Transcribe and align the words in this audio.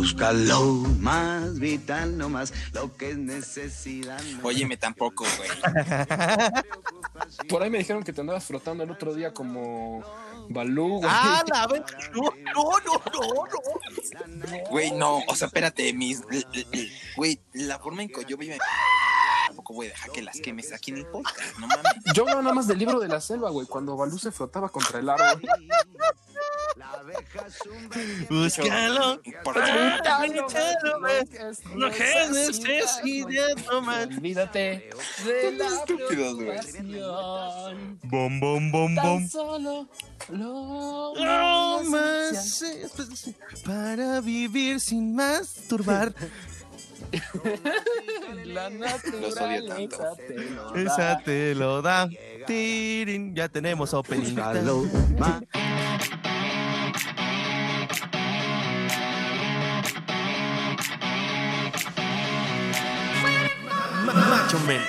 Busca 0.00 0.32
lo 0.32 0.62
más 0.98 1.58
vital, 1.58 2.16
no 2.16 2.30
más 2.30 2.54
lo 2.72 2.96
que 2.96 3.10
es 3.10 3.18
necesidad. 3.18 4.18
Óyeme 4.42 4.78
tampoco, 4.78 5.26
güey. 5.36 5.50
Por 7.50 7.62
ahí 7.62 7.68
me 7.68 7.76
dijeron 7.76 8.02
que 8.02 8.14
te 8.14 8.22
andabas 8.22 8.44
frotando 8.44 8.82
el 8.82 8.90
otro 8.90 9.12
día 9.14 9.34
como 9.34 10.02
Balú, 10.48 11.00
güey. 11.00 11.10
Ah, 11.12 11.44
la 11.52 11.66
ver- 11.66 11.84
no, 12.14 12.22
no, 12.54 12.70
no, 12.80 13.02
no, 13.12 13.44
no. 13.44 14.70
Güey, 14.70 14.92
no, 14.92 15.18
o 15.28 15.36
sea, 15.36 15.48
espérate, 15.48 15.92
mis. 15.92 16.22
Güey, 17.16 17.38
la 17.52 17.78
forma 17.78 18.00
en 18.00 18.08
que 18.08 18.24
yo 18.24 18.38
vivo. 18.38 18.54
Tampoco 19.48 19.74
voy 19.74 19.88
a 19.88 19.90
dejar 19.90 20.12
que 20.12 20.22
las 20.22 20.40
quemes 20.40 20.72
aquí 20.72 20.92
en 20.92 20.98
el 20.98 21.06
podcast, 21.06 21.58
no 21.58 21.66
mames. 21.66 21.92
Yo 22.14 22.24
veo 22.24 22.40
nada 22.40 22.54
más 22.54 22.66
del 22.68 22.78
libro 22.78 23.00
de 23.00 23.08
la 23.08 23.20
selva, 23.20 23.50
güey, 23.50 23.66
cuando 23.66 23.96
Balú 23.98 24.16
se 24.18 24.30
frotaba 24.32 24.70
contra 24.70 25.00
el 25.00 25.10
árbol. 25.10 25.42
Búscalo. 28.30 29.20
Que 29.22 29.32
es 32.10 33.66
no 33.68 33.82
más. 33.82 34.06
Olvídate. 34.06 34.90
de 35.24 35.52
la 35.52 35.66
estúpidos, 35.66 36.34
güey. 36.34 36.58
preocupación. 36.58 37.98
Bom, 38.04 38.40
bom, 38.40 38.72
bom, 38.72 38.94
bom. 38.94 39.28
solo 39.28 39.88
lo 40.28 41.14
No 41.14 41.82
más 41.84 42.64
para 43.64 44.20
vivir 44.20 44.80
sin 44.80 45.14
masturbar. 45.14 46.12
La 48.44 48.70
Los 48.70 49.36
odio 49.36 49.66
tanto. 49.66 49.98
naturaleza 49.98 50.16
te 50.16 50.50
lo 50.50 50.72
da. 50.72 50.80
Esa 50.80 51.18
te 51.24 51.54
lo 51.54 51.82
da. 51.82 52.08
Tirin, 52.46 53.34
ya 53.34 53.48
tenemos 53.48 53.94
opening. 53.94 54.36
Macho 64.50 64.66
menos. 64.66 64.88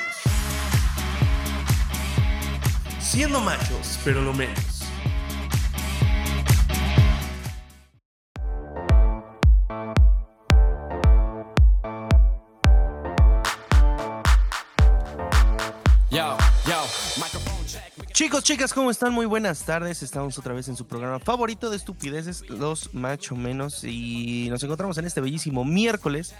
Siendo 2.99 3.39
machos, 3.41 3.99
pero 4.03 4.21
lo 4.21 4.33
menos. 4.33 4.71
Chicos, 18.13 18.43
chicas, 18.43 18.71
¿cómo 18.71 18.91
están? 18.91 19.13
Muy 19.13 19.25
buenas 19.25 19.63
tardes. 19.65 20.03
Estamos 20.03 20.37
otra 20.37 20.53
vez 20.53 20.67
en 20.67 20.75
su 20.75 20.85
programa 20.85 21.17
favorito 21.17 21.71
de 21.71 21.77
estupideces, 21.77 22.47
Los 22.49 22.93
Macho 22.93 23.35
Menos. 23.35 23.83
Y 23.83 24.47
nos 24.51 24.61
encontramos 24.61 24.97
en 24.99 25.05
este 25.05 25.21
bellísimo 25.21 25.65
miércoles. 25.65 26.35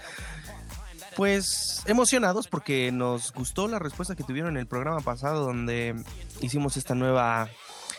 Pues 1.16 1.82
emocionados 1.86 2.48
porque 2.48 2.90
nos 2.92 3.32
gustó 3.32 3.68
la 3.68 3.78
respuesta 3.78 4.14
que 4.14 4.24
tuvieron 4.24 4.56
en 4.56 4.60
el 4.60 4.66
programa 4.66 5.00
pasado 5.00 5.44
donde 5.44 5.94
hicimos 6.40 6.76
esta 6.76 6.94
nueva, 6.94 7.48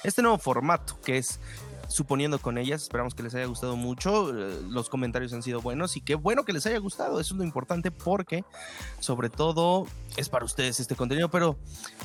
este 0.03 0.21
nuevo 0.21 0.37
formato 0.37 0.99
que 1.01 1.17
es 1.17 1.39
suponiendo 1.93 2.39
con 2.39 2.57
ellas. 2.57 2.83
Esperamos 2.83 3.13
que 3.13 3.23
les 3.23 3.35
haya 3.35 3.45
gustado 3.45 3.75
mucho. 3.75 4.29
eh, 4.35 4.59
Los 4.69 4.89
comentarios 4.89 5.31
han 5.33 5.43
sido 5.43 5.61
buenos 5.61 5.95
y 5.95 6.01
qué 6.01 6.15
bueno 6.15 6.43
que 6.43 6.53
les 6.53 6.65
haya 6.65 6.79
gustado. 6.79 7.19
Eso 7.19 7.33
es 7.35 7.37
lo 7.37 7.43
importante 7.43 7.91
porque 7.91 8.43
sobre 8.99 9.29
todo 9.29 9.85
es 10.17 10.29
para 10.29 10.45
ustedes 10.45 10.79
este 10.79 10.95
contenido. 10.95 11.29
Pero 11.29 11.57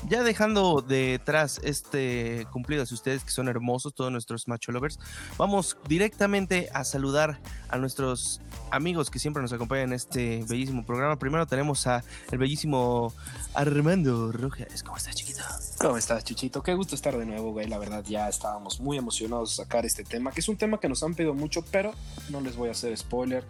ya 0.09 0.23
dejando 0.23 0.83
detrás 0.83 1.61
este 1.65 2.47
cumplido 2.53 2.83
hacia 2.83 2.95
ustedes 2.95 3.25
que 3.25 3.31
son 3.31 3.49
hermosos, 3.49 3.95
todos 3.95 4.13
nuestros 4.13 4.47
macho 4.47 4.73
lovers, 4.73 4.99
vamos 5.39 5.77
directamente 5.89 6.69
a 6.75 6.85
saludar 6.85 7.41
a 7.71 7.79
nuestros 7.79 8.41
amigos 8.71 9.11
que 9.11 9.19
siempre 9.19 9.43
nos 9.43 9.53
acompañan 9.53 9.89
en 9.89 9.93
este 9.95 10.45
bellísimo 10.49 10.85
programa. 10.85 11.19
Primero 11.19 11.47
tenemos 11.47 11.87
a 11.87 12.05
el 12.31 12.39
bellísimo 12.39 13.13
Armando 13.55 14.33
Rojas. 14.33 14.83
¿Cómo 14.83 14.97
estás, 14.97 15.15
chiquito? 15.17 15.43
¿Cómo 15.81 15.97
estás, 15.97 16.25
Chuchito? 16.25 16.63
Qué 16.63 16.75
gusto 16.75 16.95
estar 16.95 17.17
de 17.17 17.25
nuevo, 17.25 17.53
güey. 17.53 17.69
La 17.69 17.79
verdad, 17.79 18.05
ya 18.05 18.29
estábamos 18.29 18.81
muy 18.81 18.99
emocionados 18.99 19.57
de 19.57 19.63
este 19.85 20.05
tema, 20.05 20.33
que 20.33 20.41
es 20.41 20.49
un 20.49 20.57
tema 20.57 20.81
que 20.81 20.89
nos 20.89 21.03
han 21.03 21.15
pedido 21.15 21.35
mucho, 21.35 21.65
pero 21.71 21.93
no 22.31 22.41
les 22.41 22.57
voy 22.57 22.69
a 22.69 22.73
hacer 22.73 22.97
spoiler 22.97 23.45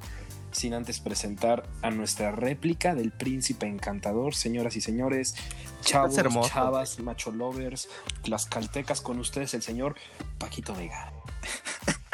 sin 0.53 0.75
antes 0.75 1.01
presentar 1.01 1.69
a 1.83 1.91
nuestra 1.91 2.33
réplica 2.33 2.95
del 2.95 3.13
príncipe 3.13 3.67
encantador, 3.67 4.35
señoras 4.35 4.77
y 4.77 4.81
señores, 4.81 5.35
chavos, 5.83 6.17
hermoso. 6.17 6.49
chavas, 6.49 6.99
macho 7.01 7.31
lovers, 7.31 7.89
las 8.25 8.47
caltecas 8.47 9.01
con 9.01 9.19
ustedes, 9.19 9.55
el 9.55 9.63
señor 9.63 9.95
Paquito 10.39 10.75
Vega. 10.75 11.13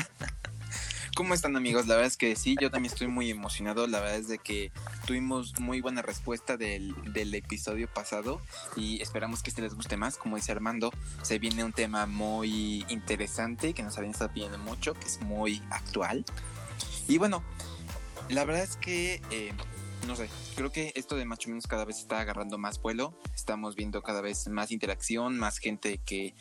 ¿Cómo 1.15 1.33
están 1.33 1.55
amigos? 1.55 1.87
La 1.87 1.95
verdad 1.95 2.09
es 2.09 2.17
que 2.17 2.35
sí, 2.35 2.57
yo 2.61 2.73
también 2.73 2.93
estoy 2.93 3.07
muy 3.07 3.31
emocionado. 3.31 3.87
La 3.87 4.01
verdad 4.01 4.17
es 4.17 4.27
de 4.27 4.39
que 4.39 4.73
tuvimos 5.07 5.61
muy 5.61 5.81
buena 5.81 6.03
respuesta 6.03 6.57
del, 6.57 6.93
del 7.13 7.33
episodio 7.35 7.87
pasado 7.87 8.41
y 8.75 9.01
esperamos 9.01 9.41
que 9.41 9.51
este 9.51 9.63
les 9.63 9.75
guste 9.75 9.97
más. 9.97 10.17
Como 10.17 10.35
dice 10.35 10.51
Armando, 10.51 10.93
se 11.23 11.39
viene 11.39 11.63
un 11.63 11.73
tema 11.73 12.07
muy 12.07 12.85
interesante 12.89 13.75
que 13.75 13.85
nos 13.85 13.97
habían 13.97 14.11
estado 14.11 14.33
pidiendo 14.33 14.59
mucho, 14.59 14.95
que 14.95 15.07
es 15.07 15.21
muy 15.21 15.63
actual. 15.71 16.25
Y 17.07 17.19
bueno, 17.19 17.45
la 18.29 18.45
verdad 18.45 18.65
es 18.65 18.77
que, 18.77 19.23
eh, 19.31 19.53
no 20.09 20.17
sé, 20.17 20.29
creo 20.57 20.73
que 20.73 20.93
esto 20.97 21.15
de 21.15 21.25
Macho 21.27 21.49
Menos 21.49 21.69
cada 21.69 21.85
vez 21.85 21.99
está 21.99 22.19
agarrando 22.19 22.59
más 22.59 22.83
vuelo. 22.83 23.17
Estamos 23.37 23.77
viendo 23.77 24.03
cada 24.03 24.21
vez 24.21 24.49
más 24.49 24.73
interacción, 24.73 25.39
más 25.39 25.59
gente 25.59 25.99
que, 25.99 26.35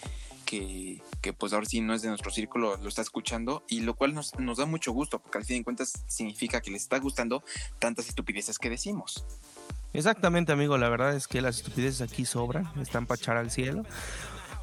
que, 0.53 1.01
que, 1.21 1.33
pues 1.33 1.53
ahora 1.53 1.65
sí 1.65 1.81
no 1.81 1.93
es 1.93 2.01
de 2.01 2.09
nuestro 2.09 2.31
círculo, 2.31 2.77
lo 2.77 2.87
está 2.87 3.01
escuchando. 3.01 3.63
Y 3.67 3.81
lo 3.81 3.95
cual 3.95 4.13
nos, 4.13 4.37
nos 4.37 4.57
da 4.57 4.65
mucho 4.65 4.91
gusto, 4.91 5.19
porque 5.19 5.39
al 5.39 5.45
fin 5.45 5.57
de 5.57 5.63
cuentas 5.63 6.03
significa 6.07 6.61
que 6.61 6.71
les 6.71 6.83
está 6.83 6.99
gustando 6.99 7.43
tantas 7.79 8.07
estupideces 8.07 8.59
que 8.59 8.69
decimos. 8.69 9.25
Exactamente, 9.93 10.51
amigo. 10.51 10.77
La 10.77 10.89
verdad 10.89 11.15
es 11.15 11.27
que 11.27 11.41
las 11.41 11.57
estupideces 11.57 12.01
aquí 12.01 12.25
sobran, 12.25 12.69
están 12.81 13.05
para 13.05 13.19
echar 13.19 13.37
al 13.37 13.51
cielo. 13.51 13.83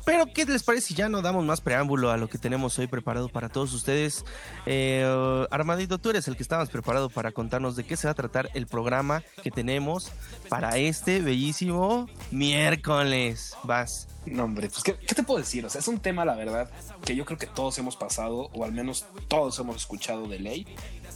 Pero, 0.04 0.26
¿qué 0.32 0.44
les 0.44 0.62
parece 0.62 0.88
si 0.88 0.94
ya 0.94 1.08
no 1.08 1.22
damos 1.22 1.44
más 1.44 1.60
preámbulo 1.60 2.10
a 2.10 2.16
lo 2.16 2.28
que 2.28 2.38
tenemos 2.38 2.78
hoy 2.78 2.86
preparado 2.86 3.28
para 3.28 3.48
todos 3.48 3.72
ustedes? 3.72 4.24
Eh, 4.66 5.04
Armadito, 5.50 5.98
tú 5.98 6.10
eres 6.10 6.28
el 6.28 6.36
que 6.36 6.42
estabas 6.42 6.70
preparado 6.70 7.10
para 7.10 7.32
contarnos 7.32 7.76
de 7.76 7.84
qué 7.84 7.96
se 7.96 8.06
va 8.06 8.12
a 8.12 8.14
tratar 8.14 8.50
el 8.54 8.66
programa 8.66 9.22
que 9.42 9.50
tenemos 9.50 10.10
para 10.48 10.76
este 10.76 11.20
bellísimo 11.20 12.08
miércoles. 12.30 13.54
Vas. 13.64 14.08
No, 14.26 14.44
hombre, 14.44 14.68
pues 14.68 14.82
¿qué, 14.82 14.96
¿qué 14.96 15.14
te 15.14 15.22
puedo 15.22 15.38
decir? 15.40 15.64
O 15.64 15.70
sea, 15.70 15.80
es 15.80 15.88
un 15.88 15.98
tema, 15.98 16.24
la 16.24 16.34
verdad, 16.34 16.70
que 17.04 17.16
yo 17.16 17.24
creo 17.24 17.38
que 17.38 17.46
todos 17.46 17.78
hemos 17.78 17.96
pasado, 17.96 18.50
o 18.52 18.64
al 18.64 18.72
menos 18.72 19.06
todos 19.28 19.58
hemos 19.58 19.76
escuchado 19.76 20.28
de 20.28 20.38
ley. 20.38 20.66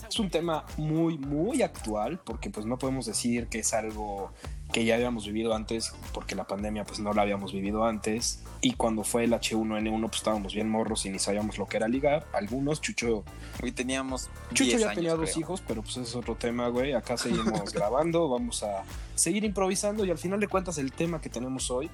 Es 0.09 0.19
un 0.19 0.31
tema 0.31 0.65
muy, 0.77 1.19
muy 1.19 1.63
actual, 1.63 2.21
porque 2.25 2.51
pues 2.51 2.67
no 2.67 2.79
podemos 2.79 3.07
decir 3.07 3.49
que 3.49 3.61
es 3.61 3.75
algo 3.75 4.33
que 4.75 4.85
ya 4.85 4.97
habíamos 4.97 5.25
vivido 5.25 5.55
antes, 5.55 5.95
porque 6.13 6.35
la 6.35 6.49
pandemia 6.49 6.85
pues 6.85 6.99
no 6.99 7.13
la 7.13 7.23
habíamos 7.23 7.53
vivido 7.53 7.85
antes. 7.85 8.41
Y 8.61 8.73
cuando 8.73 9.05
fue 9.05 9.23
el 9.23 9.33
H1N1 9.33 10.01
pues 10.09 10.17
estábamos 10.17 10.53
bien 10.53 10.69
morros 10.69 11.07
y 11.07 11.11
ni 11.11 11.21
sabíamos 11.21 11.59
lo 11.59 11.69
que 11.69 11.77
era 11.77 11.87
ligar. 11.87 12.27
Algunos, 12.33 12.81
Chucho, 12.81 13.23
Hoy 13.63 13.71
teníamos. 13.71 14.31
Chucho 14.49 14.65
10 14.65 14.81
ya 14.81 14.87
años, 14.87 14.97
tenía 14.97 15.15
dos 15.15 15.37
hijos, 15.37 15.63
pero 15.65 15.81
pues 15.83 15.97
es 15.99 16.17
otro 16.17 16.35
tema, 16.35 16.67
güey. 16.71 16.93
Acá 16.93 17.17
seguimos 17.17 17.73
grabando, 17.73 18.29
vamos 18.29 18.65
a 18.65 18.83
seguir 19.15 19.45
improvisando 19.45 20.05
y 20.05 20.11
al 20.11 20.19
final 20.19 20.41
de 20.41 20.49
cuentas 20.49 20.77
el 20.79 20.91
tema 20.91 21.21
que 21.21 21.29
tenemos 21.29 21.71
hoy 21.71 21.89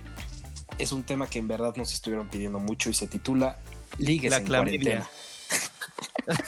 es 0.79 0.91
un 0.93 1.03
tema 1.03 1.27
que 1.27 1.39
en 1.39 1.49
verdad 1.49 1.77
nos 1.77 1.93
estuvieron 1.93 2.29
pidiendo 2.31 2.61
mucho 2.61 2.89
y 2.89 2.95
se 2.95 3.07
titula 3.07 3.59
Ligues 3.99 4.31
La 4.31 4.39
en 4.39 4.45
clamidia. 4.45 5.07
cuarentena. 6.27 6.41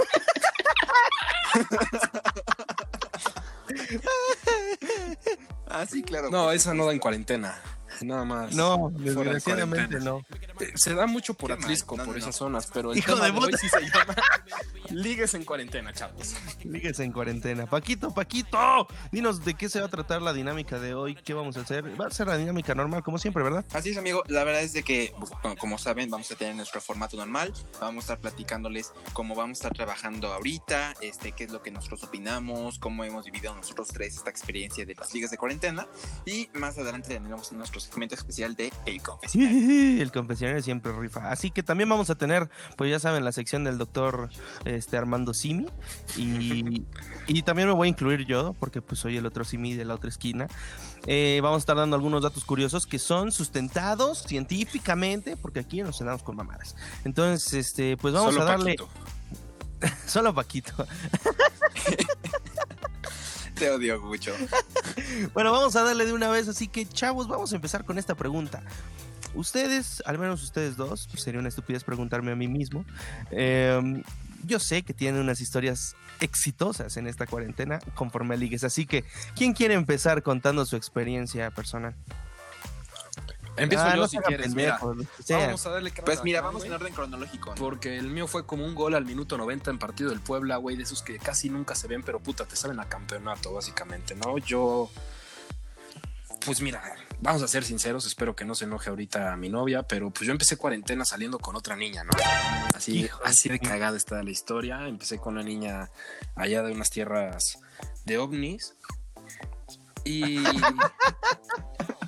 Ah, 5.74 5.86
sí, 5.86 6.02
claro. 6.02 6.30
No, 6.30 6.52
esa 6.52 6.74
no 6.74 6.86
da 6.86 6.92
en 6.92 6.98
cuarentena. 6.98 7.58
Nada 8.00 8.24
más. 8.24 8.54
No, 8.54 8.90
de 8.94 9.04
desgraciadamente 9.14 10.00
no. 10.00 10.22
Eh, 10.60 10.72
Se 10.74 10.94
da 10.94 11.06
mucho 11.06 11.34
por. 11.34 11.52
Atlisco, 11.52 11.96
No, 11.96 12.04
por 12.04 12.14
no, 12.14 12.18
esas 12.18 12.34
no. 12.34 12.46
zonas, 12.46 12.68
pero 12.72 12.92
el 12.92 12.98
Hijo 12.98 13.14
tema 13.14 13.26
de 13.26 13.32
de 13.32 13.38
hoy 13.38 13.44
puta. 13.46 13.56
sí 13.58 13.68
se 13.68 13.80
llama 13.80 14.14
Ligues 14.90 15.34
en 15.34 15.44
cuarentena, 15.44 15.92
chavos. 15.92 16.34
Lígues 16.64 16.98
en 17.00 17.12
cuarentena. 17.12 17.66
Paquito, 17.66 18.12
Paquito, 18.12 18.86
dinos 19.10 19.44
de 19.44 19.54
qué 19.54 19.68
se 19.68 19.80
va 19.80 19.86
a 19.86 19.90
tratar 19.90 20.22
la 20.22 20.32
dinámica 20.32 20.78
de 20.78 20.94
hoy. 20.94 21.14
¿Qué 21.14 21.34
vamos 21.34 21.56
a 21.56 21.60
hacer? 21.60 21.98
Va 22.00 22.06
a 22.06 22.10
ser 22.10 22.26
la 22.26 22.36
dinámica 22.36 22.74
normal, 22.74 23.02
como 23.02 23.18
siempre, 23.18 23.42
¿verdad? 23.42 23.64
Así 23.72 23.90
es, 23.90 23.96
amigo. 23.96 24.22
La 24.28 24.44
verdad 24.44 24.62
es 24.62 24.72
de 24.72 24.82
que, 24.82 25.12
como- 25.42 25.56
como 25.56 25.78
saben, 25.78 26.10
vamos 26.10 26.30
a 26.30 26.34
tener 26.36 26.54
nuestro 26.56 26.80
formato 26.80 27.16
normal. 27.16 27.52
Vamos 27.80 28.02
a 28.04 28.14
estar 28.14 28.18
platicándoles 28.20 28.92
cómo 29.12 29.34
vamos 29.34 29.58
a 29.58 29.58
estar 29.60 29.72
trabajando 29.72 30.32
ahorita, 30.32 30.94
este, 31.00 31.32
qué 31.32 31.44
es 31.44 31.50
lo 31.52 31.62
que 31.62 31.70
nosotros 31.70 32.02
opinamos, 32.04 32.78
cómo 32.78 33.04
hemos 33.04 33.24
vivido 33.24 33.54
nosotros 33.54 33.88
tres 33.88 34.16
esta 34.16 34.30
experiencia 34.30 34.84
de 34.84 34.94
las 34.94 35.12
ligas 35.14 35.30
de 35.30 35.38
cuarentena. 35.38 35.86
Y 36.26 36.48
más 36.54 36.76
adelante 36.78 37.08
tendremos 37.08 37.50
nuestro 37.52 37.80
segmento 37.82 38.14
especial 38.14 38.54
de 38.54 38.72
El 38.86 39.02
Confesionario. 39.02 40.02
El 40.02 40.12
confesionario 40.12 40.62
siempre 40.62 40.92
rifa. 40.92 41.30
Así 41.30 41.50
que 41.50 41.62
también 41.62 41.88
vamos 41.88 42.10
a 42.10 42.14
tener, 42.14 42.50
pues 42.76 42.90
ya 42.90 42.98
saben, 42.98 43.24
la 43.24 43.32
sección 43.32 43.64
del 43.64 43.78
doctor 43.78 44.30
este, 44.64 44.96
Armando 44.96 45.34
Simi. 45.34 45.66
Y, 46.16 46.84
y 47.26 47.42
también 47.42 47.68
me 47.68 47.74
voy 47.74 47.86
a 47.86 47.90
incluir 47.90 48.26
yo, 48.26 48.54
porque 48.58 48.82
pues 48.82 49.00
soy 49.00 49.16
el 49.16 49.26
otro 49.26 49.44
Simi 49.44 49.74
de 49.74 49.84
la 49.84 49.94
otra 49.94 50.08
esquina. 50.08 50.48
Eh, 51.06 51.40
vamos 51.42 51.56
a 51.56 51.60
estar 51.60 51.76
dando 51.76 51.96
algunos 51.96 52.22
datos 52.22 52.44
curiosos 52.44 52.86
que 52.86 52.98
son 52.98 53.32
sustentados 53.32 54.22
científicamente, 54.22 55.36
porque 55.36 55.60
aquí 55.60 55.82
nos 55.82 56.00
andamos 56.00 56.22
con 56.22 56.36
mamadas. 56.36 56.76
Entonces, 57.04 57.52
este, 57.54 57.96
pues 57.96 58.14
vamos 58.14 58.34
Solo 58.34 58.46
a 58.46 58.50
darle 58.50 58.76
Paquito. 58.76 58.88
solo 60.06 60.34
Paquito. 60.34 60.72
Te 63.62 63.70
odio 63.70 64.00
mucho. 64.00 64.34
Bueno, 65.34 65.52
vamos 65.52 65.76
a 65.76 65.82
darle 65.84 66.04
de 66.04 66.12
una 66.12 66.28
vez, 66.28 66.48
así 66.48 66.66
que 66.66 66.84
chavos, 66.84 67.28
vamos 67.28 67.52
a 67.52 67.56
empezar 67.56 67.84
con 67.84 67.96
esta 67.96 68.16
pregunta. 68.16 68.60
Ustedes, 69.34 70.02
al 70.04 70.18
menos 70.18 70.42
ustedes 70.42 70.76
dos, 70.76 71.06
pues 71.08 71.22
sería 71.22 71.38
una 71.38 71.48
estupidez 71.48 71.84
preguntarme 71.84 72.32
a 72.32 72.36
mí 72.36 72.48
mismo. 72.48 72.84
eh, 73.30 74.02
yo 74.44 74.58
sé 74.58 74.82
que 74.82 74.92
tienen 74.94 75.20
unas 75.20 75.40
historias 75.40 75.94
exitosas 76.20 76.96
en 76.96 77.06
esta 77.06 77.26
cuarentena 77.26 77.78
conforme 77.94 78.34
a 78.34 78.36
ligues, 78.36 78.64
así 78.64 78.84
que 78.84 79.04
¿quién 79.36 79.52
quiere 79.52 79.74
empezar 79.74 80.24
contando 80.24 80.66
su 80.66 80.74
experiencia 80.74 81.48
personal? 81.52 81.94
Empiezo 83.56 83.84
Ah, 83.84 83.94
yo 83.94 84.02
no 84.02 84.08
si 84.08 84.18
quieres, 84.18 84.54
mira. 84.54 84.78
Vamos 84.80 85.66
a 85.66 85.70
darle 85.70 85.92
Pues 86.04 86.22
mira, 86.24 86.38
acá, 86.40 86.46
vamos 86.46 86.64
en 86.64 86.72
orden 86.72 86.92
cronológico. 86.94 87.50
¿no? 87.50 87.56
Porque 87.56 87.96
el 87.96 88.08
mío 88.08 88.26
fue 88.26 88.46
como 88.46 88.64
un 88.64 88.74
gol 88.74 88.94
al 88.94 89.04
minuto 89.04 89.36
90 89.36 89.70
en 89.70 89.78
partido 89.78 90.10
del 90.10 90.20
Puebla, 90.20 90.56
güey, 90.56 90.76
de 90.76 90.84
esos 90.84 91.02
que 91.02 91.18
casi 91.18 91.50
nunca 91.50 91.74
se 91.74 91.88
ven, 91.88 92.02
pero 92.02 92.20
puta, 92.20 92.46
te 92.46 92.56
saben 92.56 92.80
a 92.80 92.88
campeonato, 92.88 93.52
básicamente, 93.52 94.14
¿no? 94.14 94.38
Yo. 94.38 94.90
Pues 96.44 96.60
mira, 96.60 96.82
vamos 97.20 97.40
a 97.42 97.48
ser 97.48 97.62
sinceros, 97.62 98.04
espero 98.04 98.34
que 98.34 98.44
no 98.44 98.56
se 98.56 98.64
enoje 98.64 98.90
ahorita 98.90 99.36
mi 99.36 99.48
novia, 99.48 99.84
pero 99.84 100.10
pues 100.10 100.26
yo 100.26 100.32
empecé 100.32 100.56
cuarentena 100.56 101.04
saliendo 101.04 101.38
con 101.38 101.54
otra 101.54 101.76
niña, 101.76 102.02
¿no? 102.02 102.10
Así, 102.74 103.04
Hijo 103.04 103.20
así 103.24 103.48
de 103.48 103.60
cagada 103.60 103.96
está 103.96 104.22
la 104.22 104.30
historia. 104.30 104.88
Empecé 104.88 105.18
con 105.18 105.34
una 105.34 105.44
niña 105.44 105.90
allá 106.34 106.62
de 106.62 106.72
unas 106.72 106.90
tierras 106.90 107.58
de 108.04 108.18
ovnis. 108.18 108.74
Y. 110.04 110.42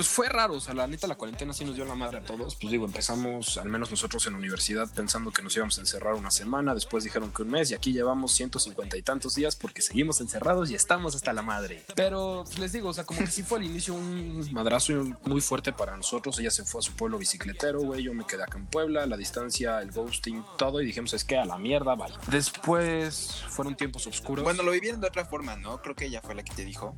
Pues 0.00 0.08
fue 0.08 0.30
raro, 0.30 0.54
o 0.54 0.60
sea, 0.60 0.72
la 0.72 0.86
neta 0.86 1.06
la 1.06 1.14
cuarentena 1.14 1.52
sí 1.52 1.62
nos 1.62 1.74
dio 1.74 1.84
la 1.84 1.94
madre 1.94 2.16
a 2.16 2.20
todos. 2.22 2.54
Pues 2.54 2.70
digo, 2.70 2.86
empezamos, 2.86 3.58
al 3.58 3.68
menos 3.68 3.90
nosotros 3.90 4.26
en 4.26 4.32
la 4.32 4.38
universidad, 4.38 4.88
pensando 4.88 5.30
que 5.30 5.42
nos 5.42 5.54
íbamos 5.54 5.76
a 5.76 5.82
encerrar 5.82 6.14
una 6.14 6.30
semana, 6.30 6.72
después 6.72 7.04
dijeron 7.04 7.30
que 7.30 7.42
un 7.42 7.50
mes 7.50 7.70
y 7.70 7.74
aquí 7.74 7.92
llevamos 7.92 8.32
150 8.32 8.96
y 8.96 9.02
tantos 9.02 9.34
días 9.34 9.56
porque 9.56 9.82
seguimos 9.82 10.22
encerrados 10.22 10.70
y 10.70 10.74
estamos 10.74 11.14
hasta 11.16 11.34
la 11.34 11.42
madre. 11.42 11.84
Pero 11.96 12.44
pues, 12.46 12.58
les 12.58 12.72
digo, 12.72 12.88
o 12.88 12.94
sea, 12.94 13.04
como 13.04 13.20
que 13.20 13.26
sí 13.26 13.42
fue 13.42 13.58
al 13.58 13.64
inicio 13.64 13.92
un 13.92 14.48
madrazo 14.52 14.94
muy 15.26 15.42
fuerte 15.42 15.74
para 15.74 15.94
nosotros. 15.98 16.38
Ella 16.38 16.50
se 16.50 16.64
fue 16.64 16.78
a 16.78 16.82
su 16.82 16.92
pueblo 16.92 17.18
bicicletero, 17.18 17.80
güey, 17.80 18.02
yo 18.02 18.14
me 18.14 18.24
quedé 18.24 18.42
acá 18.42 18.56
en 18.56 18.68
Puebla, 18.68 19.04
la 19.04 19.18
distancia, 19.18 19.82
el 19.82 19.92
ghosting, 19.92 20.42
todo 20.56 20.80
y 20.80 20.86
dijimos, 20.86 21.12
es 21.12 21.24
que 21.24 21.36
a 21.36 21.44
la 21.44 21.58
mierda, 21.58 21.94
vale. 21.94 22.14
Después 22.28 23.44
fueron 23.50 23.76
tiempos 23.76 24.06
oscuros. 24.06 24.44
Bueno, 24.44 24.62
lo 24.62 24.72
vivieron 24.72 25.02
de 25.02 25.08
otra 25.08 25.26
forma, 25.26 25.56
¿no? 25.56 25.82
Creo 25.82 25.94
que 25.94 26.06
ella 26.06 26.22
fue 26.22 26.34
la 26.34 26.42
que 26.42 26.54
te 26.54 26.64
dijo. 26.64 26.96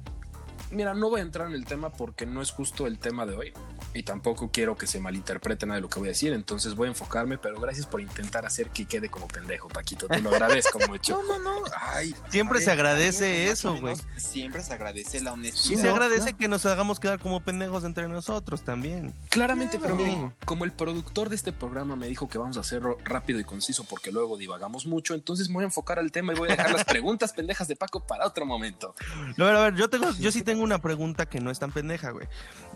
Mira, 0.72 0.94
no 0.94 1.10
voy 1.10 1.20
a 1.20 1.22
entrar 1.22 1.46
en 1.48 1.54
el 1.54 1.64
tema 1.66 1.90
porque 1.90 2.26
no 2.26 2.40
es 2.42 2.50
justo 2.50 2.86
el 2.86 2.98
tema 2.98 3.26
de 3.26 3.34
hoy 3.36 3.52
y 3.94 4.02
tampoco 4.04 4.50
quiero 4.50 4.74
que 4.76 4.86
se 4.86 5.00
malinterprete 5.00 5.66
nada 5.66 5.76
de 5.76 5.82
lo 5.82 5.88
que 5.90 5.98
voy 5.98 6.08
a 6.08 6.12
decir, 6.12 6.32
entonces 6.32 6.74
voy 6.74 6.86
a 6.86 6.90
enfocarme, 6.90 7.36
pero 7.36 7.60
gracias 7.60 7.84
por 7.86 8.00
intentar 8.00 8.46
hacer 8.46 8.70
que 8.70 8.86
quede 8.86 9.10
como 9.10 9.28
pendejo, 9.28 9.69
Paquito, 9.69 10.06
te 10.08 10.20
lo 10.20 10.30
agradezco 10.30 10.78
mucho. 10.88 11.22
No, 11.28 11.38
no, 11.38 11.60
no. 11.60 11.66
Ay, 11.78 12.14
Siempre 12.30 12.60
se 12.62 12.70
agradece 12.70 13.48
eso, 13.50 13.76
güey. 13.76 13.94
Siempre 14.16 14.62
se 14.62 14.72
agradece 14.72 15.20
la 15.20 15.30
Y 15.30 15.34
honestidad. 15.34 15.80
se 15.80 15.86
no, 15.86 15.92
agradece 15.92 16.32
que 16.32 16.48
nos 16.48 16.64
hagamos 16.64 16.98
quedar 17.00 17.19
como 17.19 17.40
pendejos 17.42 17.84
entre 17.84 18.08
nosotros 18.08 18.62
también. 18.62 19.12
Claramente, 19.28 19.78
pero 19.78 19.96
Claro. 19.96 20.10
miren, 20.10 20.34
como 20.46 20.64
el 20.64 20.72
productor 20.72 21.28
de 21.28 21.36
este 21.36 21.52
programa 21.52 21.94
me 21.96 22.06
dijo 22.06 22.28
que 22.30 22.38
vamos 22.38 22.56
a 22.56 22.60
hacerlo 22.60 22.96
rápido 23.04 23.38
y 23.40 23.44
conciso 23.44 23.84
porque 23.84 24.10
luego 24.10 24.38
divagamos 24.38 24.86
mucho, 24.86 25.12
entonces 25.14 25.48
me 25.48 25.56
voy 25.56 25.64
a 25.64 25.66
enfocar 25.66 25.98
al 25.98 26.10
tema 26.10 26.32
y 26.32 26.36
voy 26.36 26.48
a 26.48 26.52
dejar 26.56 26.72
las 26.72 26.84
preguntas 26.86 27.32
pendejas 27.34 27.69
de 27.69 27.76
Paco 27.76 28.00
para 28.06 28.26
otro 28.26 28.46
momento. 28.46 28.94
A 29.38 29.44
ver, 29.44 29.54
a 29.56 29.60
ver, 29.64 29.74
yo 29.74 29.90
tengo, 29.90 30.10
yo 30.19 30.32
sí 30.32 30.40
tengo 30.42 30.62
una 30.62 30.79
pregunta 30.81 31.26
que 31.26 31.41
no 31.41 31.50
es 31.50 31.59
tan 31.59 31.73
pendeja, 31.73 32.11
güey. 32.11 32.26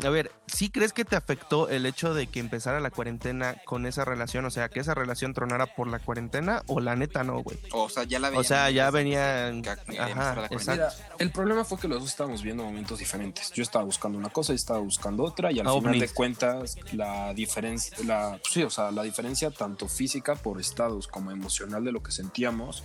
A 0.04 0.08
ver, 0.10 0.30
¿sí 0.46 0.68
crees 0.70 0.92
que 0.92 1.04
te 1.04 1.16
afectó 1.16 1.68
el 1.68 1.86
hecho 1.86 2.12
de 2.14 2.26
que 2.26 2.40
empezara 2.40 2.80
la 2.80 2.90
cuarentena 2.90 3.56
con 3.64 3.86
esa 3.86 4.04
relación? 4.04 4.44
O 4.44 4.50
sea, 4.50 4.68
que 4.68 4.80
esa 4.80 4.94
relación 4.94 5.32
tronara 5.34 5.66
por 5.66 5.86
la 5.88 5.98
cuarentena 5.98 6.62
o 6.66 6.80
la 6.80 6.96
neta 6.96 7.24
no, 7.24 7.42
güey. 7.42 7.58
O 7.72 7.88
sea, 7.88 8.04
ya 8.04 8.18
la 8.18 8.28
O 8.28 8.30
veían 8.32 8.44
sea, 8.44 8.70
ya 8.70 8.86
desde 8.90 8.98
venía. 8.98 9.50
que- 9.62 9.62
que 9.92 9.98
Ajá, 9.98 10.08
empezara 10.10 10.42
la 10.42 10.48
cuarentena. 10.48 10.74
exacto. 10.84 11.02
Mira, 11.04 11.16
el 11.18 11.32
problema 11.32 11.64
fue 11.64 11.78
que 11.78 11.88
los 11.88 12.00
dos 12.00 12.08
estábamos 12.10 12.42
viendo 12.42 12.64
momentos 12.64 12.98
diferentes. 12.98 13.50
Yo 13.52 13.62
estaba 13.62 13.84
buscando 13.84 14.18
una 14.18 14.28
cosa 14.30 14.52
y 14.52 14.56
estaba 14.56 14.80
buscando 14.80 15.22
otra 15.24 15.52
y 15.52 15.60
al 15.60 15.66
Ah, 15.66 15.72
final 15.74 15.98
de 15.98 16.08
cuentas 16.08 16.76
la 16.92 17.32
diferencia, 17.34 17.96
la, 18.04 18.38
sí, 18.50 18.62
o 18.62 18.70
sea, 18.70 18.90
la 18.90 19.02
diferencia 19.02 19.50
tanto 19.50 19.88
física 19.88 20.34
por 20.34 20.60
estados 20.60 21.06
como 21.08 21.30
emocional 21.30 21.84
de 21.84 21.92
lo 21.92 22.02
que 22.02 22.12
sentíamos 22.12 22.82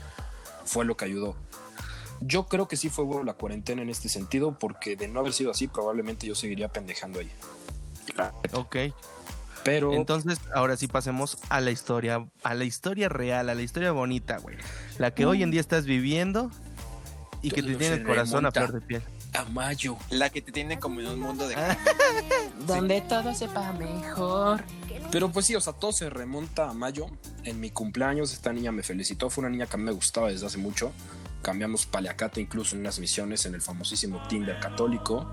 fue 0.65 0.86
lo 0.86 0.95
que 0.95 1.06
ayudó. 1.06 1.36
Yo 2.21 2.45
creo 2.45 2.68
que 2.68 2.77
sí 2.77 2.89
fue 2.89 3.03
bueno 3.03 3.23
la 3.23 3.33
cuarentena 3.33 3.81
en 3.81 3.89
este 3.89 4.07
sentido 4.07 4.57
porque 4.57 4.95
de 4.95 5.07
no 5.07 5.19
haber 5.19 5.33
sido 5.33 5.51
así 5.51 5.68
probablemente 5.68 6.27
yo 6.27 6.35
seguiría 6.35 6.69
pendejando 6.69 7.19
ahí. 7.19 7.31
Ok. 8.53 8.77
Pero 9.63 9.94
Entonces, 9.94 10.39
ahora 10.53 10.75
sí 10.75 10.88
pasemos 10.88 11.38
a 11.50 11.62
la 11.62 11.71
historia, 11.71 12.25
a 12.44 12.53
la 12.56 12.63
historia 12.63 13.09
real, 13.09 13.50
a 13.50 13.56
la 13.56 13.62
historia 13.62 13.91
bonita, 13.91 14.38
güey. 14.38 14.57
La 14.97 15.13
que 15.13 15.25
hoy 15.25 15.44
en 15.44 15.51
día 15.51 15.62
estás 15.62 15.85
viviendo 15.85 16.50
y 17.41 17.51
que 17.51 17.62
te 17.62 17.75
tiene 17.75 17.95
el 17.95 18.03
corazón 18.03 18.45
a 18.45 18.51
flor 18.51 18.71
de 18.71 18.81
piel. 18.81 19.03
a 19.33 19.45
mayo. 19.45 19.97
La 20.09 20.29
que 20.29 20.41
te 20.41 20.51
tiene 20.51 20.79
como 20.79 21.00
en 21.00 21.07
un 21.07 21.19
mundo 21.19 21.47
de... 21.47 21.56
Donde 22.68 23.01
todo 23.01 23.33
sepa 23.33 23.71
mejor. 23.73 24.63
Pero 25.12 25.31
pues 25.31 25.45
sí, 25.45 25.56
o 25.56 25.62
sea, 25.62 25.73
todo 25.73 25.91
se 25.91 26.09
remonta 26.09 26.69
a 26.69 26.73
mayo. 26.73 27.07
En 27.44 27.59
mi 27.59 27.69
cumpleaños 27.69 28.33
esta 28.33 28.51
niña 28.53 28.71
me 28.71 28.83
felicitó, 28.83 29.29
fue 29.29 29.44
una 29.44 29.50
niña 29.50 29.68
que 29.68 29.75
a 29.75 29.77
mí 29.77 29.83
me 29.83 29.91
gustaba 29.91 30.29
desde 30.29 30.45
hace 30.45 30.57
mucho. 30.57 30.91
Cambiamos 31.41 31.85
paliacate 31.85 32.39
incluso 32.41 32.75
en 32.75 32.81
unas 32.81 32.99
misiones 32.99 33.45
en 33.45 33.55
el 33.55 33.61
famosísimo 33.61 34.21
Tinder 34.27 34.59
católico. 34.59 35.29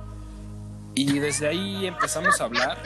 Y 0.94 1.18
desde 1.18 1.48
ahí 1.48 1.86
empezamos 1.86 2.40
a 2.40 2.44
hablar. 2.44 2.78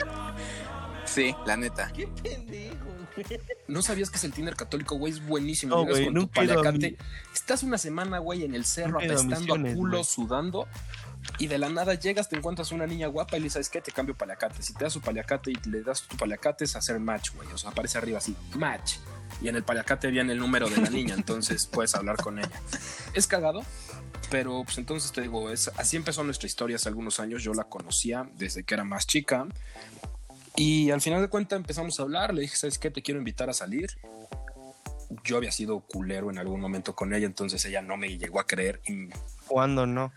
Sí, 1.05 1.35
la 1.45 1.57
neta. 1.57 1.91
Qué 1.93 2.07
pendejo, 2.07 2.75
güey. 3.15 3.39
No 3.67 3.81
sabías 3.81 4.09
que 4.09 4.17
es 4.17 4.23
el 4.23 4.33
Tinder 4.33 4.55
católico, 4.55 4.95
güey, 4.95 5.13
es 5.13 5.25
buenísimo. 5.25 5.75
No, 5.75 5.81
Llegas 5.83 5.95
güey, 5.99 6.05
con 6.05 6.13
tu 6.15 6.27
paliacate. 6.29 6.91
mi- 6.91 6.97
Estás 7.33 7.63
una 7.63 7.77
semana, 7.77 8.19
güey, 8.19 8.43
en 8.43 8.55
el 8.55 8.65
cerro 8.65 8.99
a 8.99 9.03
apestando 9.03 9.55
a 9.55 9.57
culo, 9.73 9.91
güey. 9.97 10.03
sudando. 10.03 10.67
Y 11.39 11.47
de 11.47 11.57
la 11.57 11.69
nada 11.69 11.93
llegas, 11.93 12.27
te 12.29 12.35
encuentras 12.35 12.71
una 12.73 12.85
niña 12.85 13.07
guapa 13.07 13.37
y 13.37 13.39
le 13.39 13.43
dices, 13.45 13.53
¿sabes 13.53 13.69
qué? 13.69 13.81
Te 13.81 13.91
cambio 13.91 14.15
paliacate. 14.15 14.61
Si 14.61 14.73
te 14.73 14.83
das 14.83 14.93
su 14.93 14.99
paliacate 15.01 15.51
y 15.51 15.69
le 15.69 15.81
das 15.81 16.01
tu 16.03 16.17
paliacate 16.17 16.65
es 16.65 16.75
hacer 16.75 16.99
match, 16.99 17.31
güey. 17.33 17.47
O 17.53 17.57
sea, 17.57 17.69
aparece 17.69 17.97
arriba 17.97 18.17
así, 18.17 18.35
match. 18.55 18.95
Y 19.43 19.49
en 19.49 19.57
el 19.57 19.63
paliacate 19.63 20.09
viene 20.09 20.31
el 20.33 20.39
número 20.39 20.69
de 20.69 20.77
la 20.77 20.89
niña, 20.89 21.13
entonces 21.15 21.67
puedes 21.67 21.93
hablar 21.95 22.15
con 22.15 22.39
ella. 22.39 22.49
Es 23.13 23.27
cagado, 23.27 23.61
pero 24.31 24.63
pues 24.63 24.77
entonces 24.77 25.11
te 25.11 25.21
digo, 25.21 25.51
es, 25.51 25.69
así 25.77 25.97
empezó 25.97 26.23
nuestra 26.23 26.47
historia 26.47 26.77
hace 26.77 26.87
algunos 26.87 27.19
años. 27.19 27.43
Yo 27.43 27.53
la 27.53 27.65
conocía 27.65 28.27
desde 28.35 28.63
que 28.63 28.73
era 28.73 28.85
más 28.85 29.05
chica. 29.05 29.45
Y 30.55 30.91
al 30.91 31.01
final 31.01 31.21
de 31.21 31.27
cuentas 31.27 31.57
empezamos 31.57 31.99
a 31.99 32.03
hablar. 32.03 32.33
Le 32.33 32.41
dije, 32.41 32.55
¿sabes 32.55 32.79
qué? 32.79 32.89
Te 32.89 33.01
quiero 33.01 33.19
invitar 33.19 33.49
a 33.49 33.53
salir. 33.53 33.91
Yo 35.25 35.37
había 35.37 35.51
sido 35.51 35.81
culero 35.81 36.31
en 36.31 36.37
algún 36.39 36.61
momento 36.61 36.95
con 36.95 37.13
ella, 37.13 37.25
entonces 37.25 37.63
ella 37.65 37.81
no 37.81 37.97
me 37.97 38.17
llegó 38.17 38.39
a 38.39 38.47
creer 38.47 38.81
y 38.87 39.09
¿Cuándo 39.45 39.85
no? 39.85 40.11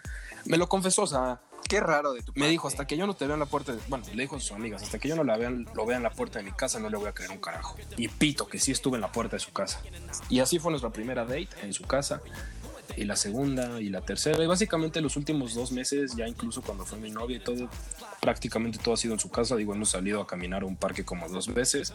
me 0.45 0.56
lo 0.56 0.68
confesó. 0.68 1.02
O 1.02 1.06
sea, 1.06 1.40
Qué 1.68 1.80
raro 1.80 2.12
de 2.12 2.23
tu 2.23 2.32
me 2.32 2.40
parte. 2.40 2.50
dijo, 2.50 2.68
hasta 2.68 2.87
que 2.87 2.96
yo 2.96 3.06
no 3.06 3.14
te 3.14 3.26
vea 3.26 3.35
en 3.35 3.40
la 3.40 3.46
puerta, 3.46 3.73
de- 3.73 3.80
bueno, 3.88 4.04
le 4.14 4.23
dijo 4.23 4.37
a 4.37 4.40
sus 4.40 4.52
amigas, 4.52 4.82
hasta 4.82 4.99
que 4.99 5.08
yo 5.08 5.16
no 5.16 5.25
la 5.25 5.37
vean, 5.37 5.66
lo 5.75 5.85
vea 5.87 5.96
en 5.96 6.02
la 6.04 6.11
puerta 6.11 6.38
de 6.38 6.44
mi 6.44 6.52
casa, 6.52 6.78
no 6.78 6.88
le 6.90 6.96
voy 6.96 7.08
a 7.08 7.12
creer 7.12 7.30
un 7.32 7.38
carajo. 7.38 7.76
Y 7.96 8.08
pito, 8.08 8.46
que 8.46 8.58
sí 8.58 8.70
estuve 8.73 8.96
en 8.96 9.00
la 9.00 9.11
puerta 9.12 9.37
de 9.37 9.40
su 9.40 9.52
casa. 9.52 9.80
Y 10.28 10.40
así 10.40 10.58
fue 10.58 10.70
nuestra 10.70 10.90
primera 10.90 11.25
date 11.25 11.49
en 11.62 11.73
su 11.73 11.85
casa. 11.85 12.20
Y 12.96 13.04
la 13.04 13.16
segunda 13.16 13.80
y 13.80 13.88
la 13.90 14.00
tercera. 14.00 14.42
Y 14.42 14.46
básicamente 14.46 15.00
los 15.00 15.16
últimos 15.16 15.54
dos 15.54 15.73
meses, 15.73 16.14
ya 16.16 16.26
incluso 16.28 16.62
cuando 16.62 16.87
fue 16.87 16.99
mi 16.99 17.11
novia 17.11 17.37
y 17.38 17.40
todo, 17.40 17.68
prácticamente 18.20 18.78
todo 18.78 18.94
ha 18.94 18.96
sido 18.96 19.12
en 19.14 19.20
su 19.20 19.28
casa. 19.30 19.56
Digo, 19.56 19.75
hemos 19.75 19.90
salido 19.90 20.20
a 20.23 20.26
caminar 20.26 20.62
a 20.62 20.66
un 20.66 20.76
parque 20.76 21.04
como 21.04 21.28
dos 21.28 21.52
veces. 21.52 21.92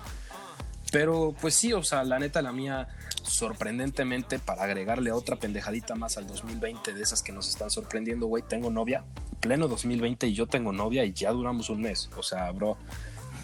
Pero 0.91 1.33
pues 1.39 1.55
sí, 1.55 1.71
o 1.71 1.81
sea, 1.83 2.03
la 2.03 2.19
neta, 2.19 2.41
la 2.41 2.51
mía, 2.51 2.89
sorprendentemente, 3.23 4.37
para 4.39 4.63
agregarle 4.63 5.11
otra 5.11 5.37
pendejadita 5.37 5.95
más 5.95 6.17
al 6.17 6.27
2020 6.27 6.93
de 6.93 7.01
esas 7.01 7.23
que 7.23 7.31
nos 7.31 7.47
están 7.47 7.71
sorprendiendo, 7.71 8.27
güey, 8.27 8.43
tengo 8.43 8.69
novia. 8.69 9.03
Pleno 9.41 9.67
2020 9.67 10.27
y 10.27 10.33
yo 10.33 10.47
tengo 10.47 10.71
novia 10.71 11.03
y 11.03 11.11
ya 11.11 11.31
duramos 11.31 11.69
un 11.69 11.81
mes. 11.81 12.09
O 12.15 12.23
sea, 12.23 12.51
bro, 12.51 12.77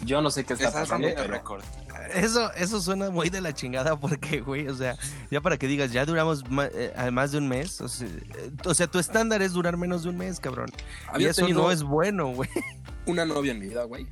yo 0.04 0.22
no 0.22 0.30
sé 0.30 0.44
qué 0.44 0.54
está 0.54 0.72
pasando, 0.72 1.08
pero 1.14 1.28
récord. 1.28 1.62
Eso, 2.14 2.52
eso 2.54 2.80
suena 2.80 3.10
muy 3.10 3.28
de 3.28 3.40
la 3.40 3.52
chingada 3.52 3.98
porque, 4.00 4.40
güey, 4.40 4.68
o 4.68 4.74
sea, 4.74 4.96
ya 5.30 5.40
para 5.40 5.58
que 5.58 5.66
digas, 5.66 5.92
ya 5.92 6.06
duramos 6.06 6.44
eh, 6.72 7.10
más 7.12 7.32
de 7.32 7.38
un 7.38 7.48
mes. 7.48 7.80
O 7.80 7.88
sea, 7.88 8.06
eh, 8.06 8.50
o 8.64 8.72
sea, 8.72 8.86
tu 8.86 8.98
estándar 8.98 9.42
es 9.42 9.52
durar 9.52 9.76
menos 9.76 10.04
de 10.04 10.10
un 10.10 10.16
mes, 10.16 10.40
cabrón. 10.40 10.70
y 11.18 11.24
eso 11.24 11.46
no 11.48 11.70
es 11.70 11.82
bueno, 11.82 12.28
güey. 12.28 12.48
una 13.06 13.24
novia 13.24 13.52
en 13.52 13.58
mi 13.58 13.68
vida, 13.68 13.84
güey. 13.84 14.06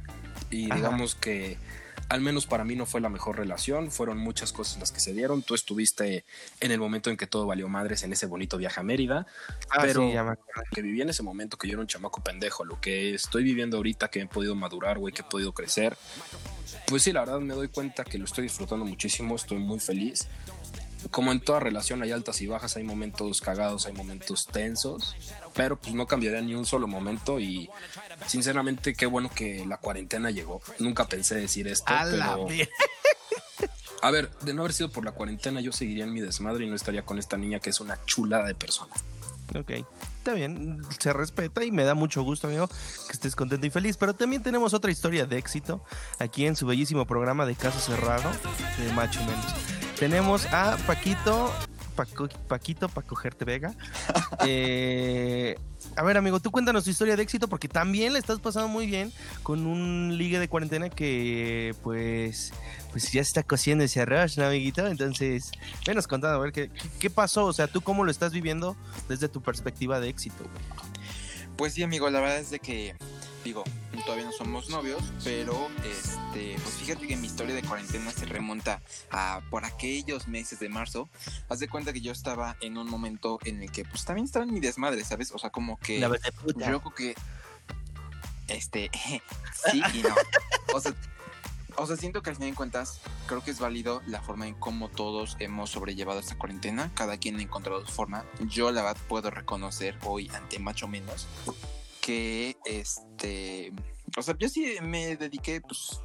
Y 0.51 0.67
Ajá. 0.67 0.77
digamos 0.77 1.15
que 1.15 1.57
al 2.09 2.21
menos 2.21 2.47
para 2.47 2.65
mí 2.65 2.77
no 2.77 2.87
fue 2.87 3.01
la 3.01 3.09
mejor 3.09 3.37
relación. 3.37 3.91
Fueron 3.91 4.19
muchas 4.19 4.53
cosas 4.53 4.79
las 4.79 4.93
que 4.93 5.01
se 5.01 5.13
dieron. 5.13 5.43
Tú 5.43 5.55
estuviste 5.55 6.25
en 6.61 6.71
el 6.71 6.79
momento 6.79 7.11
en 7.11 7.17
que 7.17 7.27
todo 7.27 7.47
valió 7.47 7.69
madres 7.69 8.03
en 8.05 8.13
ese 8.13 8.27
bonito 8.27 8.57
viaje 8.59 8.79
a 8.81 8.83
Mérida. 8.83 9.27
Ah, 9.71 9.79
Pero- 9.83 10.03
sí, 10.03 10.13
ya 10.13 10.23
me 10.23 10.33
acuerdo. 10.33 10.63
que 10.73 10.83
viví 10.83 11.03
en 11.03 11.09
ese 11.11 11.23
momento 11.23 11.57
que 11.59 11.67
yo 11.69 11.73
era 11.75 11.81
un 11.81 11.87
chamaco 11.89 12.23
pendejo, 12.23 12.65
lo 12.65 12.81
que 12.81 13.15
estoy 13.15 13.43
viviendo 13.45 13.77
ahorita, 13.77 14.09
que 14.09 14.21
he 14.21 14.27
podido 14.27 14.55
madurar, 14.55 14.99
güey, 14.99 15.13
que 15.13 15.23
he 15.23 15.25
podido 15.25 15.53
crecer, 15.53 15.97
pues 16.87 17.03
sí, 17.03 17.13
la 17.13 17.21
verdad 17.21 17.41
me 17.41 17.55
doy 17.55 17.69
cuenta 17.69 18.05
que 18.05 18.19
lo 18.19 18.25
estoy 18.25 18.45
disfrutando 18.45 18.85
muchísimo, 18.85 19.35
estoy 19.37 19.59
muy 19.59 19.81
feliz. 19.81 20.29
Como 21.11 21.31
en 21.31 21.41
toda 21.41 21.61
relación 21.61 22.03
hay 22.03 22.11
altas 22.11 22.41
y 22.41 22.47
bajas, 22.49 22.77
hay 22.77 22.83
momentos 22.83 23.41
cagados, 23.41 23.87
hay 23.87 23.93
momentos 23.93 24.47
tensos, 24.47 25.15
pero 25.55 25.77
pues 25.77 25.95
no 25.95 26.07
cambiaría 26.07 26.41
ni 26.41 26.55
un 26.55 26.67
solo 26.67 26.89
momento 26.89 27.39
y 27.39 27.69
sinceramente 28.27 28.95
qué 28.95 29.07
bueno 29.07 29.31
que 29.35 29.65
la 29.67 29.77
cuarentena 29.79 30.31
llegó. 30.31 30.61
Nunca 30.79 31.07
pensé 31.07 31.35
decir 31.35 31.69
esto, 31.69 31.93
A 31.93 32.05
la 32.05 32.33
pero 32.35 32.47
ver- 32.47 32.71
a 34.03 34.11
ver, 34.11 34.31
de 34.43 34.55
no 34.55 34.63
haber 34.63 34.73
sido 34.73 34.91
por 34.91 35.05
la 35.05 35.13
cuarentena 35.13 35.61
yo 35.61 35.73
seguiría 35.73 36.05
en 36.05 36.13
mi 36.13 36.21
desmadre 36.21 36.65
y 36.65 36.69
no 36.69 36.77
estaría 36.77 37.03
con 37.05 37.19
esta 37.19 37.37
niña 37.37 37.61
que 37.61 37.71
es 37.71 37.81
una 37.81 37.99
chulada 38.05 38.47
de 38.47 38.55
persona. 38.55 38.93
Ok. 39.59 39.71
está 40.19 40.35
bien, 40.35 40.83
se 40.99 41.13
respeta 41.13 41.65
y 41.65 41.71
me 41.71 41.85
da 41.85 41.95
mucho 41.95 42.23
gusto, 42.23 42.49
amigo, 42.49 42.67
que 42.69 43.13
estés 43.13 43.37
contento 43.37 43.65
y 43.67 43.71
feliz. 43.71 43.97
Pero 43.97 44.13
también 44.15 44.43
tenemos 44.43 44.75
otra 44.75 44.91
historia 44.91 45.25
de 45.25 45.39
éxito 45.39 45.83
aquí 46.19 46.47
en 46.47 46.57
su 46.57 46.67
bellísimo 46.67 47.07
programa 47.07 47.47
de 47.47 47.55
Caso 47.55 47.79
Cerrado 47.79 48.31
de 48.79 48.93
Macho 48.93 49.21
Menos. 49.21 49.55
Tenemos 49.99 50.45
a 50.53 50.77
Paquito, 50.87 51.51
Paco- 51.97 52.29
Paquito 52.47 52.89
para 52.89 53.07
cogerte 53.07 53.45
Vega. 53.45 53.75
Eh, 54.49 55.57
a 55.97 56.03
ver, 56.03 56.17
amigo, 56.17 56.41
tú 56.41 56.51
cuéntanos 56.51 56.85
tu 56.85 56.91
historia 56.91 57.17
de 57.17 57.23
éxito 57.23 57.49
porque 57.49 57.69
también 57.69 58.13
le 58.13 58.19
estás 58.19 58.39
pasando 58.39 58.69
muy 58.69 58.87
bien 58.87 59.13
con 59.43 59.67
un 59.67 60.17
ligue 60.17 60.39
de 60.39 60.49
cuarentena 60.49 60.89
que, 60.91 61.75
pues, 61.83 62.53
pues 62.93 63.11
ya 63.13 63.21
está 63.23 63.43
cociendo 63.43 63.83
ese 63.85 64.03
arroz, 64.03 64.37
¿no, 64.37 64.45
amiguito? 64.45 64.87
Entonces, 64.87 65.51
venos 65.87 66.07
contando, 66.07 66.37
a 66.37 66.41
ver, 66.41 66.53
¿qué, 66.53 66.71
qué, 66.99 67.11
pasó? 67.11 67.47
O 67.47 67.53
sea, 67.53 67.67
¿tú 67.67 67.81
cómo 67.81 68.05
lo 68.05 68.11
estás 68.11 68.33
viviendo 68.33 68.77
desde 69.09 69.29
tu 69.29 69.41
perspectiva 69.41 69.99
de 70.01 70.09
éxito? 70.11 70.45
Pues 71.57 71.73
sí, 71.75 71.83
amigo, 71.83 72.09
la 72.11 72.21
verdad 72.21 72.39
es 72.39 72.51
de 72.51 72.59
que, 72.59 72.95
digo, 73.45 73.65
todavía 74.05 74.25
no 74.27 74.33
somos 74.33 74.69
novios, 74.69 75.03
pero 75.25 75.69
este, 75.85 76.57
pues 76.63 76.75
fíjate 76.77 77.07
que 77.07 77.17
mi 77.17 77.27
historia 77.27 77.55
de 77.55 77.63
cuarentena 77.63 78.11
se 78.11 78.27
remonta 78.27 78.81
a 79.11 79.41
por 79.51 79.65
aquellos 79.65 80.29
meses 80.29 80.59
de 80.61 80.69
marzo. 80.69 81.09
Haz 81.49 81.61
de 81.61 81.69
cuenta 81.69 81.93
que 81.93 82.01
yo 82.01 82.13
estaba 82.13 82.57
en 82.61 82.79
un 82.79 82.89
momento 82.89 83.39
en 83.45 83.63
el 83.63 83.71
que, 83.71 83.85
pues 83.85 84.05
también 84.05 84.27
estaba 84.27 84.45
en 84.45 84.53
mi 84.53 84.61
desmadre, 84.61 85.05
¿sabes? 85.05 85.33
O 85.33 85.39
sea, 85.39 85.51
como 85.51 85.79
que 85.79 85.99
La 85.99 86.09
verdad, 86.09 86.33
puta. 86.43 86.71
yo 86.71 86.81
creo 86.81 86.95
que, 86.95 87.15
este, 88.49 88.91
sí 89.71 89.83
y 89.95 90.03
no. 90.03 90.15
O 90.75 90.81
sea, 90.81 90.95
o 91.79 91.87
sea, 91.87 91.97
siento 91.97 92.23
que 92.23 92.31
al 92.31 92.37
fin 92.37 92.51
de 92.51 92.55
cuentas, 92.55 93.01
creo 93.27 93.43
que 93.43 93.51
es 93.51 93.61
válido 93.61 94.03
la 94.07 94.23
forma 94.23 94.47
en 94.47 94.55
cómo 94.55 94.89
todos 94.89 95.37
hemos 95.41 95.71
sobrellevado 95.71 96.21
esta 96.21 96.37
cuarentena. 96.39 96.91
Cada 96.95 97.19
quien 97.19 97.37
ha 97.39 97.43
encontrado 97.43 97.85
su 97.85 97.93
forma. 97.93 98.25
Yo, 98.49 98.71
la 98.73 98.83
verdad, 98.83 99.01
puedo 99.09 99.31
reconocer 99.31 99.99
hoy, 100.05 100.31
ante 100.35 100.59
macho 100.59 100.89
menos, 100.89 101.27
que 102.07 102.57
este. 102.65 103.73
O 104.17 104.23
sea, 104.23 104.37
yo 104.39 104.49
sí 104.49 104.77
me 104.81 105.17
dediqué, 105.17 105.61
pues, 105.61 106.01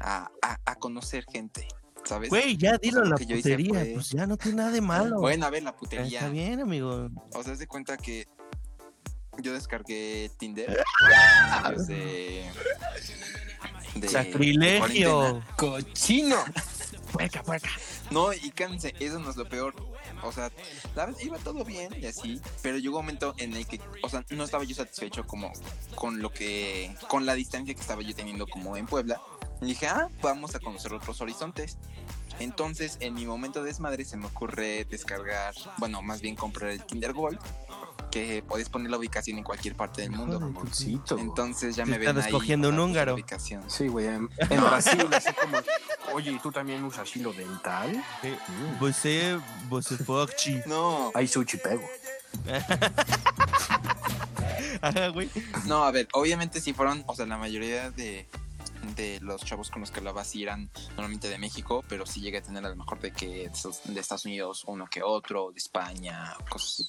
a, 0.00 0.30
a, 0.42 0.58
a 0.66 0.74
conocer 0.76 1.24
gente, 1.32 1.66
¿sabes? 2.04 2.28
Güey, 2.28 2.58
ya 2.58 2.76
dilo 2.76 3.00
O 3.00 3.04
sea, 3.04 3.04
la 3.04 3.10
lo 3.12 3.16
que 3.16 3.24
yo 3.26 3.36
hice 3.36 3.50
putería, 3.56 3.80
fue- 3.80 3.92
pues 3.94 4.10
ya 4.10 4.26
no 4.26 4.36
tiene 4.36 4.58
nada 4.58 4.70
de 4.70 4.80
malo. 4.82 5.18
Bueno, 5.20 5.46
a 5.46 5.50
ver, 5.50 5.62
la 5.62 5.74
putería. 5.74 6.18
Está 6.18 6.28
bien, 6.30 6.60
amigo. 6.60 7.08
O 7.32 7.42
sea, 7.42 7.54
de 7.56 7.66
cuenta 7.66 7.96
que 7.96 8.28
yo 9.42 9.54
descargué 9.54 10.30
Tinder 10.38 10.84
desde. 11.76 12.50
de 13.94 14.08
Sacrilegio. 14.08 15.18
cuarentena. 15.18 15.56
¡Cochino! 15.56 16.36
Puerca, 17.12 17.42
puerca. 17.42 17.70
No, 18.10 18.32
y 18.34 18.50
cálmense, 18.50 18.94
eso 19.00 19.18
no 19.18 19.30
es 19.30 19.36
lo 19.36 19.48
peor. 19.48 19.74
O 20.26 20.32
sea, 20.32 20.50
la 20.94 21.06
verdad 21.06 21.20
iba 21.22 21.38
todo 21.38 21.64
bien 21.64 21.94
y 22.00 22.06
así, 22.06 22.40
pero 22.62 22.78
llegó 22.78 22.98
un 22.98 23.04
momento 23.04 23.34
en 23.38 23.54
el 23.54 23.66
que, 23.66 23.80
o 24.02 24.08
sea, 24.08 24.24
no 24.30 24.44
estaba 24.44 24.64
yo 24.64 24.74
satisfecho 24.74 25.26
como 25.26 25.52
con 25.94 26.20
lo 26.20 26.30
que, 26.30 26.94
con 27.08 27.26
la 27.26 27.34
distancia 27.34 27.74
que 27.74 27.80
estaba 27.80 28.02
yo 28.02 28.14
teniendo 28.14 28.46
como 28.46 28.76
en 28.76 28.86
Puebla. 28.86 29.20
Y 29.60 29.66
dije, 29.66 29.86
ah, 29.86 30.08
vamos 30.22 30.54
a 30.54 30.60
conocer 30.60 30.92
otros 30.92 31.20
horizontes. 31.20 31.78
Entonces, 32.38 32.98
en 33.00 33.14
mi 33.14 33.24
momento 33.24 33.60
de 33.60 33.68
desmadre 33.68 34.04
se 34.04 34.16
me 34.16 34.26
ocurre 34.26 34.84
descargar, 34.84 35.54
bueno, 35.78 36.02
más 36.02 36.20
bien 36.20 36.36
comprar 36.36 36.70
el 36.70 36.84
Tinder 36.84 37.14
Gold, 37.14 37.38
que 38.10 38.42
podés 38.42 38.68
poner 38.68 38.90
la 38.90 38.98
ubicación 38.98 39.38
en 39.38 39.44
cualquier 39.44 39.76
parte 39.76 40.02
del 40.02 40.12
mundo. 40.12 40.40
Entonces 41.18 41.76
ya 41.76 41.84
me 41.84 41.98
ven 41.98 42.16
ahí. 42.16 42.24
escogiendo 42.24 42.68
un 42.70 42.78
húngaro. 42.78 43.14
ubicación. 43.14 43.62
Sí, 43.68 43.88
güey. 43.88 44.06
En, 44.06 44.28
en 44.50 44.60
Brasil, 44.60 45.06
así 45.12 45.30
como. 45.34 45.58
Oye, 46.14 46.32
¿y 46.32 46.38
tú 46.38 46.50
también 46.50 46.84
usas 46.84 47.14
hilo 47.16 47.32
dental? 47.32 47.92
Mm. 48.22 48.78
Você, 48.80 49.38
você 49.68 49.96
fochi. 49.96 50.60
No, 50.66 51.10
Hay 51.14 51.26
sushi 51.28 51.58
pego. 51.58 51.82
Ajá, 54.80 55.08
güey. 55.12 55.30
No, 55.66 55.84
a 55.84 55.90
ver, 55.90 56.08
obviamente 56.12 56.60
sí 56.60 56.72
fueron, 56.72 57.04
o 57.06 57.14
sea, 57.14 57.26
la 57.26 57.36
mayoría 57.36 57.90
de, 57.90 58.26
de 58.94 59.18
los 59.20 59.42
chavos 59.44 59.70
con 59.70 59.80
los 59.80 59.90
que 59.90 59.98
hablaba 59.98 60.22
sí 60.24 60.42
eran 60.42 60.70
normalmente 60.90 61.28
de 61.28 61.38
México, 61.38 61.84
pero 61.88 62.06
sí 62.06 62.20
llegué 62.20 62.38
a 62.38 62.42
tener 62.42 62.64
a 62.64 62.68
lo 62.68 62.76
mejor 62.76 63.00
de 63.00 63.12
que 63.12 63.50
de 63.50 63.92
de 63.92 64.00
Estados 64.00 64.24
Unidos 64.26 64.64
uno 64.66 64.86
que 64.90 65.02
otro, 65.02 65.50
de 65.52 65.58
España, 65.58 66.34
cosas 66.48 66.70
así. 66.72 66.88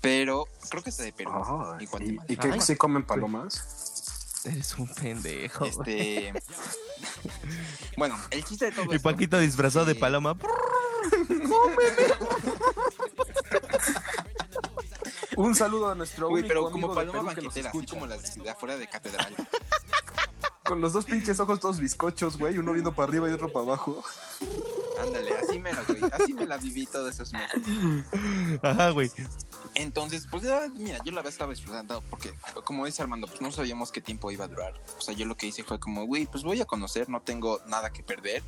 Pero 0.00 0.46
creo 0.70 0.82
que 0.82 0.90
es 0.90 0.96
de 0.98 1.12
Perú 1.12 1.32
Ajá. 1.34 1.76
y 1.80 1.84
¿Y, 1.84 1.86
Guatemala. 1.86 2.24
y 2.28 2.36
qué 2.36 2.50
Ay. 2.52 2.60
se 2.60 2.76
comen 2.78 3.04
palomas? 3.04 4.42
Eres 4.44 4.78
un 4.78 4.86
pendejo. 4.94 5.64
Este, 5.64 6.32
bueno, 7.96 8.16
el 8.30 8.44
chiste 8.44 8.66
de 8.66 8.72
todo 8.72 8.92
Y 8.92 8.96
esto- 8.96 9.10
Paquito 9.10 9.38
disfrazado 9.40 9.84
de 9.86 9.94
Sí. 9.94 9.98
paloma. 10.00 10.36
Un 15.36 15.54
saludo 15.54 15.90
a 15.90 15.94
nuestro 15.94 16.28
Uy, 16.30 16.42
pero 16.42 16.66
amigo 16.66 16.72
como 16.72 16.88
de 16.88 16.94
paloma 16.94 17.34
que 17.34 17.40
banquetera, 17.42 17.70
así 17.70 17.86
como 17.86 18.06
las 18.06 18.34
de 18.36 18.50
afuera 18.50 18.76
de 18.76 18.88
catedral. 18.88 19.34
Con 20.68 20.82
los 20.82 20.92
dos 20.92 21.06
pinches 21.06 21.40
ojos 21.40 21.60
todos 21.60 21.80
bizcochos, 21.80 22.36
güey. 22.36 22.58
Uno 22.58 22.72
viendo 22.72 22.92
para 22.94 23.08
arriba 23.08 23.30
y 23.30 23.32
otro 23.32 23.50
para 23.50 23.64
abajo. 23.64 24.04
Ándale, 25.00 25.32
así 25.38 25.58
me 25.58 25.72
la, 25.72 25.82
güey, 25.82 26.02
así 26.12 26.34
me 26.34 26.44
la 26.44 26.58
viví 26.58 26.84
todos 26.84 27.14
esos 27.14 27.32
meses. 27.32 27.62
Ajá, 28.62 28.90
güey. 28.90 29.10
Entonces, 29.74 30.26
pues 30.30 30.42
ya, 30.42 30.68
mira, 30.74 30.98
yo 31.04 31.12
la 31.12 31.18
verdad 31.18 31.32
estaba 31.32 31.52
disfrutando 31.52 32.02
porque, 32.10 32.34
como 32.64 32.84
dice 32.84 33.00
Armando, 33.00 33.26
pues 33.26 33.40
no 33.40 33.50
sabíamos 33.50 33.90
qué 33.92 34.02
tiempo 34.02 34.30
iba 34.30 34.44
a 34.44 34.48
durar. 34.48 34.74
O 34.98 35.00
sea, 35.00 35.14
yo 35.14 35.24
lo 35.24 35.38
que 35.38 35.46
hice 35.46 35.64
fue 35.64 35.80
como, 35.80 36.04
güey, 36.04 36.26
pues 36.26 36.44
voy 36.44 36.60
a 36.60 36.66
conocer, 36.66 37.08
no 37.08 37.22
tengo 37.22 37.60
nada 37.66 37.90
que 37.90 38.02
perder. 38.02 38.42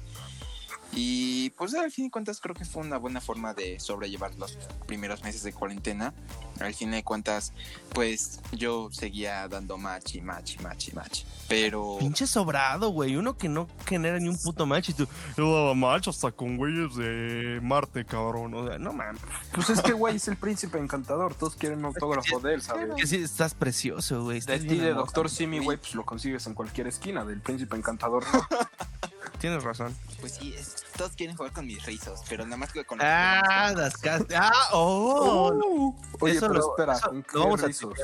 Y 0.93 1.51
pues 1.51 1.75
al 1.75 1.91
fin 1.93 2.07
de 2.07 2.11
cuentas 2.11 2.41
creo 2.41 2.55
que 2.55 2.65
fue 2.65 2.83
una 2.83 2.97
buena 2.97 3.21
forma 3.21 3.55
de 3.55 3.79
sobrellevar 3.79 4.35
los 4.37 4.59
primeros 4.87 5.23
meses 5.23 5.43
de 5.43 5.53
cuarentena. 5.53 6.13
Al 6.59 6.75
fin 6.75 6.91
de 6.91 7.03
cuentas, 7.05 7.53
pues 7.95 8.41
yo 8.53 8.89
seguía 8.93 9.49
dando 9.49 9.79
match 9.79 10.17
y 10.17 10.21
match 10.21 10.57
y 10.59 10.63
match 10.63 10.89
y 10.89 10.93
match. 10.93 11.23
Pero... 11.49 11.97
Pinche 11.99 12.27
sobrado, 12.27 12.91
güey. 12.91 13.17
Uno 13.17 13.37
que 13.37 13.49
no 13.49 13.69
genera 13.87 14.19
ni 14.19 14.29
un 14.29 14.37
puto 14.37 14.67
match 14.67 14.91
y 14.91 14.95
tú. 14.95 15.07
Yo 15.37 15.55
daba 15.55 15.75
match 15.75 16.09
hasta 16.09 16.33
con 16.33 16.57
güeyes 16.57 16.97
de 16.97 17.61
Marte, 17.63 18.05
cabrón. 18.05 18.53
O 18.55 18.67
sea, 18.67 18.79
no 18.79 18.93
mames. 18.93 19.23
Pues 19.55 19.71
es 19.71 19.81
que, 19.81 19.93
güey, 19.93 20.17
es 20.17 20.29
el 20.29 20.37
príncipe 20.37 20.79
encantador. 20.79 21.35
Todos 21.35 21.55
quieren 21.55 21.79
un 21.79 21.87
autógrafo 21.87 22.41
de 22.41 22.55
él, 22.55 22.63
¿sabes? 22.63 22.95
Que 22.97 23.07
sí, 23.07 23.17
estás 23.17 23.55
precioso, 23.55 24.25
güey. 24.25 24.41
De 24.41 24.59
ti, 24.59 24.77
de. 24.77 24.93
Doctor 24.93 25.31
Simi, 25.31 25.61
güey, 25.61 25.79
pues 25.79 25.95
lo 25.95 26.05
consigues 26.05 26.47
en 26.47 26.55
cualquier 26.55 26.89
esquina. 26.89 27.25
Del 27.25 27.41
príncipe 27.41 27.77
encantador, 27.77 28.25
no. 28.33 28.47
Tienes 29.41 29.63
razón. 29.65 29.97
Pues 30.21 30.35
sí, 30.35 30.55
es- 30.57 30.85
todos 30.97 31.13
quieren 31.17 31.35
jugar 31.37 31.53
con 31.53 31.67
mis 31.67 31.85
rizos, 31.87 32.21
pero 32.29 32.45
nada 32.45 32.59
más 32.59 32.73
que 32.73 32.85
con 32.85 32.99
Ah, 33.01 33.73
las 33.75 33.97
cas- 33.97 34.23
Ah, 34.37 34.53
oh. 34.73 35.97
Oye, 36.21 36.33
Eso 36.37 36.41
pero 36.49 36.55
lo- 36.61 36.71
espera, 36.71 36.97
eso 36.97 37.09
¿con 37.09 37.23
qué 37.23 37.39
vamos 37.39 37.63
a 37.63 37.67
rizos? 37.67 37.95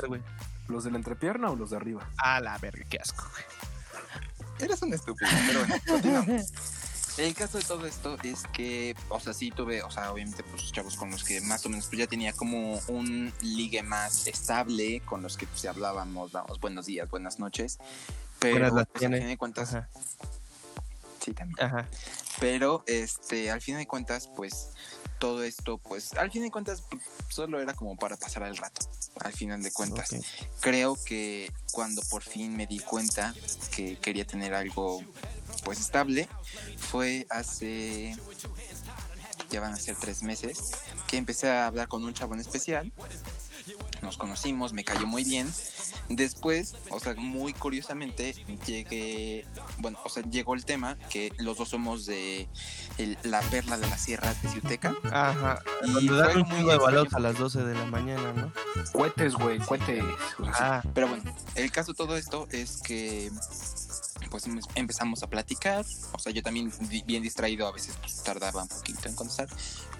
¿Los 0.68 0.84
de 0.84 0.90
la 0.90 0.96
entrepierna 0.96 1.50
o 1.50 1.56
los 1.56 1.70
de 1.70 1.76
arriba? 1.76 2.08
A 2.16 2.40
la 2.40 2.56
verga, 2.58 2.84
qué 2.88 2.98
asco, 2.98 3.24
güey. 3.30 3.44
Eres 4.58 4.80
un 4.82 4.94
estúpido, 4.94 5.30
pero 5.46 5.60
bueno, 5.60 5.74
continuamos. 5.86 6.52
El 7.18 7.34
caso 7.34 7.58
de 7.58 7.64
todo 7.64 7.86
esto 7.86 8.16
es 8.24 8.42
que, 8.52 8.94
o 9.08 9.20
sea, 9.20 9.32
sí 9.32 9.50
tuve, 9.50 9.82
o 9.82 9.90
sea, 9.90 10.12
obviamente, 10.12 10.42
pues 10.42 10.72
chavos 10.72 10.96
con 10.96 11.10
los 11.10 11.22
que 11.24 11.40
más 11.42 11.64
o 11.64 11.68
menos, 11.70 11.86
pues 11.86 11.98
ya 11.98 12.06
tenía 12.06 12.32
como 12.32 12.78
un 12.88 13.32
ligue 13.42 13.82
más 13.82 14.26
estable, 14.26 15.00
con 15.00 15.22
los 15.22 15.36
que 15.36 15.46
pues 15.46 15.64
hablábamos, 15.66 16.32
damos 16.32 16.58
buenos 16.60 16.86
días, 16.86 17.08
buenas 17.10 17.38
noches. 17.38 17.78
Pero, 18.38 18.70
pues, 18.70 18.86
al 19.04 19.18
fin 19.18 19.28
de 19.28 19.36
cuentas, 19.38 19.74
Ajá, 19.74 19.88
sí, 21.26 21.34
también. 21.34 21.60
ajá. 21.60 21.86
Pero, 22.40 22.84
este, 22.86 23.50
al 23.50 23.60
fin 23.60 23.76
de 23.76 23.86
cuentas, 23.86 24.30
pues, 24.34 24.70
todo 25.18 25.42
esto, 25.42 25.78
pues, 25.78 26.12
al 26.14 26.30
fin 26.30 26.42
de 26.42 26.50
cuentas, 26.50 26.84
solo 27.28 27.60
era 27.60 27.74
como 27.74 27.96
para 27.96 28.16
pasar 28.16 28.42
el 28.44 28.56
rato, 28.56 28.88
al 29.20 29.32
final 29.32 29.62
de 29.62 29.72
cuentas. 29.72 30.14
Creo 30.60 30.96
que 31.04 31.52
cuando 31.72 32.02
por 32.02 32.22
fin 32.22 32.56
me 32.56 32.66
di 32.66 32.78
cuenta 32.78 33.34
que 33.74 33.98
quería 33.98 34.26
tener 34.26 34.54
algo 34.54 35.02
pues 35.64 35.80
estable 35.80 36.28
fue 36.78 37.26
hace 37.30 38.16
ya 39.50 39.60
van 39.60 39.72
a 39.72 39.76
ser 39.76 39.96
tres 39.96 40.22
meses 40.22 40.58
que 41.06 41.16
empecé 41.16 41.48
a 41.48 41.66
hablar 41.66 41.88
con 41.88 42.04
un 42.04 42.14
chavo 42.14 42.34
en 42.34 42.40
especial 42.40 42.92
nos 44.02 44.16
conocimos 44.16 44.72
me 44.72 44.84
cayó 44.84 45.06
muy 45.06 45.24
bien. 45.24 45.52
Después 46.08 46.74
o 46.90 47.00
sea 47.00 47.14
muy 47.14 47.52
curiosamente 47.52 48.34
llegué 48.66 49.44
bueno 49.78 49.98
o 50.04 50.08
sea 50.08 50.22
llegó 50.22 50.54
el 50.54 50.64
tema 50.64 50.96
que 51.10 51.32
los 51.38 51.56
dos 51.58 51.70
somos 51.70 52.06
de 52.06 52.48
el- 52.98 53.18
la 53.24 53.40
perla 53.42 53.76
de 53.78 53.88
las 53.88 54.00
sierras 54.00 54.40
de 54.42 54.48
Ciuteca 54.50 54.94
Ajá. 55.04 55.62
Y 56.00 56.06
fue 56.08 56.16
dan 56.16 56.36
un 56.42 56.48
muy 56.48 56.56
chingo 56.58 56.70
de 56.72 56.78
balos 56.78 57.12
a 57.14 57.18
las 57.20 57.36
12 57.38 57.64
de 57.64 57.74
la 57.74 57.84
mañana, 57.86 58.32
¿no? 58.32 58.52
Cohetes, 58.92 59.34
güey, 59.34 59.58
sea, 60.54 60.76
Ah, 60.78 60.82
Pero 60.94 61.08
bueno, 61.08 61.34
el 61.54 61.70
caso 61.72 61.92
de 61.92 61.96
todo 61.96 62.16
esto 62.16 62.46
es 62.52 62.80
que 62.82 63.30
pues 64.30 64.46
em- 64.46 64.60
empezamos 64.74 65.22
a 65.22 65.28
platicar. 65.28 65.84
O 66.12 66.18
sea, 66.18 66.32
yo 66.32 66.42
también 66.42 66.72
bien 67.06 67.22
distraído, 67.22 67.66
a 67.66 67.72
veces 67.72 67.96
pues, 68.00 68.22
tardaba 68.22 68.62
un 68.62 68.68
poquito 68.68 69.08
en 69.08 69.14
contestar. 69.14 69.48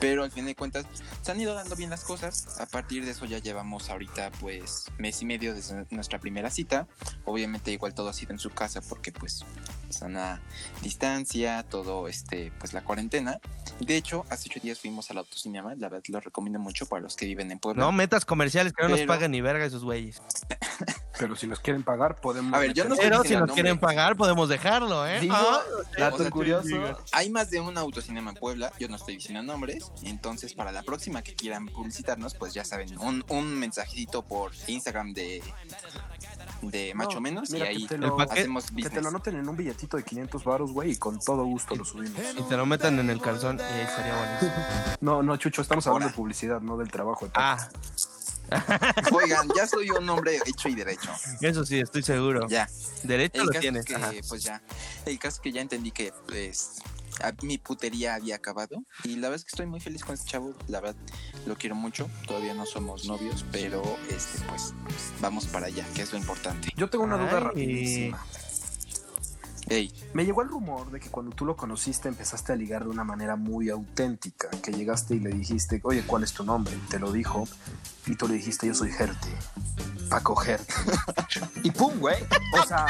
Pero 0.01 0.25
al 0.25 0.31
fin 0.31 0.45
de 0.47 0.55
cuentas, 0.55 0.85
se 1.23 1.33
han 1.33 1.41
ido 1.41 1.55
dando 1.55 1.75
bien 1.77 1.91
las 1.91 2.05
cosas. 2.05 2.61
A 2.61 2.67
partir 2.67 3.05
de 3.05 3.13
eso 3.13 3.25
ya 3.25 3.39
llevamos 3.39 3.89
ahorita 3.91 4.31
pues 4.41 4.87
mes 4.99 5.21
y 5.23 5.25
medio 5.25 5.55
desde 5.55 5.87
nuestra 5.91 6.19
primera 6.19 6.51
cita. 6.51 6.87
Obviamente 7.25 7.73
igual 7.73 7.95
todo 7.95 8.09
ha 8.09 8.13
sido 8.13 8.33
en 8.33 8.39
su 8.39 8.51
casa 8.51 8.81
porque 8.83 9.13
pues 9.13 9.45
sana 9.91 10.43
distancia, 10.83 11.63
todo 11.69 12.09
este, 12.09 12.53
pues 12.59 12.73
la 12.73 12.83
cuarentena. 12.83 13.39
De 13.81 13.97
hecho, 13.97 14.25
hace 14.31 14.49
ocho 14.51 14.61
días 14.61 14.79
fuimos 14.81 15.11
al 15.11 15.19
autocinema, 15.19 15.75
la 15.75 15.89
verdad 15.89 16.03
lo 16.09 16.21
recomiendo 16.21 16.59
mucho 16.59 16.87
para 16.87 17.03
los 17.03 17.17
que 17.17 17.27
viven 17.27 17.51
en 17.51 17.59
Puebla. 17.59 17.83
No, 17.85 17.93
metas 17.93 18.25
comerciales 18.25 18.73
que 18.73 18.83
no 18.83 18.89
nos 18.91 18.99
Pero- 19.01 19.09
paguen 19.09 19.31
ni 19.33 19.41
verga 19.41 19.65
esos 19.65 19.85
güeyes. 19.85 20.21
Pero 21.19 21.35
si 21.35 21.47
nos 21.47 21.61
quieren 21.61 21.83
pagar, 21.83 22.17
podemos. 22.21 22.53
A 22.53 22.59
ver, 22.59 22.75
yo 22.75 22.85
no 22.85 22.95
estoy 22.95 23.09
Pero 23.09 23.25
si 23.25 23.35
nos 23.37 23.51
quieren 23.53 23.79
pagar, 23.79 24.16
podemos 24.17 24.49
dejarlo, 24.49 25.07
¿eh? 25.07 25.21
Digo, 25.21 25.35
Ah, 25.37 25.61
dato 25.99 26.17
o 26.17 26.19
sea, 26.19 26.31
curioso. 26.31 26.69
Hay 27.13 27.31
más 27.31 27.51
de 27.51 27.61
un 27.61 27.77
autocinema 27.79 28.31
en 28.31 28.37
Puebla, 28.37 28.73
yo 28.79 28.89
no 28.89 28.97
estoy 28.97 29.17
diciendo 29.17 29.43
nombres, 29.43 29.91
entonces 30.03 30.55
para 30.55 30.73
la 30.73 30.83
próxima 30.83 31.23
que 31.23 31.35
quieran 31.35 31.67
publicitarnos, 31.67 32.35
pues 32.35 32.55
ya 32.55 32.65
saben, 32.65 32.99
un, 32.99 33.25
un 33.29 33.55
mensajito 33.59 34.23
por 34.23 34.53
Instagram 34.67 35.13
de, 35.13 35.43
de 36.63 36.95
Macho 36.95 37.15
No, 37.17 37.21
Menos 37.21 37.51
mira, 37.51 37.67
y 37.73 37.77
ahí 37.77 37.83
que 37.83 37.89
te 37.97 37.99
lo- 37.99 38.21
hacemos 38.21 38.65
Que 38.67 38.71
te 38.75 38.83
lo 38.83 38.89
business. 38.89 39.07
anoten 39.07 39.37
en 39.37 39.49
un 39.49 39.57
billetito 39.57 39.97
de 39.97 40.05
500 40.05 40.45
baros, 40.45 40.73
güey, 40.73 40.93
y 40.93 40.97
con 40.97 41.19
todo 41.19 41.45
gusto 41.45 41.75
lo 41.77 41.85
subimos. 41.85 42.19
y 42.39 42.43
te 42.43 42.57
lo 42.57 42.67
metan 42.67 42.99
en 42.99 43.11
el 43.11 43.21
calzón 43.21 43.59
y 43.59 43.63
ahí 43.63 43.81
estaría 43.83 44.17
buenísimo. 44.17 44.53
No, 45.01 45.23
no, 45.23 45.37
Chucho, 45.37 45.63
estamos 45.63 45.87
hablando 45.87 46.09
de 46.09 46.15
publicidad, 46.15 46.61
no 46.61 46.77
del 46.77 46.91
trabajo 46.91 47.27
de. 47.27 47.33
Ah, 47.35 47.69
Oigan, 49.13 49.49
ya 49.57 49.67
soy 49.67 49.91
un 49.91 50.09
hombre 50.09 50.39
hecho 50.47 50.69
y 50.69 50.75
derecho. 50.75 51.11
eso 51.41 51.65
sí, 51.65 51.81
estoy 51.81 52.03
seguro. 52.03 52.47
Ya. 52.49 52.69
Derecho 53.03 53.41
El 53.43 53.47
lo 53.49 53.61
tienes. 53.61 53.81
es 53.81 53.87
que, 53.87 53.95
ajá. 53.97 54.13
pues 54.29 54.43
ya, 54.45 54.63
el 55.05 55.19
caso 55.19 55.37
es 55.37 55.41
que 55.41 55.53
ya 55.53 55.61
entendí 55.61 55.91
que, 55.91 56.13
pues, 56.29 56.77
a- 57.23 57.33
mi 57.43 57.59
putería 57.59 58.15
había 58.15 58.37
acabado 58.37 58.83
y 59.05 59.17
la 59.17 59.29
verdad 59.29 59.37
es 59.37 59.45
que 59.45 59.51
estoy 59.51 59.67
muy 59.67 59.81
feliz 59.81 60.05
con 60.05 60.15
este 60.15 60.31
chavo, 60.31 60.55
la 60.69 60.81
verdad 60.81 60.97
lo 61.47 61.57
quiero 61.57 61.75
mucho, 61.75 62.09
todavía 62.27 62.55
no 62.55 62.67
somos 62.67 63.07
novios, 63.07 63.45
pero 63.53 63.83
este, 64.11 64.39
pues, 64.49 64.75
vamos 65.21 65.47
para 65.47 65.67
allá, 65.67 65.85
que 65.95 66.03
es 66.03 66.13
lo 66.13 66.19
importante. 66.19 66.69
Yo 66.77 66.89
tengo 66.91 67.05
una 67.05 67.17
duda 67.17 67.39
Ay. 67.39 67.41
rapidísima. 67.45 68.27
Ey, 69.69 69.93
Me 70.15 70.25
llegó 70.25 70.43
el 70.43 70.49
rumor 70.49 70.91
de 70.93 71.01
que 71.01 71.09
cuando 71.11 71.35
tú 71.35 71.45
lo 71.45 71.57
conociste 71.57 72.09
empezaste 72.09 72.53
a 72.53 72.57
ligar 72.57 72.85
de 72.85 72.91
una 72.91 73.03
manera 73.05 73.35
muy 73.37 73.69
auténtica, 73.69 74.49
que 74.63 74.73
llegaste 74.73 75.17
y 75.17 75.21
le 75.21 75.31
dijiste, 75.31 75.81
oye, 75.83 76.05
¿cuál 76.07 76.23
es 76.23 76.33
tu 76.33 76.45
nombre? 76.45 76.73
Y 76.75 76.89
te 76.89 76.99
lo 77.01 77.11
dijo, 77.11 77.49
y 78.07 78.15
tú 78.15 78.29
le 78.29 78.35
dijiste, 78.35 78.69
yo 78.69 78.75
soy 78.75 78.93
Gerte, 78.93 79.29
Paco 80.09 80.37
Gerte. 80.37 80.73
y 81.65 81.71
pum, 81.73 81.99
güey. 81.99 82.17
O 82.63 82.67
sea, 82.67 82.87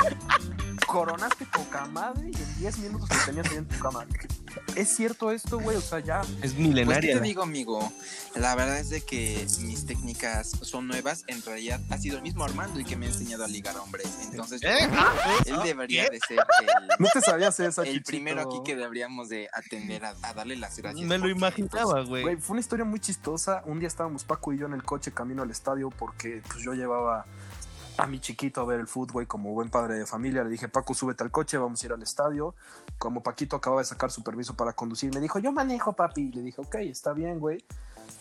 coronaste 0.86 1.46
poca 1.46 1.86
madre 1.86 2.30
y 2.30 2.36
en 2.36 2.58
10 2.58 2.78
minutos 2.78 3.08
te 3.08 3.16
tenías 3.24 3.46
ahí 3.50 3.56
en 3.56 3.66
tu 3.66 3.78
cama. 3.78 4.04
¿Es 4.74 4.94
cierto 4.96 5.30
esto, 5.30 5.58
güey? 5.58 5.76
O 5.76 5.80
sea, 5.82 6.00
ya... 6.00 6.20
Es 6.20 6.28
pues, 6.40 6.52
¿qué 6.52 6.58
milenaria. 6.62 7.14
te 7.14 7.20
la- 7.20 7.26
digo, 7.26 7.42
amigo? 7.42 7.92
La 8.34 8.54
verdad 8.54 8.78
es 8.78 8.88
de 8.90 9.00
que 9.02 9.46
mis 9.60 9.84
técnicas 9.86 10.50
son 10.62 10.86
nuevas, 10.88 11.24
en 11.26 11.42
realidad 11.42 11.80
ha 11.90 11.98
sido 11.98 12.16
el 12.16 12.22
mismo 12.22 12.44
Armando 12.44 12.78
el 12.78 12.84
que 12.86 12.96
me 12.96 13.06
ha 13.06 13.08
enseñado 13.10 13.44
a 13.44 13.48
ligar 13.48 13.76
hombres, 13.78 14.06
entonces 14.30 14.62
¿Eh? 14.62 14.88
él 15.46 15.56
debería 15.64 16.08
de 16.08 16.20
ser 16.26 16.38
el... 16.60 16.65
No 16.98 17.08
te 17.12 17.20
sabías 17.20 17.60
esa, 17.60 17.82
El 17.82 18.02
primero 18.02 18.40
aquí 18.40 18.62
que 18.64 18.74
deberíamos 18.74 19.28
de 19.28 19.48
atender 19.52 20.04
a, 20.04 20.14
a 20.22 20.32
darle 20.32 20.56
las 20.56 20.78
gracias. 20.78 21.06
Me 21.06 21.18
lo 21.18 21.24
porque, 21.24 21.36
imaginaba, 21.36 22.02
güey. 22.02 22.36
Fue 22.36 22.54
una 22.54 22.60
historia 22.60 22.84
muy 22.84 23.00
chistosa. 23.00 23.62
Un 23.66 23.78
día 23.78 23.88
estábamos 23.88 24.24
Paco 24.24 24.52
y 24.52 24.58
yo 24.58 24.66
en 24.66 24.72
el 24.72 24.82
coche 24.82 25.12
camino 25.12 25.42
al 25.42 25.50
estadio 25.50 25.90
porque 25.90 26.42
pues 26.48 26.64
yo 26.64 26.72
llevaba 26.72 27.26
a 27.98 28.06
mi 28.06 28.20
chiquito 28.20 28.60
a 28.60 28.64
ver 28.64 28.80
el 28.80 28.86
fútbol 28.86 29.12
güey, 29.12 29.26
como 29.26 29.52
buen 29.52 29.70
padre 29.70 29.94
de 29.94 30.06
familia. 30.06 30.44
Le 30.44 30.50
dije, 30.50 30.68
Paco, 30.68 30.94
súbete 30.94 31.24
al 31.24 31.30
coche, 31.30 31.58
vamos 31.58 31.82
a 31.82 31.86
ir 31.86 31.92
al 31.92 32.02
estadio. 32.02 32.54
Como 32.98 33.22
Paquito 33.22 33.56
acababa 33.56 33.82
de 33.82 33.86
sacar 33.86 34.10
su 34.10 34.22
permiso 34.22 34.54
para 34.54 34.72
conducir, 34.72 35.14
me 35.14 35.20
dijo, 35.20 35.38
yo 35.38 35.52
manejo, 35.52 35.92
papi. 35.92 36.22
Y 36.22 36.32
le 36.32 36.42
dije, 36.42 36.60
ok, 36.60 36.76
está 36.76 37.12
bien, 37.12 37.38
güey. 37.38 37.64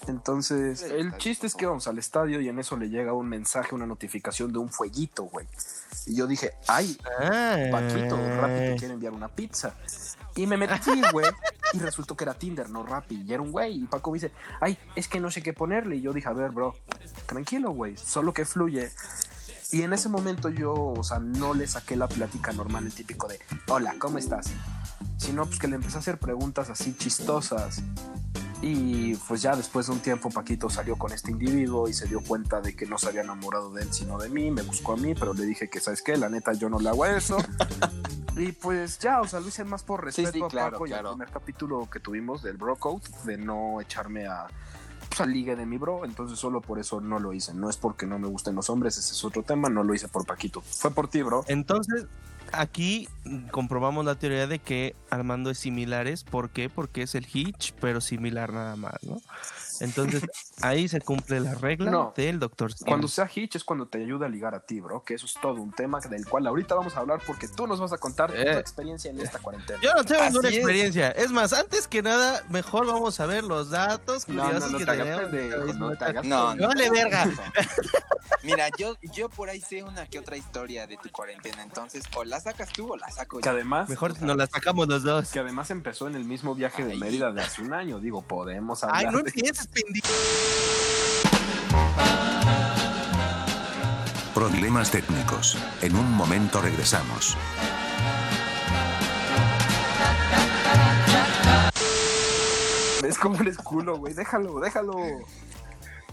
Entonces, 0.07 0.83
el 0.83 1.17
chiste 1.17 1.47
es 1.47 1.55
que 1.55 1.65
vamos 1.65 1.87
al 1.87 1.97
estadio 1.97 2.39
y 2.39 2.47
en 2.47 2.59
eso 2.59 2.77
le 2.77 2.89
llega 2.89 3.13
un 3.13 3.27
mensaje, 3.27 3.73
una 3.73 3.85
notificación 3.87 4.51
de 4.53 4.59
un 4.59 4.69
fueguito, 4.69 5.23
güey. 5.23 5.47
Y 6.05 6.15
yo 6.15 6.27
dije, 6.27 6.51
ay, 6.67 6.97
Ah. 7.19 7.57
Paquito, 7.71 8.15
Rappi 8.15 8.53
te 8.53 8.75
quiere 8.77 8.93
enviar 8.93 9.13
una 9.13 9.27
pizza. 9.27 9.73
Y 10.35 10.45
me 10.47 10.57
metí, 10.57 11.01
güey. 11.11 11.25
Y 11.73 11.79
resultó 11.79 12.15
que 12.15 12.23
era 12.25 12.33
Tinder, 12.35 12.69
no 12.69 12.85
Rappi. 12.85 13.23
Y 13.25 13.33
era 13.33 13.41
un 13.41 13.51
güey. 13.51 13.83
Y 13.83 13.87
Paco 13.87 14.11
me 14.11 14.17
dice, 14.17 14.31
ay, 14.61 14.77
es 14.95 15.07
que 15.07 15.19
no 15.19 15.31
sé 15.31 15.41
qué 15.41 15.53
ponerle. 15.53 15.95
Y 15.95 16.01
yo 16.01 16.13
dije, 16.13 16.27
a 16.27 16.33
ver, 16.33 16.51
bro, 16.51 16.75
tranquilo, 17.25 17.71
güey. 17.71 17.97
Solo 17.97 18.33
que 18.33 18.45
fluye. 18.45 18.91
Y 19.71 19.81
en 19.81 19.93
ese 19.93 20.09
momento 20.09 20.49
yo, 20.49 20.73
o 20.73 21.03
sea, 21.03 21.19
no 21.19 21.53
le 21.53 21.65
saqué 21.67 21.95
la 21.95 22.07
plática 22.07 22.51
normal, 22.53 22.85
el 22.85 22.93
típico 22.93 23.27
de, 23.27 23.39
hola, 23.67 23.95
¿cómo 23.97 24.19
estás? 24.19 24.51
Sino 25.17 25.45
pues 25.45 25.59
que 25.59 25.67
le 25.67 25.75
empecé 25.75 25.97
a 25.97 25.99
hacer 25.99 26.19
preguntas 26.19 26.69
así 26.69 26.95
chistosas. 26.97 27.81
Y 28.61 29.15
pues 29.27 29.41
ya 29.41 29.55
después 29.55 29.87
de 29.87 29.93
un 29.93 29.99
tiempo 29.99 30.29
Paquito 30.29 30.69
salió 30.69 30.95
con 30.95 31.11
este 31.11 31.31
individuo 31.31 31.87
y 31.87 31.93
se 31.93 32.07
dio 32.07 32.21
cuenta 32.21 32.61
de 32.61 32.75
que 32.75 32.85
no 32.85 32.97
se 32.97 33.09
había 33.09 33.21
enamorado 33.21 33.71
de 33.71 33.83
él 33.83 33.93
sino 33.93 34.17
de 34.17 34.29
mí, 34.29 34.49
me 34.49 34.63
buscó 34.63 34.93
a 34.93 34.97
mí, 34.97 35.13
pero 35.13 35.33
le 35.33 35.45
dije 35.45 35.69
que, 35.69 35.79
¿sabes 35.79 36.01
qué? 36.01 36.17
La 36.17 36.29
neta 36.29 36.53
yo 36.53 36.69
no 36.69 36.79
le 36.79 36.89
hago 36.89 37.05
eso. 37.05 37.37
y 38.37 38.53
pues 38.53 38.97
ya, 38.99 39.21
o 39.21 39.27
sea, 39.27 39.39
lo 39.39 39.47
hice 39.47 39.63
más 39.65 39.83
por 39.83 40.03
respeto 40.03 40.31
sí, 40.31 40.41
a 40.41 40.47
claro, 40.47 40.71
Paco 40.71 40.87
y 40.87 40.89
claro. 40.89 41.09
al 41.09 41.15
primer 41.15 41.31
capítulo 41.31 41.89
que 41.91 41.99
tuvimos 41.99 42.41
del 42.41 42.57
Bro 42.57 42.77
Code, 42.77 43.03
de 43.25 43.37
no 43.37 43.81
echarme 43.81 44.25
a, 44.25 44.47
pues, 45.09 45.21
al 45.21 45.31
ligue 45.31 45.55
de 45.55 45.65
mi 45.65 45.77
bro, 45.77 46.05
entonces 46.05 46.39
solo 46.39 46.61
por 46.61 46.79
eso 46.79 47.01
no 47.01 47.19
lo 47.19 47.33
hice. 47.33 47.53
No 47.53 47.69
es 47.69 47.77
porque 47.77 48.05
no 48.05 48.19
me 48.19 48.27
gusten 48.27 48.55
los 48.55 48.69
hombres, 48.69 48.97
ese 48.97 49.13
es 49.13 49.23
otro 49.23 49.43
tema, 49.43 49.69
no 49.69 49.83
lo 49.83 49.93
hice 49.93 50.07
por 50.07 50.25
Paquito. 50.25 50.61
Fue 50.61 50.91
por 50.91 51.07
ti, 51.07 51.21
bro. 51.21 51.43
Entonces, 51.47 52.07
aquí 52.51 53.07
comprobamos 53.51 54.05
la 54.05 54.15
teoría 54.15 54.47
de 54.47 54.59
que 54.59 54.95
Armando 55.09 55.49
es 55.49 55.59
similares. 55.59 56.23
¿Por 56.23 56.49
qué? 56.49 56.69
Porque 56.69 57.03
es 57.03 57.15
el 57.15 57.27
Hitch, 57.31 57.73
pero 57.79 58.01
similar 58.01 58.53
nada 58.53 58.75
más, 58.75 59.03
¿no? 59.03 59.21
Entonces, 59.81 60.23
ahí 60.61 60.87
se 60.87 61.01
cumple 61.01 61.39
la 61.39 61.55
regla 61.55 61.91
No. 61.91 62.13
del 62.15 62.39
doctor. 62.39 62.71
Cuando 62.85 63.07
sea 63.07 63.29
Hitch 63.33 63.55
es 63.55 63.63
cuando 63.63 63.87
te 63.87 63.99
ayuda 64.03 64.25
a 64.25 64.29
ligar 64.29 64.55
a 64.55 64.59
ti, 64.61 64.79
bro, 64.79 65.03
que 65.03 65.13
eso 65.15 65.25
es 65.25 65.33
todo 65.41 65.61
un 65.61 65.71
tema 65.71 65.99
del 65.99 66.25
cual 66.27 66.47
ahorita 66.47 66.75
vamos 66.75 66.95
a 66.95 66.99
hablar 66.99 67.19
porque 67.25 67.47
tú 67.47 67.67
nos 67.67 67.79
vas 67.79 67.93
a 67.93 67.97
contar 67.97 68.31
tu 68.31 68.37
Eh. 68.37 68.57
experiencia 68.59 69.11
en 69.11 69.19
esta 69.19 69.39
cuarentena. 69.39 69.79
Yo 69.81 69.93
no 69.93 70.03
tengo 70.03 70.21
Así 70.21 70.29
ninguna 70.31 70.49
es. 70.49 70.55
experiencia. 70.55 71.11
Es. 71.11 71.31
más, 71.31 71.51
antes 71.53 71.87
que 71.87 72.01
nada, 72.01 72.43
mejor 72.49 72.85
vamos 72.87 73.19
a 73.19 73.25
ver 73.25 73.43
los 73.43 73.69
datos 73.69 74.27
No, 74.27 74.35
no, 74.35 74.43
curiosos 74.45 74.71
no 74.71 74.77
que 74.77 74.85
tenemos. 74.85 75.21
pendejo, 75.23 75.73
no 75.73 75.97
te 75.97 76.05
hagas 76.05 76.25
No. 76.25 76.55
Vale, 76.55 76.89
verga. 76.89 77.25
Mira, 78.43 78.69
yo, 78.77 78.95
yo 79.01 79.27
por 79.29 79.49
ahí 79.49 79.59
sé 79.59 79.83
una 79.83 80.05
que 80.07 80.19
otra 80.19 80.37
historia 80.37 80.85
de 80.87 80.97
tu 80.97 81.09
cuarentena, 81.09 81.63
entonces 81.63 82.03
o 82.15 82.23
la 82.23 82.39
sacas 82.39 82.71
tú 82.71 82.93
o 82.93 82.97
la 82.97 83.09
saco 83.09 83.39
Que 83.39 83.45
yo. 83.45 83.51
además, 83.51 83.89
Mejor 83.89 84.19
nos 84.21 84.37
la 84.37 84.45
sacamos 84.47 84.87
los 84.87 85.03
dos. 85.03 85.31
que 85.31 85.39
además 85.39 85.71
empezó 85.71 86.07
en 86.07 86.15
el 86.15 86.25
mismo 86.25 86.53
viaje 86.53 86.85
de 86.85 86.93
Ay. 86.93 86.99
Mérida 86.99 87.31
de 87.31 87.41
hace 87.41 87.61
un 87.63 87.73
año. 87.73 87.99
Digo, 87.99 88.21
podemos 88.21 88.83
hablar. 88.83 88.99
Ay, 88.99 89.05
no 89.11 89.21
de- 89.23 89.29
empieces. 89.31 89.64
Problemas 94.33 94.91
técnicos. 94.91 95.57
En 95.81 95.95
un 95.95 96.11
momento 96.11 96.61
regresamos. 96.61 97.37
¿Ves 103.01 103.17
cómo 103.17 103.39
eres 103.39 103.57
culo, 103.57 103.97
güey? 103.97 104.13
Déjalo, 104.13 104.59
déjalo. 104.59 104.95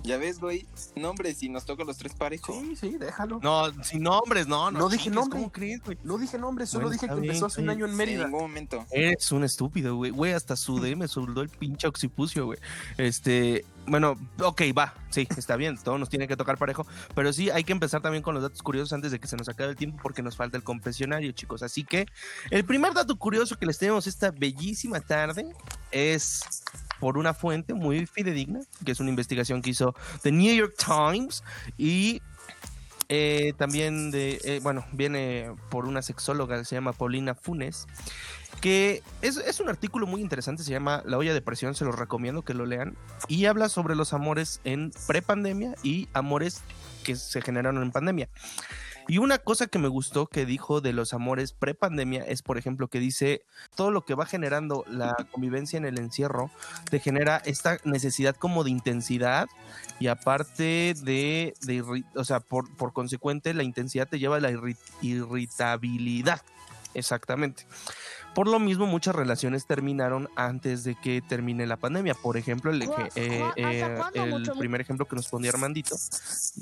Ya 0.05 0.19
ves, 0.19 0.41
güey. 0.41 0.67
No, 0.97 1.11
hombre, 1.11 1.33
si 1.35 1.49
nos 1.49 1.65
toca 1.65 1.85
los 1.85 1.97
tres 1.97 2.13
parejos. 2.15 2.57
Sí, 2.57 2.77
sí, 2.77 2.97
déjalo. 2.99 3.39
No, 3.43 3.71
sin 3.85 4.03
nombres, 4.03 4.49
no. 4.49 4.71
No, 4.71 4.79
No 4.81 4.89
dije 4.89 5.05
chingues, 5.05 5.21
nombre. 5.21 5.39
¿Cómo 5.39 5.53
crees, 5.53 5.81
güey? 5.83 5.99
No 6.03 6.19
dije 6.19 6.39
nombre, 6.39 6.67
solo 6.67 6.87
Bueno, 6.87 6.93
dije 6.95 7.07
que 7.07 7.15
bien, 7.15 7.25
empezó 7.27 7.47
hace 7.47 7.61
un 7.63 7.71
año 7.71 7.85
en 7.85 7.93
En 7.93 7.97
Mérida. 7.97 8.25
ningún 8.25 8.43
momento. 8.43 8.85
Eres 8.91 9.31
un 9.31 9.45
estúpido, 9.45 9.95
güey. 9.97 10.11
Güey, 10.11 10.33
hasta 10.33 10.57
sudé, 10.57 10.97
me 10.97 11.07
soldó 11.07 11.41
el 11.43 11.49
pinche 11.49 11.87
occipucio, 11.87 12.47
güey. 12.47 12.59
Este, 12.99 13.65
bueno, 13.87 14.17
ok, 14.41 14.63
va. 14.77 14.95
Sí, 15.11 15.29
está 15.37 15.57
bien. 15.57 15.79
Todo 15.79 15.99
nos 15.99 16.09
tiene 16.09 16.27
que 16.27 16.37
tocar 16.37 16.59
parejo. 16.59 16.85
Pero 17.15 17.33
sí, 17.33 17.51
hay 17.51 17.63
que 17.63 17.73
empezar 17.73 18.01
también 18.03 18.23
con 18.23 18.35
los 18.35 18.43
datos 18.43 18.63
curiosos 18.63 18.93
antes 18.93 19.13
de 19.13 19.21
que 19.21 19.29
se 19.29 19.37
nos 19.37 19.49
acabe 19.49 19.71
el 19.71 19.77
tiempo 19.77 19.99
porque 20.03 20.23
nos 20.23 20.37
falta 20.37 20.57
el 20.57 20.65
confesionario, 20.65 21.31
chicos. 21.33 21.63
Así 21.63 21.85
que 21.85 22.07
el 22.51 22.65
primer 22.65 22.93
dato 22.93 23.17
curioso 23.17 23.57
que 23.57 23.67
les 23.67 23.79
tenemos 23.79 24.07
esta 24.09 24.33
bellísima 24.33 25.01
tarde 25.01 25.47
es 25.93 26.43
por 27.03 27.19
una 27.19 27.35
fuente 27.35 27.75
muy 27.75 28.07
fidedigna, 28.07 28.61
que 28.85 28.93
es 28.93 29.01
una 29.01 29.11
investigación 29.11 29.61
que 29.61 29.71
hizo 29.71 29.93
The 30.23 30.31
New 30.31 30.55
York 30.55 30.77
Times 30.79 31.43
y 31.77 32.23
eh, 33.09 33.55
también 33.59 34.13
de, 34.13 34.41
eh, 34.45 34.61
bueno, 34.63 34.87
viene 34.93 35.51
por 35.69 35.87
una 35.87 36.01
sexóloga 36.01 36.59
que 36.59 36.65
se 36.65 36.77
llama 36.77 36.93
Paulina 36.93 37.35
Funes, 37.35 37.89
que 38.61 39.03
es, 39.21 39.37
es 39.37 39.59
un 39.59 39.69
artículo 39.69 40.07
muy 40.07 40.21
interesante, 40.21 40.63
se 40.63 40.71
llama 40.71 41.03
La 41.05 41.19
olla 41.19 41.35
de 41.35 41.43
presión, 41.43 41.75
se 41.75 41.85
los 41.85 41.99
recomiendo 41.99 42.43
que 42.43 42.55
lo 42.55 42.67
lean, 42.67 42.97
y 43.27 43.47
habla 43.47 43.69
sobre 43.69 43.97
los 43.97 44.13
amores 44.13 44.61
en 44.63 44.93
prepandemia 45.09 45.75
y 45.83 46.09
amores 46.13 46.63
que 47.03 47.17
se 47.17 47.43
generaron 47.43 47.83
en 47.83 47.91
pandemia. 47.91 48.29
Y 49.09 49.19
una 49.19 49.39
cosa 49.39 49.67
que 49.67 49.79
me 49.79 49.89
gustó 49.89 50.27
que 50.27 50.47
dijo 50.47 50.81
de 50.81 50.93
los 50.93 51.13
amores 51.13 51.53
prepandemia 51.53 52.23
es, 52.23 52.43
por 52.43 52.57
ejemplo, 52.57 52.89
que 52.89 53.01
dice 53.01 53.43
todo 53.75 53.91
lo 53.91 54.05
que 54.05 54.15
va 54.15 54.27
generando 54.27 54.85
la 54.89 55.15
convivencia 55.31 55.77
en 55.77 55.85
el 55.85 55.99
encierro 55.99 56.51
te 56.91 57.01
genera 57.01 57.39
esta 57.45 57.79
necesidad 57.85 58.37
como 58.37 58.65
de 58.65 58.71
intensidad 58.71 59.49
y 59.99 60.07
aparte 60.07 60.95
de, 61.03 61.55
de 61.63 62.05
o 62.15 62.25
sea, 62.25 62.41
por, 62.41 62.75
por 62.77 62.93
consecuente 62.93 63.55
la 63.55 63.65
intensidad 63.65 64.09
te 64.09 64.19
lleva 64.19 64.37
a 64.37 64.41
la 64.41 64.51
irri- 64.51 64.77
irritabilidad. 65.01 66.43
Exactamente. 66.95 67.67
Por 68.35 68.49
lo 68.49 68.59
mismo, 68.59 68.87
muchas 68.87 69.15
relaciones 69.15 69.67
terminaron 69.67 70.29
antes 70.37 70.85
de 70.85 70.95
que 70.95 71.21
termine 71.21 71.67
la 71.67 71.77
pandemia. 71.77 72.15
Por 72.15 72.37
ejemplo, 72.37 72.71
el, 72.71 72.83
eh, 72.83 73.45
eh, 73.57 73.99
el 74.15 74.51
primer 74.59 74.81
ejemplo 74.81 75.07
que 75.07 75.17
nos 75.17 75.29
ponía 75.29 75.51
Armandito 75.51 75.97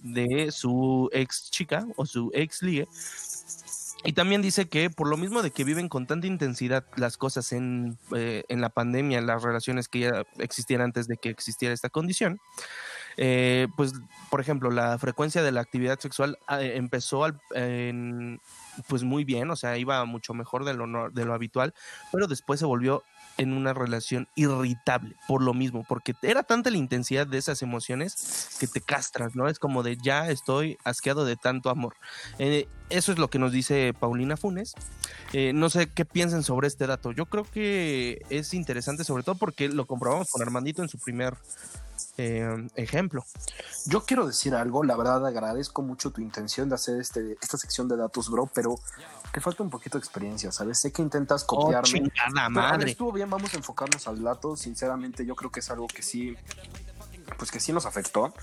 de 0.03 0.51
su 0.51 1.09
ex 1.13 1.51
chica 1.51 1.87
o 1.97 2.07
su 2.07 2.31
ex 2.35 2.63
ligue. 2.63 2.89
Y 4.03 4.15
también 4.15 4.41
dice 4.41 4.69
que 4.69 4.89
por 4.89 5.09
lo 5.09 5.17
mismo 5.17 5.43
de 5.43 5.51
que 5.51 5.63
viven 5.63 5.89
con 5.89 6.07
tanta 6.07 6.27
intensidad 6.27 6.85
las 6.97 7.17
cosas 7.17 7.53
en, 7.53 7.99
eh, 8.17 8.45
en 8.49 8.61
la 8.61 8.71
pandemia, 8.71 9.21
las 9.21 9.43
relaciones 9.43 9.89
que 9.89 10.01
ya 10.01 10.25
existían 10.39 10.81
antes 10.81 11.07
de 11.07 11.19
que 11.19 11.29
existiera 11.29 11.75
esta 11.75 11.91
condición, 11.91 12.41
eh, 13.23 13.69
pues 13.77 13.93
por 14.31 14.41
ejemplo 14.41 14.71
la 14.71 14.99
frecuencia 14.99 15.43
de 15.43 15.53
la 15.53 15.61
actividad 15.61 15.99
sexual 15.99 16.39
eh, 16.59 16.73
empezó 16.77 17.25
al- 17.25 17.39
pues 18.89 19.03
muy 19.03 19.25
bien, 19.25 19.51
o 19.51 19.57
sea, 19.57 19.77
iba 19.77 20.05
mucho 20.05 20.33
mejor 20.35 20.65
de 20.65 20.75
lo, 20.75 21.11
de 21.11 21.25
lo 21.25 21.35
habitual, 21.35 21.75
pero 22.13 22.27
después 22.27 22.61
se 22.61 22.67
volvió 22.67 23.03
en 23.37 23.53
una 23.53 23.73
relación 23.73 24.29
irritable 24.35 25.17
por 25.29 25.43
lo 25.43 25.55
mismo, 25.55 25.85
porque 25.89 26.15
era 26.23 26.43
tanta 26.43 26.71
la 26.71 26.77
intensidad 26.77 27.27
de 27.27 27.39
esas 27.39 27.63
emociones 27.63 28.57
que 28.59 28.67
te 28.67 28.81
castras, 28.81 29.35
¿no? 29.35 29.49
Es 29.49 29.59
como 29.59 29.83
de 29.83 29.97
ya 29.97 30.31
estoy 30.31 30.77
asqueado 30.85 31.25
de 31.25 31.37
tanto 31.37 31.71
amor. 31.71 31.95
Eh, 32.39 32.67
eso 32.91 33.13
es 33.13 33.19
lo 33.19 33.31
que 33.31 33.39
nos 33.39 33.53
dice 33.53 33.95
Paulina 33.99 34.37
Funes. 34.37 34.75
Eh, 35.33 35.53
no 35.55 35.71
sé 35.71 35.89
qué 35.89 36.05
piensen 36.05 36.43
sobre 36.43 36.69
este 36.69 36.87
dato. 36.87 37.13
Yo 37.13 37.27
creo 37.27 37.45
que 37.45 38.25
es 38.31 38.53
interesante, 38.55 39.05
sobre 39.05 39.23
todo 39.23 39.37
porque 39.37 39.69
lo 39.69 39.87
comprobamos 39.87 40.29
con 40.31 40.43
Armandito 40.43 40.83
en 40.83 40.89
su 40.89 40.99
primer 40.99 41.37
eh, 42.19 42.69
ejemplo. 42.77 43.25
Yo 43.87 44.05
quiero 44.05 44.27
decir 44.27 44.55
algo, 44.55 44.83
la 44.85 44.97
verdad 44.97 45.27
agradezco 45.27 45.83
mucho 45.83 46.11
tu 46.11 46.21
intención 46.21 46.69
de 46.69 46.75
hacer 46.75 47.01
este, 47.01 47.37
esta 47.41 47.57
sección 47.57 47.89
de 47.89 47.97
datos, 47.97 48.31
bro, 48.31 48.51
pero 48.53 48.79
te 49.33 49.41
falta 49.41 49.63
un 49.63 49.71
poquito 49.71 49.99
de 49.99 50.01
experiencia, 50.01 50.53
¿sabes? 50.53 50.79
Sé 50.81 50.93
que 50.93 51.03
intentas 51.03 51.45
Oh, 51.49 51.63
copiarme. 51.63 51.91
Pero, 51.91 52.35
ver, 52.35 52.51
madre. 52.51 52.91
estuvo 52.91 53.13
bien, 53.13 53.31
vamos 53.31 53.55
a 53.55 53.57
enfocarnos 53.57 54.07
al 54.09 54.23
dato. 54.23 54.57
Sinceramente, 54.57 55.25
yo 55.25 55.35
creo 55.37 55.51
que 55.51 55.61
es 55.61 55.71
algo 55.71 55.87
que 55.87 56.03
sí, 56.03 56.37
pues 57.39 57.51
que 57.51 57.61
sí 57.61 57.73
nos 57.73 57.87
afectó. 57.87 58.35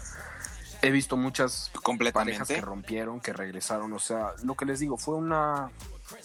He 0.81 0.91
visto 0.91 1.17
muchas 1.17 1.71
parejas 2.13 2.47
que 2.47 2.61
rompieron, 2.61 3.19
que 3.19 3.33
regresaron. 3.33 3.93
O 3.93 3.99
sea, 3.99 4.33
lo 4.43 4.55
que 4.55 4.65
les 4.65 4.79
digo, 4.79 4.97
fue 4.97 5.15
una, 5.15 5.71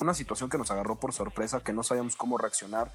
una 0.00 0.14
situación 0.14 0.50
que 0.50 0.58
nos 0.58 0.70
agarró 0.70 0.96
por 0.96 1.12
sorpresa, 1.12 1.60
que 1.60 1.72
no 1.72 1.82
sabíamos 1.82 2.16
cómo 2.16 2.38
reaccionar, 2.38 2.92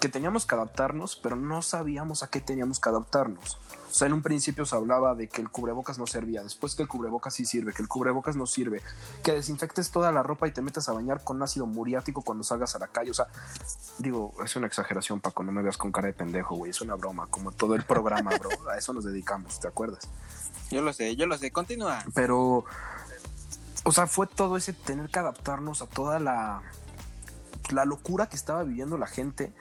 que 0.00 0.08
teníamos 0.08 0.46
que 0.46 0.54
adaptarnos, 0.54 1.16
pero 1.16 1.36
no 1.36 1.62
sabíamos 1.62 2.22
a 2.22 2.28
qué 2.28 2.40
teníamos 2.40 2.80
que 2.80 2.88
adaptarnos. 2.88 3.58
O 3.90 3.94
sea, 3.94 4.06
en 4.06 4.12
un 4.12 4.22
principio 4.22 4.66
se 4.66 4.76
hablaba 4.76 5.14
de 5.14 5.28
que 5.28 5.40
el 5.40 5.50
cubrebocas 5.50 5.98
no 5.98 6.06
servía, 6.06 6.42
después 6.42 6.74
que 6.74 6.82
el 6.82 6.88
cubrebocas 6.88 7.34
sí 7.34 7.46
sirve, 7.46 7.72
que 7.72 7.82
el 7.82 7.88
cubrebocas 7.88 8.36
no 8.36 8.46
sirve, 8.46 8.82
que 9.22 9.32
desinfectes 9.32 9.90
toda 9.90 10.12
la 10.12 10.22
ropa 10.22 10.46
y 10.46 10.52
te 10.52 10.62
metas 10.62 10.88
a 10.88 10.92
bañar 10.92 11.24
con 11.24 11.42
ácido 11.42 11.66
muriático 11.66 12.22
cuando 12.22 12.44
salgas 12.44 12.74
a 12.76 12.78
la 12.78 12.88
calle. 12.88 13.10
O 13.10 13.14
sea, 13.14 13.26
digo, 13.98 14.34
es 14.44 14.54
una 14.56 14.66
exageración, 14.66 15.20
Paco, 15.20 15.42
no 15.42 15.52
me 15.52 15.62
veas 15.62 15.78
con 15.78 15.90
cara 15.90 16.08
de 16.08 16.12
pendejo, 16.12 16.54
güey, 16.54 16.70
es 16.70 16.80
una 16.80 16.94
broma, 16.94 17.26
como 17.26 17.50
todo 17.50 17.74
el 17.74 17.82
programa, 17.82 18.30
bro, 18.38 18.50
a 18.70 18.76
eso 18.76 18.92
nos 18.92 19.04
dedicamos, 19.04 19.58
¿te 19.58 19.68
acuerdas? 19.68 20.08
Yo 20.70 20.82
lo 20.82 20.92
sé, 20.92 21.16
yo 21.16 21.26
lo 21.26 21.38
sé. 21.38 21.50
Continúa. 21.50 22.04
Pero, 22.14 22.64
o 23.84 23.92
sea, 23.92 24.06
fue 24.06 24.26
todo 24.26 24.56
ese 24.56 24.72
tener 24.72 25.08
que 25.08 25.18
adaptarnos 25.18 25.82
a 25.82 25.86
toda 25.86 26.18
la, 26.18 26.62
la 27.70 27.84
locura 27.84 28.28
que 28.28 28.36
estaba 28.36 28.62
viviendo 28.64 28.98
la 28.98 29.06
gente, 29.06 29.52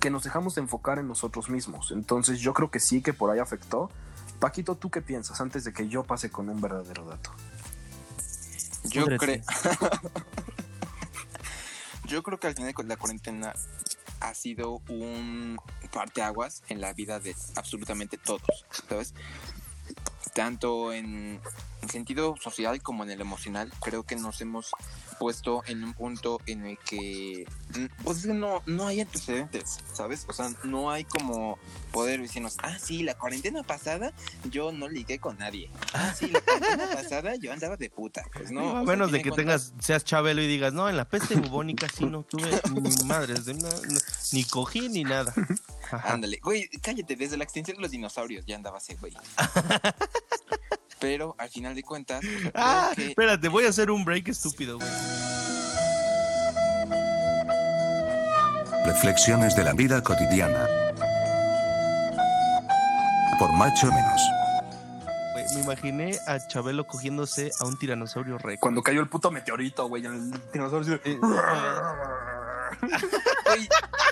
que 0.00 0.10
nos 0.10 0.24
dejamos 0.24 0.54
de 0.54 0.62
enfocar 0.62 0.98
en 0.98 1.08
nosotros 1.08 1.48
mismos. 1.48 1.90
Entonces 1.92 2.40
yo 2.40 2.54
creo 2.54 2.70
que 2.70 2.80
sí 2.80 3.02
que 3.02 3.12
por 3.12 3.30
ahí 3.30 3.38
afectó. 3.38 3.90
Paquito, 4.40 4.74
¿tú 4.74 4.90
qué 4.90 5.00
piensas 5.02 5.40
antes 5.40 5.64
de 5.64 5.72
que 5.72 5.88
yo 5.88 6.02
pase 6.04 6.30
con 6.30 6.48
un 6.48 6.60
verdadero 6.60 7.04
dato? 7.04 7.30
Yo 8.84 9.06
creo. 9.06 9.40
Yo 12.04 12.22
creo 12.22 12.38
que 12.38 12.48
al 12.48 12.54
final 12.54 12.74
de 12.76 12.84
la 12.84 12.96
cuarentena 12.96 13.54
ha 14.20 14.34
sido 14.34 14.82
un 14.88 15.58
parteaguas 15.92 16.62
en 16.68 16.80
la 16.80 16.92
vida 16.92 17.20
de 17.20 17.34
absolutamente 17.54 18.18
todos, 18.18 18.66
¿sabes? 18.88 19.14
Tanto 20.34 20.92
en 20.92 21.40
el 21.82 21.90
sentido 21.90 22.36
social 22.40 22.80
como 22.82 23.04
en 23.04 23.10
el 23.10 23.20
emocional, 23.20 23.70
creo 23.80 24.04
que 24.04 24.16
nos 24.16 24.40
hemos 24.40 24.70
puesto 25.18 25.62
en 25.66 25.84
un 25.84 25.94
punto 25.94 26.40
en 26.46 26.64
el 26.66 26.78
que 26.78 27.44
mm, 27.76 28.02
pues 28.04 28.24
no, 28.26 28.62
no 28.66 28.86
hay 28.86 29.00
antecedentes, 29.00 29.78
¿sabes? 29.92 30.24
O 30.28 30.32
sea, 30.32 30.50
no 30.64 30.90
hay 30.90 31.04
como 31.04 31.58
poder 31.92 32.20
decirnos, 32.22 32.56
ah, 32.62 32.78
sí, 32.80 33.02
la 33.02 33.14
cuarentena 33.18 33.62
pasada 33.62 34.12
yo 34.50 34.72
no 34.72 34.88
ligué 34.88 35.18
con 35.18 35.38
nadie. 35.38 35.70
Ah, 35.92 36.14
sí, 36.16 36.28
la 36.28 36.40
cuarentena 36.40 36.88
pasada 36.94 37.34
yo 37.36 37.52
andaba 37.52 37.76
de 37.76 37.90
puta. 37.90 38.24
Pues 38.32 38.50
no. 38.50 38.76
a 38.78 38.82
menos 38.84 39.12
de 39.12 39.22
que 39.22 39.30
tengas, 39.30 39.74
seas 39.80 40.04
Chabelo 40.04 40.40
y 40.42 40.46
digas, 40.46 40.72
no, 40.72 40.88
en 40.88 40.96
la 40.96 41.04
peste 41.04 41.34
bubónica 41.34 41.88
sí 41.88 42.04
no 42.06 42.22
tuve 42.22 42.60
ni 42.72 43.04
madres, 43.04 43.44
de 43.44 43.52
una- 43.52 43.68
no- 43.68 44.00
ni 44.32 44.44
cogí 44.44 44.88
ni 44.88 45.04
nada. 45.04 45.34
Ándale, 46.04 46.38
güey, 46.42 46.68
cállate, 46.80 47.16
desde 47.16 47.36
la 47.36 47.44
extinción 47.44 47.76
de 47.76 47.82
los 47.82 47.90
dinosaurios 47.90 48.46
ya 48.46 48.56
andaba 48.56 48.78
ese 48.78 48.94
güey. 48.94 49.12
Pero 51.02 51.34
al 51.36 51.50
final 51.50 51.74
de 51.74 51.82
cuentas, 51.82 52.20
o 52.20 52.22
sea, 52.22 52.38
creo 52.38 52.52
Ah, 52.54 52.92
que 52.96 53.08
espérate, 53.08 53.48
voy 53.48 53.66
a 53.66 53.68
hacer 53.68 53.90
un 53.90 54.04
break 54.04 54.28
estúpido, 54.28 54.78
güey. 54.78 54.88
Reflexiones 58.86 59.54
de 59.56 59.64
la 59.64 59.72
vida 59.74 60.02
cotidiana. 60.02 60.66
Por 63.38 63.52
macho 63.54 63.88
menos. 63.88 64.20
Me 65.54 65.60
imaginé 65.60 66.18
a 66.26 66.38
Chabelo 66.46 66.86
cogiéndose 66.86 67.50
a 67.60 67.66
un 67.66 67.78
tiranosaurio 67.78 68.38
rex. 68.38 68.60
Cuando 68.60 68.82
cayó 68.82 69.00
el 69.00 69.08
puto 69.08 69.30
meteorito, 69.30 69.86
güey, 69.88 70.06
el 70.06 70.32
Eh, 70.54 71.18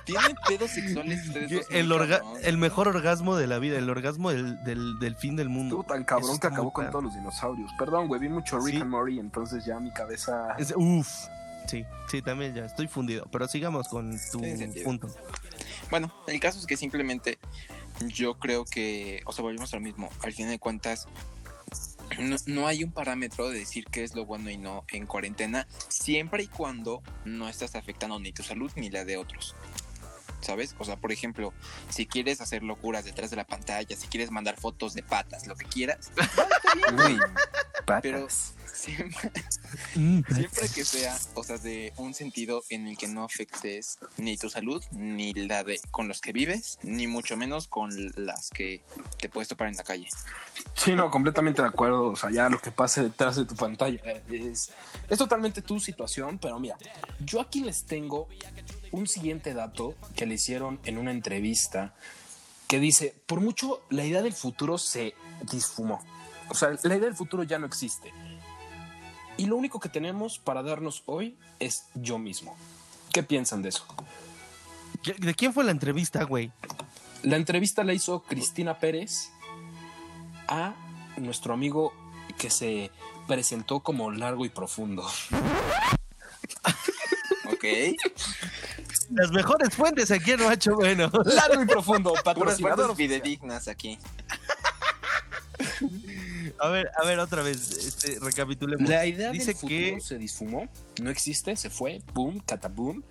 tienen 0.05 0.37
pedos 0.47 0.71
sexuales 0.71 1.27
ustedes 1.27 1.51
dos, 1.51 1.67
el, 1.71 1.87
muy 1.89 1.97
orga- 1.97 2.19
cabrón. 2.21 2.39
el 2.43 2.57
mejor 2.59 2.89
orgasmo 2.89 3.37
de 3.37 3.47
la 3.47 3.59
vida, 3.59 3.79
el 3.79 3.89
orgasmo 3.91 4.31
del, 4.31 4.63
del, 4.65 4.99
del 4.99 5.17
fin 5.17 5.37
del 5.37 5.49
mundo. 5.49 5.77
Estuvo 5.81 5.93
tan 5.95 5.99
Eso 6.03 6.07
cabrón 6.07 6.39
que 6.39 6.47
acabó 6.47 6.73
con 6.73 6.91
todos 6.91 7.05
los 7.05 7.15
dinosaurios. 7.15 7.71
Perdón, 7.79 8.09
güey, 8.09 8.21
vi 8.21 8.29
mucho 8.29 8.59
Rick 8.59 8.77
Sí. 8.77 8.81
and 8.81 8.91
Morty, 8.91 9.19
entonces 9.19 9.65
ya 9.65 9.79
mi 9.81 9.91
cabeza... 9.93 10.55
Es- 10.59 10.75
uf. 10.77 11.09
Sí, 11.67 11.85
sí, 12.11 12.21
también 12.23 12.55
ya 12.55 12.65
estoy 12.65 12.89
fundido. 12.89 13.27
Pero 13.31 13.47
sigamos 13.47 13.87
con 13.89 14.19
tu 14.33 14.41
punto. 14.83 15.09
Bueno, 15.91 16.13
el 16.27 16.41
caso 16.41 16.59
es 16.59 16.67
que 16.67 16.77
simplemente 16.77 17.39
yo 18.09 18.35
creo 18.39 18.65
que, 18.65 19.23
o 19.27 19.33
sea, 19.33 19.43
volvemos 19.43 19.73
a 19.73 19.77
lo 19.77 19.83
mismo. 19.83 20.09
Al 20.25 20.33
final 20.33 20.51
de 20.51 20.59
cuentas, 20.59 21.07
no, 22.47 22.67
hay 22.67 22.85
un 22.85 22.93
parámetro 22.93 23.49
de 23.49 23.59
decir 23.59 23.85
qué 23.91 24.03
es 24.03 24.15
lo 24.15 24.25
bueno 24.25 24.51
y 24.51 24.57
no 24.57 24.85
en 24.89 25.07
cuarentena, 25.07 25.67
siempre 25.89 26.43
y 26.43 26.47
cuando 26.47 27.03
no 27.25 27.49
estás 27.49 27.75
afectando 27.77 28.19
ni 28.19 28.33
tu 28.33 28.43
salud 28.43 28.71
ni 28.77 28.91
la 28.91 29.05
de 29.05 29.17
otros. 29.17 29.55
¿Sabes? 30.41 30.75
O 30.79 30.85
sea, 30.85 30.97
por 30.97 31.13
ejemplo, 31.13 31.53
si 31.89 32.07
quieres 32.07 32.41
hacer 32.41 32.63
locuras 32.63 33.05
detrás 33.05 33.31
de 33.31 33.37
la 33.37 33.47
pantalla, 33.47 33.97
si 33.97 34.09
quieres 34.09 34.31
mandar 34.31 34.59
fotos 34.59 34.95
de 34.95 35.03
patas, 35.03 35.47
lo 35.47 35.57
que 35.57 35.67
quieras, 35.67 36.11
pero 38.03 38.21
patas. 38.21 38.55
siempre, 38.73 39.31
Mm, 39.95 40.21
Siempre 40.35 40.69
que 40.75 40.85
sea, 40.85 41.17
o 41.35 41.43
sea, 41.43 41.59
de 41.59 41.93
un 41.97 42.15
sentido 42.15 42.63
en 42.71 42.87
el 42.87 42.97
que 42.97 43.09
no 43.09 43.25
afectes 43.25 43.99
ni 44.17 44.37
tu 44.37 44.49
salud, 44.49 44.83
ni 44.93 45.33
la 45.33 45.65
de 45.65 45.81
con 45.91 46.09
los 46.09 46.21
que 46.21 46.33
vives, 46.33 46.79
ni 46.83 47.07
mucho 47.07 47.37
menos 47.37 47.69
con 47.69 47.91
las 48.17 48.51
que 48.51 48.83
te 49.19 49.29
puedes 49.29 49.49
topar 49.49 49.69
en 49.69 49.77
la 49.77 49.85
calle. 49.85 50.09
Sí, 50.75 50.95
no, 50.95 51.11
completamente 51.11 51.63
de 51.63 51.69
acuerdo. 51.69 52.09
O 52.09 52.17
sea, 52.17 52.31
ya 52.31 52.49
lo 52.49 52.61
que 52.61 52.71
pase 52.71 53.03
detrás 53.03 53.37
de 53.37 53.45
tu 53.45 53.55
pantalla 53.55 54.01
es, 54.31 54.71
es 55.09 55.19
totalmente 55.19 55.63
tu 55.63 55.81
situación. 55.81 56.39
Pero 56.39 56.59
mira, 56.59 56.77
yo 57.21 57.41
aquí 57.41 57.63
les 57.63 57.85
tengo 57.85 58.29
un 58.93 59.07
siguiente 59.07 59.55
dato 59.55 59.95
que 60.17 60.27
le 60.27 60.35
hicieron 60.35 60.81
en 60.85 60.99
una 60.99 61.11
entrevista 61.11 61.95
que 62.67 62.79
dice, 62.79 63.15
por 63.27 63.41
mucho 63.41 63.83
la 63.91 64.05
idea 64.05 64.23
del 64.23 64.33
futuro 64.33 64.79
se 64.79 65.15
disfumó. 65.51 66.03
O 66.49 66.55
sea, 66.55 66.71
la 66.83 66.97
idea 66.97 67.07
del 67.07 67.17
futuro 67.17 67.43
ya 67.43 67.59
no 67.59 67.67
existe. 67.67 68.13
Y 69.37 69.47
lo 69.47 69.57
único 69.57 69.81
que 69.81 69.89
tenemos 69.89 70.39
para 70.39 70.63
darnos 70.63 71.03
hoy 71.07 71.37
es 71.59 71.87
yo 71.95 72.19
mismo. 72.19 72.57
¿Qué 73.13 73.23
piensan 73.23 73.63
de 73.63 73.71
eso? 73.71 73.85
¿De 75.19 75.35
quién 75.35 75.53
fue 75.53 75.65
la 75.65 75.71
entrevista, 75.71 76.25
güey? 76.25 76.53
La 77.23 77.37
entrevista 77.37 77.85
la 77.85 77.93
hizo 77.93 78.23
Cristina 78.23 78.79
Pérez 78.79 79.31
a 80.47 80.75
nuestro 81.17 81.55
amigo 81.55 81.93
que 82.39 82.51
se 82.51 82.91
presentó 83.27 83.81
como 83.81 84.11
largo 84.11 84.45
y 84.45 84.49
profundo. 84.49 85.05
¿Ok? 87.53 87.65
Las 89.13 89.31
mejores 89.33 89.75
fuentes 89.75 90.11
aquí 90.11 90.33
en 90.33 90.45
Macho 90.45 90.75
Bueno. 90.77 91.11
Largo 91.25 91.63
y 91.63 91.67
profundo, 91.67 92.11
Puras 92.11 92.25
patrocinador 92.25 92.97
fidedignas 92.97 93.69
aquí. 93.69 93.99
A 96.59 96.69
ver, 96.69 96.91
a 97.01 97.05
ver, 97.07 97.19
otra 97.19 97.43
vez, 97.43 97.71
este, 97.71 98.19
recapitulemos. 98.21 98.89
La 98.89 99.07
idea 99.07 99.31
Dice 99.31 99.47
del 99.47 99.55
futuro 99.57 99.71
que 99.71 100.01
se 100.01 100.19
disfumó, 100.19 100.69
no 101.03 101.11
existe, 101.11 101.57
se 101.57 101.71
fue, 101.71 102.03
boom, 102.13 102.41
cataboom. 102.41 103.03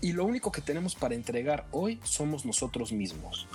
Y 0.00 0.12
lo 0.12 0.24
único 0.24 0.50
que 0.50 0.60
tenemos 0.62 0.94
para 0.94 1.14
entregar 1.14 1.66
hoy 1.72 2.00
somos 2.02 2.44
nosotros 2.44 2.92
mismos. 2.92 3.46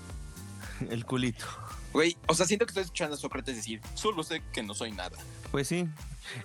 el 0.89 1.05
culito. 1.05 1.45
Güey, 1.93 2.17
o 2.27 2.35
sea, 2.35 2.45
siento 2.45 2.65
que 2.65 2.71
estoy 2.71 2.83
escuchando 2.83 3.15
a 3.15 3.17
Sócrates 3.17 3.55
decir, 3.55 3.81
solo 3.93 4.21
sé 4.23 4.41
que 4.51 4.61
no 4.61 4.73
soy 4.73 4.91
nada. 4.91 5.17
Pues 5.51 5.67
sí. 5.67 5.88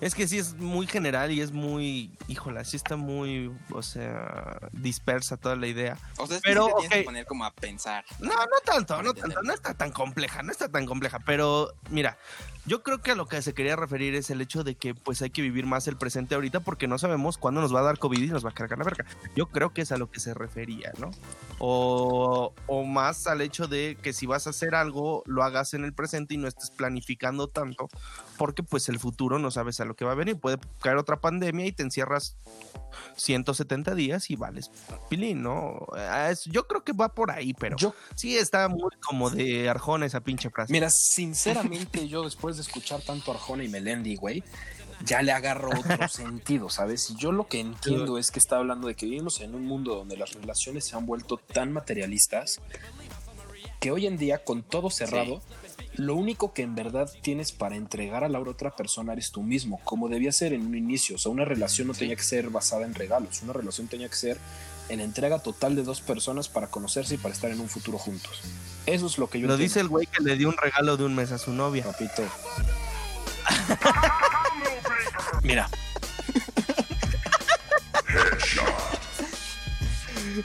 Es 0.01 0.15
que 0.15 0.27
sí 0.29 0.39
es 0.39 0.55
muy 0.55 0.87
general 0.87 1.31
y 1.31 1.41
es 1.41 1.53
muy, 1.53 2.17
híjola, 2.29 2.65
sí 2.65 2.77
está 2.77 2.97
muy, 2.97 3.53
o 3.73 3.83
sea, 3.83 4.59
dispersa 4.73 5.37
toda 5.37 5.57
la 5.57 5.67
idea. 5.67 5.99
O 6.19 6.27
sea, 6.27 6.37
es 6.37 6.43
Pero, 6.43 6.67
que 6.67 6.71
sí 6.71 6.75
te 6.75 6.81
tienes 6.81 6.99
que 6.99 7.05
poner 7.05 7.27
como 7.27 7.45
a 7.45 7.53
pensar. 7.53 8.05
No, 8.19 8.35
no 8.35 8.61
tanto, 8.65 9.03
no 9.03 9.15
tanto, 9.15 9.43
no 9.43 9.53
está 9.53 9.75
tan 9.75 9.93
compleja, 9.93 10.43
no 10.43 10.53
está 10.53 10.69
tan 10.69 10.87
compleja, 10.87 11.19
pero 11.21 11.73
mira, 11.91 12.19
yo 12.67 12.83
creo 12.83 13.01
que 13.01 13.13
a 13.13 13.15
lo 13.15 13.27
que 13.27 13.41
se 13.43 13.55
quería 13.55 13.75
referir 13.75 14.15
es 14.15 14.31
el 14.31 14.41
hecho 14.41 14.65
de 14.65 14.75
que 14.75 14.95
pues 14.95 15.23
hay 15.23 15.31
que 15.31 15.43
vivir 15.43 15.67
más 15.67 15.89
el 15.89 15.97
presente 15.97 16.35
ahorita 16.35 16.61
porque 16.61 16.87
no 16.87 16.99
sabemos 16.99 17.39
cuándo 17.39 17.61
nos 17.61 17.75
va 17.75 17.81
a 17.81 17.85
dar 17.85 17.99
COVID 17.99 18.23
y 18.23 18.27
nos 18.27 18.45
va 18.45 18.51
a 18.51 18.55
cargar 18.55 18.79
la 18.79 18.85
verga. 18.85 19.07
Yo 19.35 19.47
creo 19.47 19.73
que 19.73 19.83
es 19.83 19.93
a 19.93 19.97
lo 19.97 20.11
que 20.11 20.21
se 20.21 20.35
refería, 20.35 20.93
¿no? 20.99 21.11
O, 21.59 22.53
o 22.67 22.85
más 22.85 23.27
al 23.27 23.41
hecho 23.41 23.67
de 23.67 23.97
que 24.01 24.13
si 24.13 24.27
vas 24.27 24.47
a 24.47 24.51
hacer 24.51 24.75
algo, 24.75 25.23
lo 25.27 25.43
hagas 25.43 25.75
en 25.75 25.85
el 25.85 25.95
presente 25.95 26.35
y 26.35 26.37
no 26.37 26.49
estés 26.49 26.71
planificando 26.71 27.49
tanto 27.49 27.89
porque 28.41 28.63
pues 28.63 28.89
el 28.89 28.99
futuro 28.99 29.39
no 29.39 29.51
sabes 29.73 29.81
a 29.81 29.85
lo 29.85 29.95
que 29.97 30.05
va 30.05 30.13
a 30.13 30.15
venir. 30.17 30.37
Puede 30.39 30.59
caer 30.81 30.97
otra 30.97 31.21
pandemia 31.21 31.67
y 31.67 31.73
te 31.73 31.83
encierras 31.83 32.37
170 33.17 33.95
días 33.95 34.31
y 34.31 34.37
vales 34.37 34.71
pilín, 35.09 35.43
¿no? 35.43 35.87
Es- 36.29 36.45
Yo 36.47 36.67
creo 36.67 36.83
que 36.85 36.93
va 36.93 37.15
por 37.15 37.31
ahí, 37.31 37.55
pero 37.55 37.77
Yo, 37.77 37.95
sí 38.15 38.37
está 38.37 38.69
muy 38.69 38.91
como 39.01 39.31
de 39.31 39.69
Arjona 39.69 40.07
esa 40.07 40.21
pinche 40.21 40.51
frase. 40.51 40.73
mira, 40.73 40.91
sinceramente, 40.91 42.09
yo 42.09 42.23
después 42.25 42.57
de 42.57 42.63
escuchar 42.63 43.01
tanto 43.03 43.31
Arjona 43.33 43.65
y 43.65 43.69
Melendi, 43.69 44.17
güey, 44.17 44.43
ya 45.05 45.23
le 45.23 45.33
agarro 45.33 45.71
otro 45.71 46.09
sentido, 46.09 46.69
¿sabes? 46.69 47.09
Y 47.11 47.17
yo 47.17 47.33
lo 47.33 47.47
que 47.49 47.61
entiendo 47.61 48.19
es 48.19 48.31
que 48.31 48.39
está 48.39 48.57
hablando 48.57 48.87
de 48.89 48.95
que 48.95 49.07
vivimos 49.07 49.41
en 49.41 49.55
un 49.55 49.65
mundo 49.65 49.95
donde 49.95 50.17
las 50.17 50.33
relaciones 50.35 50.85
se 50.87 50.97
han 50.97 51.07
vuelto 51.07 51.37
tan 51.39 51.73
materialistas 51.73 52.61
que 53.81 53.91
hoy 53.93 54.07
en 54.07 54.19
día, 54.19 54.45
con 54.45 54.63
todo 54.63 54.91
cerrado, 54.91 55.41
lo 56.01 56.15
único 56.17 56.53
que 56.53 56.63
en 56.63 56.75
verdad 56.75 57.11
tienes 57.23 57.53
para 57.53 57.77
entregar 57.77 58.25
a 58.25 58.29
la 58.29 58.41
otra 58.41 58.75
persona 58.75 59.13
eres 59.13 59.31
tú 59.31 59.43
mismo, 59.43 59.81
como 59.85 60.09
debía 60.09 60.33
ser 60.33 60.53
en 60.53 60.67
un 60.67 60.75
inicio. 60.77 61.17
O 61.17 61.19
sea, 61.19 61.31
una 61.33 61.45
relación 61.45 61.89
no 61.89 61.95
tenía 61.95 62.17
que 62.17 62.23
ser 62.23 62.51
basada 62.51 62.85
en 62.87 62.95
regalos, 62.95 63.43
una 63.43 63.53
relación 63.53 63.87
tenía 63.89 64.09
que 64.09 64.17
ser 64.17 64.39
en 64.89 65.01
entrega 65.01 65.39
total 65.39 65.77
de 65.77 65.83
dos 65.85 66.01
personas 66.01 66.49
para 66.49 66.67
conocerse 66.69 67.15
y 67.15 67.19
para 67.19 67.35
estar 67.35 67.51
en 67.51 67.61
un 67.61 67.69
futuro 67.69 67.99
juntos. 67.99 68.41
Eso 68.87 69.07
es 69.07 69.19
lo 69.19 69.29
que 69.31 69.39
yo 69.39 69.47
Lo 69.47 69.55
entiendo. 69.55 69.69
dice 69.69 69.81
el 69.81 69.89
güey 69.89 70.07
que 70.07 70.23
le 70.23 70.37
dio 70.37 70.49
un 70.49 70.57
regalo 70.57 70.97
de 70.97 71.05
un 71.05 71.15
mes 71.15 71.31
a 71.33 71.39
su 71.39 71.53
novia. 71.53 71.85
Papito. 71.85 72.23
Mira, 75.43 75.69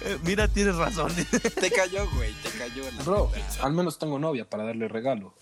Eh, 0.04 0.18
mira, 0.24 0.48
tienes 0.48 0.76
razón. 0.76 1.14
Te 1.60 1.72
cayó, 1.72 2.10
güey, 2.12 2.34
te 2.42 2.50
cayó. 2.82 2.92
la 2.98 3.04
bro, 3.04 3.32
al 3.62 3.74
menos 3.74 3.98
tengo 4.00 4.20
novia 4.20 4.50
para 4.50 4.64
darle 4.64 4.88
regalo. 4.88 5.34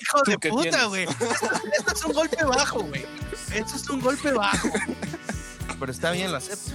Hijo 0.00 0.22
¿Tú 0.22 0.30
de 0.30 0.38
puta, 0.50 0.84
güey. 0.86 1.04
Esto 1.04 1.92
es 1.92 2.04
un 2.04 2.12
golpe 2.12 2.44
bajo, 2.44 2.80
güey. 2.84 3.04
Esto 3.52 3.76
es 3.76 3.90
un 3.90 4.00
golpe 4.00 4.32
bajo. 4.32 4.68
Pero 5.80 5.92
está 5.92 6.10
bien, 6.12 6.30
lo 6.30 6.36
acepto. 6.38 6.70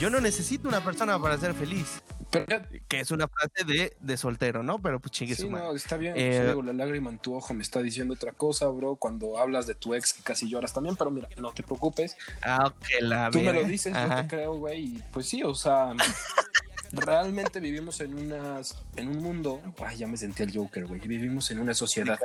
Yo 0.00 0.10
no 0.10 0.20
necesito 0.20 0.68
una 0.68 0.82
persona 0.82 1.18
para 1.20 1.38
ser 1.38 1.54
feliz. 1.54 2.02
Pero 2.30 2.62
Que 2.88 3.00
es 3.00 3.10
una 3.10 3.28
frase 3.28 3.62
de, 3.64 3.96
de 4.00 4.16
soltero, 4.16 4.62
¿no? 4.62 4.80
Pero 4.80 4.98
pues 4.98 5.12
chingue 5.12 5.34
sí, 5.36 5.42
su 5.42 5.50
madre. 5.50 5.66
no, 5.66 5.76
está 5.76 5.96
bien. 5.98 6.14
Eh, 6.16 6.38
Sí, 6.40 6.48
digo, 6.48 6.62
la 6.62 6.72
lágrima 6.72 7.10
en 7.10 7.18
tu 7.18 7.34
ojo 7.34 7.52
me 7.54 7.62
está 7.62 7.80
diciendo 7.82 8.14
otra 8.14 8.32
cosa, 8.32 8.66
bro. 8.68 8.96
Cuando 8.96 9.38
hablas 9.38 9.66
de 9.66 9.74
tu 9.74 9.94
ex, 9.94 10.12
que 10.14 10.22
casi 10.22 10.48
lloras 10.48 10.72
también, 10.72 10.96
pero 10.96 11.10
mira, 11.10 11.28
no 11.36 11.52
te 11.52 11.62
preocupes. 11.62 12.16
Ah, 12.42 12.72
que 12.88 13.02
la 13.02 13.30
Tú 13.30 13.40
me 13.40 13.52
lo 13.52 13.62
dices, 13.64 13.92
yo 13.92 13.98
Ajá. 14.00 14.22
te 14.22 14.28
creo, 14.28 14.54
güey. 14.54 14.80
Y 14.96 15.02
pues 15.12 15.28
sí, 15.28 15.42
o 15.44 15.54
sea, 15.54 15.92
realmente 16.92 17.58
vivimos 17.60 18.00
en 18.00 18.14
unas, 18.14 18.76
en 18.96 19.08
un 19.08 19.22
mundo. 19.22 19.60
Ay, 19.84 19.98
ya 19.98 20.06
me 20.06 20.16
sentí 20.16 20.42
el 20.42 20.54
Joker, 20.54 20.86
güey. 20.86 21.00
Vivimos 21.00 21.50
en 21.50 21.60
una 21.60 21.74
sociedad, 21.74 22.18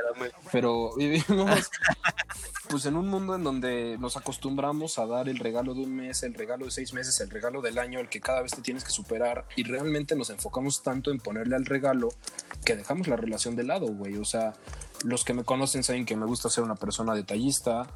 pero 0.51 0.95
vivimos, 0.95 1.69
pues, 2.69 2.85
en 2.85 2.95
un 2.95 3.07
mundo 3.07 3.35
en 3.35 3.43
donde 3.43 3.97
nos 3.99 4.17
acostumbramos 4.17 4.99
a 4.99 5.05
dar 5.05 5.29
el 5.29 5.39
regalo 5.39 5.73
de 5.73 5.81
un 5.81 5.95
mes, 5.95 6.23
el 6.23 6.33
regalo 6.33 6.65
de 6.65 6.71
seis 6.71 6.93
meses, 6.93 7.19
el 7.21 7.29
regalo 7.29 7.61
del 7.61 7.77
año, 7.77 7.99
el 7.99 8.09
que 8.09 8.19
cada 8.19 8.41
vez 8.41 8.51
te 8.51 8.61
tienes 8.61 8.83
que 8.83 8.91
superar. 8.91 9.45
Y 9.55 9.63
realmente 9.63 10.15
nos 10.15 10.29
enfocamos 10.29 10.83
tanto 10.83 11.11
en 11.11 11.19
ponerle 11.19 11.55
al 11.55 11.65
regalo 11.65 12.09
que 12.65 12.75
dejamos 12.75 13.07
la 13.07 13.15
relación 13.15 13.55
de 13.55 13.63
lado, 13.63 13.87
güey. 13.87 14.17
O 14.17 14.25
sea, 14.25 14.53
los 15.03 15.23
que 15.23 15.33
me 15.33 15.43
conocen 15.43 15.83
saben 15.83 16.05
que 16.05 16.15
me 16.15 16.25
gusta 16.25 16.49
ser 16.49 16.63
una 16.63 16.75
persona 16.75 17.15
detallista. 17.15 17.87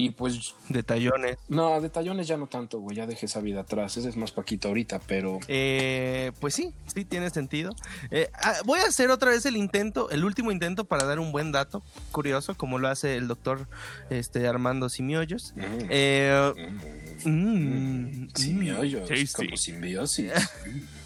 Y 0.00 0.10
pues 0.10 0.54
Detallones. 0.68 1.38
no, 1.48 1.80
detallones 1.80 2.26
ya 2.26 2.36
no 2.36 2.46
tanto, 2.46 2.78
güey. 2.80 2.96
Ya 2.96 3.06
dejé 3.06 3.26
esa 3.26 3.40
vida 3.40 3.60
atrás. 3.60 3.96
Ese 3.96 4.08
es 4.08 4.16
más 4.16 4.32
Paquito 4.32 4.68
ahorita, 4.68 5.00
pero. 5.06 5.38
Eh, 5.48 6.32
pues 6.40 6.54
sí, 6.54 6.72
sí 6.92 7.04
tiene 7.04 7.30
sentido. 7.30 7.74
Eh, 8.10 8.30
ah, 8.34 8.54
voy 8.64 8.80
a 8.80 8.84
hacer 8.84 9.10
otra 9.10 9.30
vez 9.30 9.44
el 9.46 9.56
intento, 9.56 10.10
el 10.10 10.24
último 10.24 10.52
intento 10.52 10.84
para 10.84 11.04
dar 11.04 11.18
un 11.18 11.32
buen 11.32 11.52
dato 11.52 11.82
curioso, 12.12 12.54
como 12.54 12.78
lo 12.78 12.88
hace 12.88 13.16
el 13.16 13.28
doctor 13.28 13.66
este, 14.10 14.46
Armando 14.46 14.88
Simioyos. 14.88 15.54
Eh, 15.56 16.78
mm, 17.24 18.28
Simbiollos, 18.34 19.02
mm, 19.02 19.14
tasty. 19.14 19.46
como 19.46 19.56
simbiosis. 19.56 20.32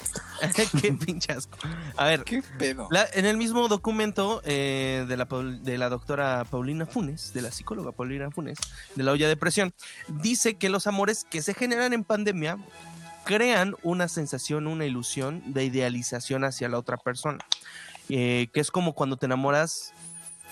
Qué 0.81 0.93
pinche 0.93 1.33
asco. 1.33 1.57
A 1.97 2.05
ver, 2.07 2.25
¿Qué 2.25 2.43
pedo? 2.59 2.89
la- 2.91 3.07
en 3.15 3.25
el 3.27 3.37
mismo 3.37 3.69
documento 3.69 4.41
eh, 4.45 5.05
de, 5.09 5.17
la, 5.17 5.25
de 5.27 5.79
la 5.79 5.89
doctora 5.89 6.45
Paulina 6.51 6.87
Funes, 6.87 7.33
de 7.33 7.43
la 7.43 7.51
psicóloga 7.51 7.93
Paulina 7.93 8.31
Funes, 8.31 8.59
de 8.95 9.03
la 9.03 9.13
olla 9.13 9.29
de 9.29 9.37
presión, 9.37 9.73
dice 10.09 10.55
que 10.55 10.69
los 10.69 10.87
amores 10.87 11.25
que 11.29 11.43
se 11.43 11.55
generan 11.55 11.93
en 11.93 12.05
pandemia 12.05 12.59
crean 13.25 13.75
una 13.83 14.09
sensación, 14.09 14.67
una 14.67 14.85
ilusión 14.85 15.43
de 15.53 15.65
idealización 15.65 16.45
hacia 16.45 16.69
la 16.69 16.79
otra 16.79 16.97
persona, 16.99 17.39
eh, 18.09 18.49
que 18.53 18.61
es 18.61 18.71
como 18.71 18.95
cuando 18.95 19.17
te 19.17 19.27
enamoras 19.27 19.93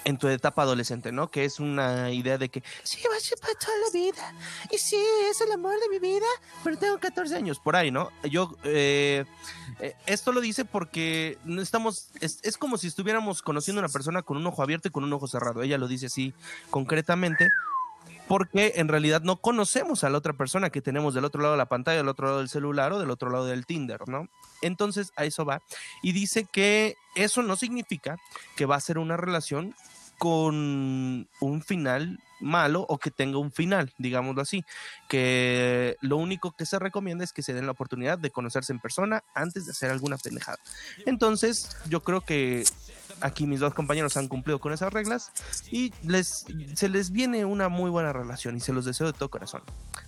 en 0.04 0.18
tu 0.18 0.28
etapa 0.28 0.62
adolescente, 0.62 1.12
¿no? 1.12 1.30
Que 1.30 1.44
es 1.44 1.60
una 1.60 2.10
idea 2.10 2.38
de 2.38 2.48
que 2.48 2.62
sí, 2.82 3.00
va 3.10 3.16
a 3.16 3.20
ser 3.20 3.38
para 3.38 3.54
toda 3.54 3.72
la 3.86 3.90
vida, 3.92 4.34
y 4.70 4.78
sí, 4.78 5.02
es 5.30 5.40
el 5.40 5.52
amor 5.52 5.74
de 5.80 5.88
mi 5.88 5.98
vida, 5.98 6.26
pero 6.64 6.76
tengo 6.76 6.98
14 6.98 7.34
años, 7.36 7.58
por 7.58 7.76
ahí, 7.76 7.90
¿no? 7.90 8.10
Yo, 8.24 8.56
eh, 8.64 9.24
eh, 9.80 9.94
esto 10.06 10.32
lo 10.32 10.40
dice 10.40 10.64
porque 10.64 11.38
no 11.44 11.62
estamos, 11.62 12.10
es, 12.20 12.40
es 12.42 12.56
como 12.56 12.78
si 12.78 12.88
estuviéramos 12.88 13.42
conociendo 13.42 13.80
a 13.80 13.84
una 13.84 13.92
persona 13.92 14.22
con 14.22 14.36
un 14.36 14.46
ojo 14.46 14.62
abierto 14.62 14.88
y 14.88 14.90
con 14.90 15.04
un 15.04 15.12
ojo 15.12 15.26
cerrado. 15.26 15.62
Ella 15.62 15.78
lo 15.78 15.88
dice 15.88 16.06
así 16.06 16.34
concretamente, 16.70 17.48
porque 18.28 18.74
en 18.76 18.88
realidad 18.88 19.22
no 19.22 19.36
conocemos 19.36 20.04
a 20.04 20.10
la 20.10 20.18
otra 20.18 20.32
persona 20.32 20.70
que 20.70 20.80
tenemos 20.80 21.14
del 21.14 21.24
otro 21.24 21.42
lado 21.42 21.52
de 21.52 21.58
la 21.58 21.66
pantalla, 21.66 21.98
del 21.98 22.08
otro 22.08 22.26
lado 22.26 22.38
del 22.38 22.48
celular 22.48 22.92
o 22.92 22.98
del 22.98 23.10
otro 23.10 23.30
lado 23.30 23.46
del 23.46 23.66
Tinder, 23.66 24.08
¿no? 24.08 24.28
Entonces 24.62 25.12
a 25.16 25.24
eso 25.24 25.44
va. 25.44 25.62
Y 26.02 26.12
dice 26.12 26.46
que 26.50 26.96
eso 27.14 27.42
no 27.42 27.56
significa 27.56 28.16
que 28.56 28.66
va 28.66 28.76
a 28.76 28.80
ser 28.80 28.98
una 28.98 29.16
relación 29.16 29.74
con 30.22 31.28
un 31.40 31.62
final 31.66 32.20
malo 32.38 32.86
o 32.88 32.96
que 32.98 33.10
tenga 33.10 33.38
un 33.38 33.50
final, 33.50 33.92
digámoslo 33.98 34.40
así, 34.40 34.64
que 35.08 35.96
lo 36.00 36.16
único 36.16 36.52
que 36.52 36.64
se 36.64 36.78
recomienda 36.78 37.24
es 37.24 37.32
que 37.32 37.42
se 37.42 37.52
den 37.54 37.66
la 37.66 37.72
oportunidad 37.72 38.18
de 38.18 38.30
conocerse 38.30 38.72
en 38.72 38.78
persona 38.78 39.24
antes 39.34 39.66
de 39.66 39.72
hacer 39.72 39.90
alguna 39.90 40.16
pendejada. 40.18 40.58
Entonces, 41.06 41.76
yo 41.88 42.04
creo 42.04 42.20
que 42.20 42.62
aquí 43.20 43.48
mis 43.48 43.58
dos 43.58 43.74
compañeros 43.74 44.16
han 44.16 44.28
cumplido 44.28 44.60
con 44.60 44.72
esas 44.72 44.92
reglas 44.92 45.32
y 45.72 45.92
les 46.04 46.46
se 46.74 46.88
les 46.88 47.10
viene 47.10 47.44
una 47.44 47.68
muy 47.68 47.90
buena 47.90 48.12
relación 48.12 48.56
y 48.56 48.60
se 48.60 48.72
los 48.72 48.84
deseo 48.84 49.08
de 49.08 49.12
todo 49.14 49.28
corazón, 49.28 49.62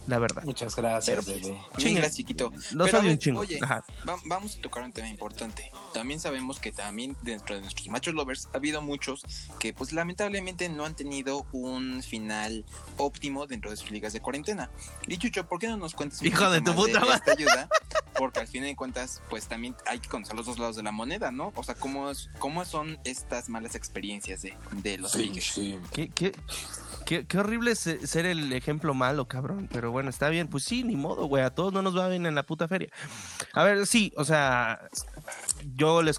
la 0.07 0.21
verdad. 0.21 0.45
Muchas 0.45 0.77
gracias, 0.77 1.27
bebé. 1.27 1.59
Chingas, 1.77 2.15
chiquito. 2.15 2.53
Los 2.73 2.95
odio 2.95 3.11
un 3.11 3.19
chingo. 3.19 3.41
Oye, 3.41 3.59
Ajá. 3.61 3.85
va- 4.09 4.17
vamos 4.27 4.57
a 4.59 4.61
tocar 4.61 4.85
un 4.85 4.93
tema 4.93 5.09
importante. 5.09 5.73
También 5.95 6.19
sabemos 6.21 6.59
que 6.61 6.73
también 6.73 7.17
dentro 7.23 7.55
de 7.55 7.63
nuestros 7.63 7.89
machos 7.89 8.13
lovers 8.15 8.49
ha 8.53 8.57
habido 8.59 8.83
muchos 8.83 9.23
que 9.61 9.73
pues 9.73 9.93
lamentablemente 9.93 10.69
no 10.69 10.85
han 10.85 10.95
tenido 10.97 11.47
un 11.53 12.03
final 12.03 12.65
óptimo 12.99 13.47
dentro 13.47 13.71
de 13.71 13.77
sus 13.77 13.91
ligas 13.93 14.13
de 14.13 14.21
cuarentena. 14.21 14.71
Y 15.07 15.17
Chucho, 15.17 15.47
¿por 15.49 15.61
qué 15.61 15.69
no 15.69 15.77
nos 15.77 15.95
cuentas 15.95 16.21
un 16.21 16.27
Hijo 16.27 16.51
de 16.51 16.61
tu 16.61 16.75
puta 16.75 17.01
madre. 17.01 17.15
esta 17.15 17.33
ayuda? 17.33 17.69
Porque 18.19 18.39
al 18.41 18.47
fin 18.47 18.63
de 18.63 18.77
cuentas 18.77 19.23
pues 19.31 19.47
también 19.47 19.75
hay 19.87 19.99
que 19.99 20.09
conocer 20.09 20.37
los 20.37 20.47
dos 20.47 20.59
lados 20.59 20.77
de 20.77 20.83
la 20.85 20.93
moneda, 20.93 21.33
¿no? 21.33 21.53
O 21.57 21.63
sea, 21.65 21.75
¿cómo, 21.75 22.11
es- 22.11 22.29
cómo 22.39 22.65
son 22.65 22.99
estas 23.05 23.49
malas 23.49 23.75
experiencias 23.75 24.43
de, 24.43 24.57
de 24.83 24.99
los 24.99 25.13
Sí, 25.13 25.19
ligues? 25.25 25.45
sí. 25.45 25.79
Qué, 25.93 26.11
qué, 26.11 26.33
qué- 27.07 27.27
qué 27.27 27.39
horrible 27.39 27.75
se- 27.75 28.07
ser 28.07 28.27
el 28.27 28.53
ejemplo 28.53 28.95
malo, 28.95 29.27
cabrón. 29.27 29.69
Pero 29.73 29.91
bueno, 29.91 30.11
está 30.11 30.29
bien. 30.29 30.47
Pues 30.47 30.63
sí, 30.63 30.85
ni 30.85 30.95
modo, 30.95 31.27
güey. 31.27 31.43
A 31.43 31.51
todos 31.51 31.73
no 31.73 31.83
nos 31.83 31.97
va 31.97 32.09
bien 32.09 32.25
en 32.27 32.37
la 32.37 32.45
puta 32.45 32.69
feria. 32.69 32.89
A 33.53 33.65
ver, 33.65 33.85
sí, 33.85 34.13
o 34.17 34.25
sea, 34.25 34.89
yo 35.77 36.03
les 36.03 36.19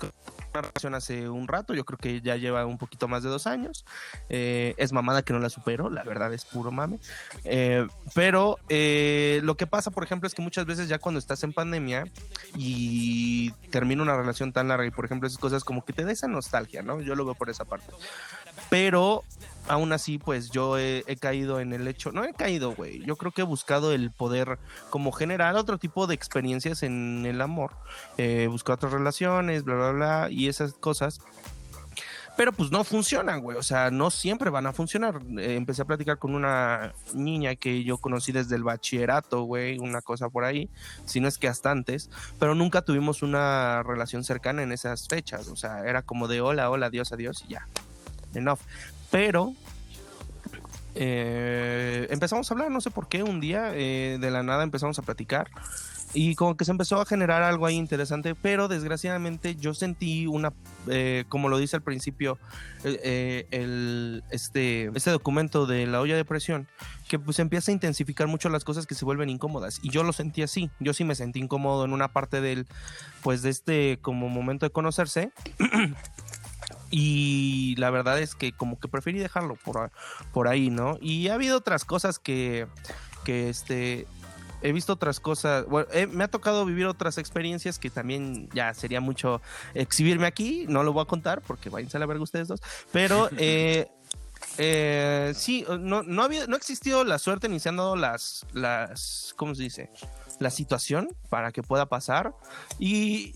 una 0.56 0.62
relación 0.70 0.96
hace 0.96 1.30
un 1.30 1.48
rato. 1.48 1.74
Yo 1.74 1.86
creo 1.86 1.98
que 1.98 2.22
ya 2.22 2.36
lleva 2.36 2.66
un 2.66 2.78
poquito 2.78 3.08
más 3.08 3.24
de 3.24 3.30
dos 3.30 3.48
años. 3.48 3.86
Eh, 4.30 4.74
es 4.78 4.92
mamada 4.94 5.22
que 5.22 5.34
no 5.34 5.40
la 5.40 5.50
supero, 5.50 5.90
la 5.90 6.04
verdad 6.04 6.34
es 6.34 6.46
puro 6.46 6.72
mame. 6.72 7.00
Eh, 7.44 7.88
pero 8.14 8.58
eh, 8.70 9.42
lo 9.44 9.56
que 9.56 9.68
pasa, 9.68 9.92
por 9.92 10.04
ejemplo, 10.04 10.28
es 10.28 10.34
que 10.34 10.42
muchas 10.42 10.66
veces 10.66 10.88
ya 10.88 11.00
cuando 11.00 11.20
estás 11.20 11.44
en 11.44 11.54
pandemia 11.54 12.06
y 12.56 13.52
termina 13.72 14.04
una 14.04 14.16
relación 14.16 14.54
tan 14.54 14.68
larga 14.68 14.86
y, 14.86 14.92
por 14.92 15.06
ejemplo, 15.06 15.28
esas 15.28 15.40
cosas 15.40 15.64
como 15.64 15.84
que 15.84 15.94
te 15.94 16.04
da 16.04 16.12
esa 16.12 16.28
nostalgia, 16.28 16.82
¿no? 16.82 17.02
Yo 17.02 17.16
lo 17.16 17.26
veo 17.26 17.36
por 17.36 17.50
esa 17.50 17.66
parte. 17.66 17.88
Pero 18.76 19.24
aún 19.70 19.94
así, 19.94 20.18
pues 20.18 20.50
yo 20.50 20.78
he, 20.78 21.16
caído 21.18 21.62
en 21.62 21.72
el 21.72 21.88
hecho, 21.88 22.12
no 22.12 22.26
he 22.26 22.34
caído, 22.34 22.76
güey. 22.76 23.06
Yo 23.06 23.16
creo 23.16 23.32
que 23.32 23.40
he 23.40 23.46
buscado 23.46 23.94
el 23.94 24.12
poder 24.12 24.60
como 24.90 25.14
generar 25.14 25.56
otro 25.56 25.78
tipo 25.78 26.08
de 26.08 26.16
experiencias 26.16 26.84
en 26.84 27.26
el 27.26 27.40
amor. 27.40 27.72
Eh, 28.18 28.48
buscar 28.52 28.76
otras 28.76 28.92
relaciones, 28.92 29.64
bla, 29.64 29.76
bla, 29.76 29.92
bla, 29.92 30.28
y 30.30 30.50
esas 30.50 30.74
cosas. 30.74 31.22
pero 32.36 32.52
pues 32.52 32.70
no 32.70 32.84
funcionan, 32.84 33.40
güey. 33.40 33.58
O 33.58 33.64
sea, 33.64 33.92
no 33.92 34.12
siempre 34.12 34.50
van 34.50 34.68
a 34.68 34.74
funcionar. 34.74 35.22
Eh, 35.40 35.56
empecé 35.56 35.84
a 35.84 35.86
platicar 35.86 36.18
con 36.18 36.36
una 36.36 36.94
niña 37.14 37.56
que 37.56 37.86
yo 37.86 37.98
conocí 37.98 38.34
desde 38.34 38.58
el 38.58 38.64
bachillerato, 38.64 39.44
güey, 39.44 39.80
una 39.80 40.02
cosa 40.02 40.28
por 40.28 40.44
ahí, 40.44 40.70
si 41.06 41.22
no 41.22 41.30
es 41.30 41.38
que 41.38 41.48
hasta 41.48 41.72
antes, 41.72 42.10
pero 42.40 42.56
nunca 42.56 42.82
tuvimos 42.82 43.24
una 43.24 43.84
relación 43.84 44.26
cercana 44.26 44.64
en 44.64 44.74
esas 44.74 45.08
fechas. 45.08 45.48
O 45.48 45.56
sea, 45.56 45.86
era 45.86 46.02
como 46.02 46.28
de 46.28 46.42
hola, 46.42 46.70
hola, 46.70 46.88
adiós, 46.88 47.14
adiós 47.14 47.42
y 47.48 47.54
ya. 47.54 47.70
Enough. 48.36 48.60
Pero 49.12 49.54
eh, 50.96 52.08
empezamos 52.10 52.50
a 52.50 52.54
hablar, 52.54 52.72
no 52.72 52.82
sé 52.82 52.92
por 52.92 53.08
qué, 53.08 53.24
un 53.24 53.40
día 53.40 53.72
eh, 53.74 54.18
de 54.20 54.32
la 54.32 54.44
nada 54.44 54.64
empezamos 54.64 54.98
a 55.00 55.02
platicar 55.02 55.50
y 56.16 56.36
como 56.36 56.56
que 56.56 56.64
se 56.64 56.72
empezó 56.72 57.02
a 57.02 57.06
generar 57.06 57.44
algo 57.44 57.66
ahí 57.66 57.76
interesante, 57.76 58.36
pero 58.36 58.70
desgraciadamente 58.70 59.56
yo 59.56 59.74
sentí 59.74 60.28
una, 60.28 60.54
eh, 60.88 61.26
como 61.28 61.50
lo 61.50 61.58
dice 61.58 61.76
al 61.76 61.82
principio, 61.82 62.40
eh, 62.86 63.00
eh, 63.04 63.48
el, 63.52 64.24
este, 64.32 64.90
este 64.96 65.12
documento 65.12 65.66
de 65.66 65.86
la 65.86 66.00
olla 66.00 66.16
de 66.16 66.24
presión, 66.24 66.68
que 67.10 67.20
pues 67.20 67.40
empieza 67.40 67.72
a 67.72 67.74
intensificar 67.74 68.28
mucho 68.28 68.48
las 68.48 68.64
cosas 68.64 68.88
que 68.88 68.96
se 68.96 69.04
vuelven 69.04 69.30
incómodas. 69.30 69.80
Y 69.84 69.90
yo 69.90 70.04
lo 70.04 70.14
sentí 70.14 70.42
así, 70.42 70.72
yo 70.80 70.94
sí 70.94 71.04
me 71.04 71.16
sentí 71.16 71.40
incómodo 71.40 71.84
en 71.84 71.92
una 71.92 72.08
parte 72.08 72.40
del, 72.40 72.66
pues 73.22 73.42
de 73.42 73.50
este 73.50 74.00
como 74.02 74.30
momento 74.30 74.66
de 74.66 74.72
conocerse. 74.72 75.32
Y 76.98 77.76
la 77.76 77.90
verdad 77.90 78.20
es 78.20 78.36
que 78.36 78.54
como 78.54 78.80
que 78.80 78.88
preferí 78.88 79.20
dejarlo 79.20 79.56
por, 79.56 79.92
por 80.32 80.48
ahí, 80.48 80.70
¿no? 80.70 80.98
Y 81.02 81.28
ha 81.28 81.34
habido 81.34 81.58
otras 81.58 81.84
cosas 81.84 82.20
que, 82.20 82.68
que 83.26 83.50
este, 83.50 84.08
he 84.62 84.72
visto 84.72 84.94
otras 84.94 85.20
cosas, 85.20 85.66
bueno, 85.66 85.90
eh, 85.92 86.08
me 86.08 86.24
ha 86.24 86.30
tocado 86.30 86.64
vivir 86.64 86.86
otras 86.86 87.18
experiencias 87.18 87.80
que 87.80 87.90
también 87.90 88.48
ya 88.54 88.74
sería 88.74 89.02
mucho 89.02 89.42
exhibirme 89.74 90.26
aquí, 90.26 90.68
no 90.70 90.84
lo 90.84 90.94
voy 90.94 91.02
a 91.02 91.06
contar 91.06 91.42
porque 91.42 91.70
váyanse 91.70 91.98
a 91.98 92.00
la 92.00 92.06
verga 92.06 92.24
ustedes 92.24 92.48
dos, 92.48 92.62
pero 92.94 93.30
eh, 93.38 93.90
eh, 94.58 95.34
sí, 95.36 95.66
no, 95.78 96.02
no, 96.02 96.24
había, 96.24 96.48
no 96.48 96.56
ha 96.56 96.58
existido 96.58 97.04
la 97.04 97.20
suerte 97.20 97.50
ni 97.50 97.60
se 97.60 97.68
han 97.68 97.76
dado 97.76 97.98
las, 97.98 98.46
las, 98.54 99.34
¿cómo 99.36 99.54
se 99.54 99.64
dice? 99.64 99.90
La 100.40 100.50
situación 100.50 101.10
para 101.30 101.52
que 101.52 101.62
pueda 101.62 101.88
pasar 101.88 102.34
y, 102.80 103.36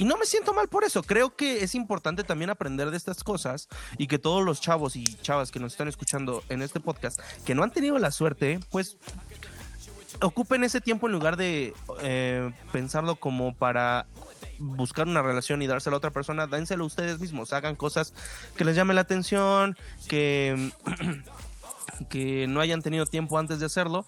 y 0.00 0.06
no 0.06 0.16
me 0.16 0.24
siento 0.24 0.54
mal 0.54 0.66
por 0.66 0.82
eso. 0.82 1.02
Creo 1.02 1.36
que 1.36 1.62
es 1.62 1.74
importante 1.74 2.24
también 2.24 2.48
aprender 2.48 2.90
de 2.90 2.96
estas 2.96 3.22
cosas 3.22 3.68
y 3.98 4.06
que 4.06 4.18
todos 4.18 4.42
los 4.42 4.58
chavos 4.58 4.96
y 4.96 5.04
chavas 5.04 5.50
que 5.50 5.60
nos 5.60 5.72
están 5.72 5.88
escuchando 5.88 6.42
en 6.48 6.62
este 6.62 6.80
podcast 6.80 7.20
que 7.44 7.54
no 7.54 7.62
han 7.62 7.70
tenido 7.70 7.98
la 7.98 8.10
suerte, 8.10 8.60
pues 8.70 8.96
ocupen 10.22 10.64
ese 10.64 10.80
tiempo 10.80 11.06
en 11.06 11.12
lugar 11.12 11.36
de 11.36 11.74
eh, 12.00 12.50
pensarlo 12.72 13.16
como 13.16 13.54
para 13.54 14.06
buscar 14.58 15.06
una 15.06 15.20
relación 15.20 15.60
y 15.60 15.66
dársela 15.66 15.96
a 15.96 15.98
otra 15.98 16.12
persona, 16.12 16.46
dénselo 16.46 16.86
ustedes 16.86 17.20
mismos, 17.20 17.52
hagan 17.52 17.76
cosas 17.76 18.14
que 18.56 18.64
les 18.64 18.76
llame 18.76 18.94
la 18.94 19.02
atención, 19.02 19.76
que, 20.08 20.72
que 22.08 22.46
no 22.46 22.62
hayan 22.62 22.80
tenido 22.80 23.04
tiempo 23.04 23.38
antes 23.38 23.60
de 23.60 23.66
hacerlo, 23.66 24.06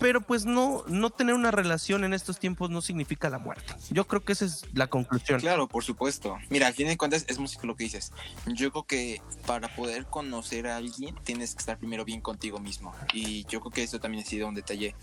pero 0.00 0.22
pues 0.22 0.46
no, 0.46 0.82
no 0.88 1.10
tener 1.10 1.34
una 1.34 1.50
relación 1.50 2.04
en 2.04 2.14
estos 2.14 2.38
tiempos 2.38 2.70
no 2.70 2.80
significa 2.80 3.28
la 3.28 3.38
muerte. 3.38 3.74
Yo 3.90 4.06
creo 4.06 4.24
que 4.24 4.32
esa 4.32 4.46
es 4.46 4.64
la 4.72 4.86
conclusión. 4.86 5.40
Claro, 5.40 5.68
por 5.68 5.84
supuesto. 5.84 6.38
Mira, 6.48 6.66
al 6.66 6.74
fin 6.74 6.88
de 6.88 6.96
cuentas 6.96 7.26
es 7.28 7.38
música 7.38 7.66
lo 7.66 7.76
que 7.76 7.84
dices. 7.84 8.12
Yo 8.46 8.72
creo 8.72 8.84
que 8.84 9.22
para 9.46 9.68
poder 9.76 10.06
conocer 10.06 10.66
a 10.66 10.78
alguien 10.78 11.14
tienes 11.22 11.54
que 11.54 11.60
estar 11.60 11.78
primero 11.78 12.04
bien 12.06 12.22
contigo 12.22 12.58
mismo. 12.58 12.94
Y 13.12 13.44
yo 13.44 13.60
creo 13.60 13.70
que 13.70 13.82
eso 13.82 14.00
también 14.00 14.24
ha 14.24 14.26
sido 14.26 14.48
un 14.48 14.54
detalle 14.54 14.94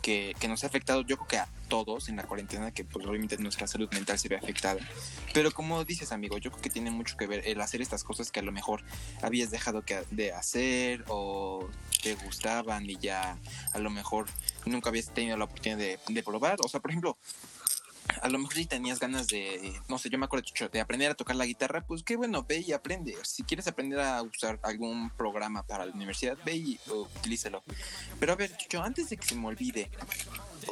que, 0.00 0.34
que 0.40 0.48
nos 0.48 0.64
ha 0.64 0.68
afectado, 0.68 1.02
yo 1.02 1.16
creo 1.16 1.28
que 1.28 1.38
a 1.38 1.48
todos 1.68 2.08
en 2.08 2.16
la 2.16 2.24
cuarentena, 2.24 2.72
que 2.72 2.84
pues 2.84 3.06
obviamente 3.06 3.36
nuestra 3.38 3.66
salud 3.66 3.88
mental 3.92 4.18
se 4.18 4.28
ve 4.28 4.36
afectada. 4.36 4.80
Pero 5.34 5.50
como 5.52 5.84
dices, 5.84 6.12
amigo, 6.12 6.38
yo 6.38 6.50
creo 6.50 6.62
que 6.62 6.70
tiene 6.70 6.90
mucho 6.90 7.16
que 7.16 7.26
ver 7.26 7.42
el 7.46 7.60
hacer 7.60 7.82
estas 7.82 8.04
cosas 8.04 8.30
que 8.30 8.40
a 8.40 8.42
lo 8.42 8.52
mejor 8.52 8.82
habías 9.22 9.50
dejado 9.50 9.82
que, 9.82 10.02
de 10.10 10.32
hacer 10.32 11.04
o 11.08 11.68
te 12.02 12.14
gustaban 12.14 12.88
y 12.88 12.96
ya 12.96 13.38
a 13.72 13.78
lo 13.78 13.90
mejor 13.90 14.26
nunca 14.66 14.90
habías 14.90 15.12
tenido 15.12 15.36
la 15.36 15.44
oportunidad 15.44 15.78
de, 15.78 16.22
probar. 16.22 16.58
O 16.62 16.68
sea, 16.68 16.80
por 16.80 16.90
ejemplo, 16.90 17.16
a 18.22 18.28
lo 18.28 18.38
mejor 18.38 18.54
si 18.54 18.66
tenías 18.66 18.98
ganas 18.98 19.26
de, 19.28 19.80
no 19.88 19.98
sé, 19.98 20.10
yo 20.10 20.18
me 20.18 20.26
acuerdo 20.26 20.46
de 20.70 20.80
aprender 20.80 21.10
a 21.10 21.14
tocar 21.14 21.36
la 21.36 21.46
guitarra, 21.46 21.84
pues 21.86 22.02
qué 22.02 22.16
bueno, 22.16 22.44
ve 22.48 22.64
y 22.66 22.72
aprende. 22.72 23.16
Si 23.24 23.42
quieres 23.42 23.66
aprender 23.68 24.00
a 24.00 24.22
usar 24.22 24.58
algún 24.62 25.10
programa 25.10 25.62
para 25.62 25.86
la 25.86 25.92
universidad, 25.92 26.36
ve 26.44 26.56
y 26.56 26.80
utilícelo. 26.88 27.62
Pero 28.18 28.32
a 28.32 28.36
ver, 28.36 28.56
Chucho, 28.56 28.82
antes 28.82 29.10
de 29.10 29.16
que 29.16 29.26
se 29.26 29.34
me 29.34 29.46
olvide, 29.46 29.90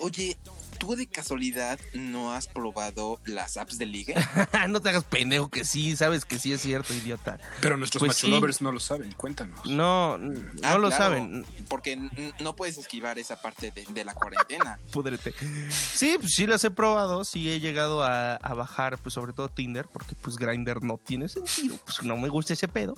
oye, 0.00 0.36
¿tú 0.78 0.94
de 0.96 1.06
casualidad 1.06 1.78
no 1.94 2.32
has 2.32 2.46
probado 2.48 3.20
las 3.24 3.56
apps 3.56 3.78
de 3.78 3.86
ligue? 3.86 4.14
no 4.68 4.80
te 4.80 4.88
hagas 4.90 5.04
pendejo 5.04 5.48
que 5.48 5.64
sí, 5.64 5.96
sabes 5.96 6.24
que 6.24 6.38
sí 6.38 6.52
es 6.52 6.60
cierto, 6.60 6.94
idiota. 6.94 7.38
Pero 7.60 7.76
nuestros 7.76 8.00
Pues 8.00 8.10
macho 8.10 8.26
sí. 8.26 8.30
lovers 8.30 8.60
no 8.62 8.72
lo 8.72 8.80
saben, 8.80 9.12
cuéntanos. 9.12 9.64
No, 9.66 10.18
no 10.18 10.34
Ah, 10.62 10.78
lo 10.78 10.88
claro, 10.88 10.90
saben. 10.90 11.46
Porque 11.68 11.96
no 12.40 12.56
puedes 12.56 12.78
esquivar 12.78 13.18
esa 13.18 13.40
parte 13.40 13.70
de, 13.70 13.84
de 13.88 14.04
la 14.04 14.14
cuarentena. 14.14 14.78
Púdrete. 14.92 15.34
Sí, 15.70 16.16
pues 16.20 16.34
sí 16.34 16.46
las 16.46 16.62
he 16.64 16.70
probado, 16.70 17.24
sí 17.24 17.50
he 17.50 17.60
llegado 17.60 18.02
a, 18.02 18.34
a 18.36 18.54
bajar, 18.54 18.98
pues 18.98 19.14
sobre 19.14 19.32
todo 19.32 19.48
Tinder, 19.48 19.86
porque 19.86 20.14
pues 20.14 20.36
Grinder 20.36 20.82
no 20.82 20.98
tiene 20.98 21.28
sentido, 21.28 21.78
pues 21.84 22.02
no 22.02 22.16
me 22.16 22.28
gusta 22.28 22.52
ese 22.52 22.68
pedo. 22.68 22.94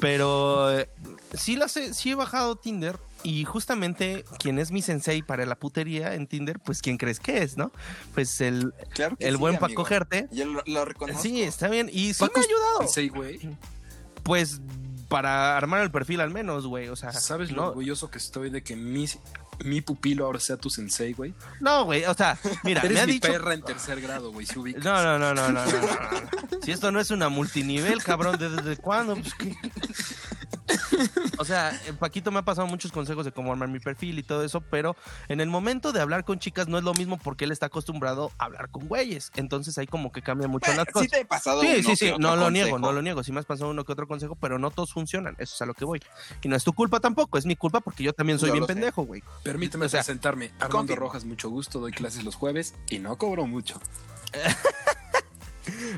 Pero 0.00 0.70
eh, 0.78 0.88
sí 1.34 1.56
las 1.56 1.76
he, 1.76 1.94
sí 1.94 2.10
he 2.10 2.14
bajado 2.14 2.56
Tinder 2.56 2.98
y 3.24 3.44
justamente 3.44 4.24
quien 4.38 4.58
es 4.60 4.70
mi 4.70 4.82
sensei 4.82 5.22
para 5.22 5.44
la 5.46 5.56
putería 5.56 6.14
en 6.14 6.28
Tinder, 6.28 6.60
pues 6.60 6.80
quién 6.82 6.98
crees 6.98 7.18
que 7.18 7.42
es, 7.42 7.56
¿no? 7.56 7.72
Pues 8.14 8.40
el, 8.40 8.72
Claro 8.90 9.16
el 9.18 9.34
sí, 9.34 9.40
buen 9.40 9.54
para 9.54 9.66
amigo. 9.66 9.82
cogerte. 9.82 10.28
Yo 10.30 10.44
lo, 10.44 10.62
lo 10.66 10.84
reconozco. 10.84 11.22
Sí, 11.22 11.42
está 11.42 11.68
bien. 11.68 11.90
Y 11.92 12.14
sí 12.14 12.20
Paco 12.20 12.38
me 12.38 12.44
ha 12.44 12.48
ayudado. 12.48 12.78
Sensei, 12.82 13.08
güey. 13.08 13.56
Pues 14.22 14.60
para 15.08 15.56
armar 15.56 15.82
el 15.82 15.90
perfil 15.90 16.20
al 16.20 16.30
menos, 16.30 16.66
güey. 16.66 16.88
O 16.88 16.96
sea, 16.96 17.12
¿Sabes 17.12 17.50
lo 17.50 17.68
orgulloso 17.68 18.10
que 18.10 18.18
estoy 18.18 18.50
de 18.50 18.62
que 18.62 18.76
mi, 18.76 19.06
mi 19.64 19.80
pupilo 19.80 20.26
ahora 20.26 20.40
sea 20.40 20.56
tu 20.56 20.70
sensei, 20.70 21.12
güey? 21.12 21.34
no, 21.60 21.84
güey. 21.84 22.04
O 22.06 22.14
sea, 22.14 22.38
mira, 22.64 22.80
Eres 22.82 22.92
me 22.94 23.00
ha 23.00 23.06
mi 23.06 23.12
dicho. 23.12 23.28
perra 23.30 23.54
en 23.54 23.62
tercer 23.62 24.00
grado, 24.00 24.32
güey, 24.32 24.46
si 24.46 24.58
ubicas. 24.58 24.84
No, 24.84 25.02
no, 25.02 25.18
no, 25.18 25.34
no, 25.34 25.48
no, 25.50 25.64
no. 25.64 26.62
Si 26.62 26.70
esto 26.72 26.90
no 26.90 27.00
es 27.00 27.10
una 27.10 27.28
multinivel, 27.28 28.02
cabrón, 28.02 28.38
¿de- 28.38 28.48
¿desde 28.50 28.76
cuándo? 28.76 29.14
Pues, 29.16 29.34
¿qué? 29.34 29.54
O 31.38 31.44
sea, 31.44 31.70
eh, 31.86 31.92
Paquito 31.98 32.30
me 32.30 32.38
ha 32.38 32.42
pasado 32.42 32.66
muchos 32.66 32.90
consejos 32.92 33.24
de 33.24 33.32
cómo 33.32 33.52
armar 33.52 33.68
mi 33.68 33.80
perfil 33.80 34.18
y 34.18 34.22
todo 34.22 34.44
eso, 34.44 34.60
pero 34.62 34.96
en 35.28 35.40
el 35.40 35.48
momento 35.48 35.92
de 35.92 36.00
hablar 36.00 36.24
con 36.24 36.38
chicas 36.38 36.68
no 36.68 36.78
es 36.78 36.84
lo 36.84 36.94
mismo 36.94 37.18
porque 37.18 37.44
él 37.44 37.52
está 37.52 37.66
acostumbrado 37.66 38.30
a 38.38 38.44
hablar 38.44 38.70
con 38.70 38.86
güeyes. 38.88 39.30
Entonces 39.36 39.76
ahí 39.76 39.86
como 39.86 40.10
que 40.12 40.22
cambia 40.22 40.48
mucho 40.48 40.72
las 40.72 40.86
Sí 40.86 40.92
cosas. 40.92 41.10
te 41.10 41.20
he 41.20 41.24
pasado 41.24 41.60
Sí, 41.60 41.68
uno 41.80 41.82
sí, 41.90 41.96
sí, 41.96 42.12
no 42.18 42.36
lo 42.36 42.50
niego, 42.50 42.78
no 42.78 42.92
lo 42.92 43.02
niego. 43.02 43.22
Sí 43.22 43.32
me 43.32 43.40
has 43.40 43.46
pasado 43.46 43.70
uno 43.70 43.84
que 43.84 43.92
otro 43.92 44.06
consejo, 44.08 44.36
pero 44.40 44.58
no 44.58 44.70
todos 44.70 44.92
funcionan. 44.92 45.34
Eso 45.38 45.54
es 45.54 45.62
a 45.62 45.66
lo 45.66 45.74
que 45.74 45.84
voy. 45.84 46.00
Y 46.42 46.48
no 46.48 46.56
es 46.56 46.64
tu 46.64 46.72
culpa 46.72 47.00
tampoco, 47.00 47.36
es 47.36 47.44
mi 47.46 47.56
culpa 47.56 47.80
porque 47.80 48.02
yo 48.04 48.12
también 48.12 48.38
soy 48.38 48.48
Yo 48.48 48.54
bien 48.54 48.66
pendejo, 48.66 49.02
güey. 49.04 49.22
Permíteme 49.44 49.86
O 49.86 49.88
sea, 49.88 50.00
presentarme. 50.00 50.50
Armando. 50.58 50.96
Rojas, 50.96 51.24
mucho 51.24 51.50
gusto. 51.50 51.78
Doy 51.78 51.92
clases 51.92 52.24
los 52.24 52.34
jueves 52.34 52.74
y 52.90 52.98
no 52.98 53.16
cobro 53.16 53.46
mucho. 53.46 53.80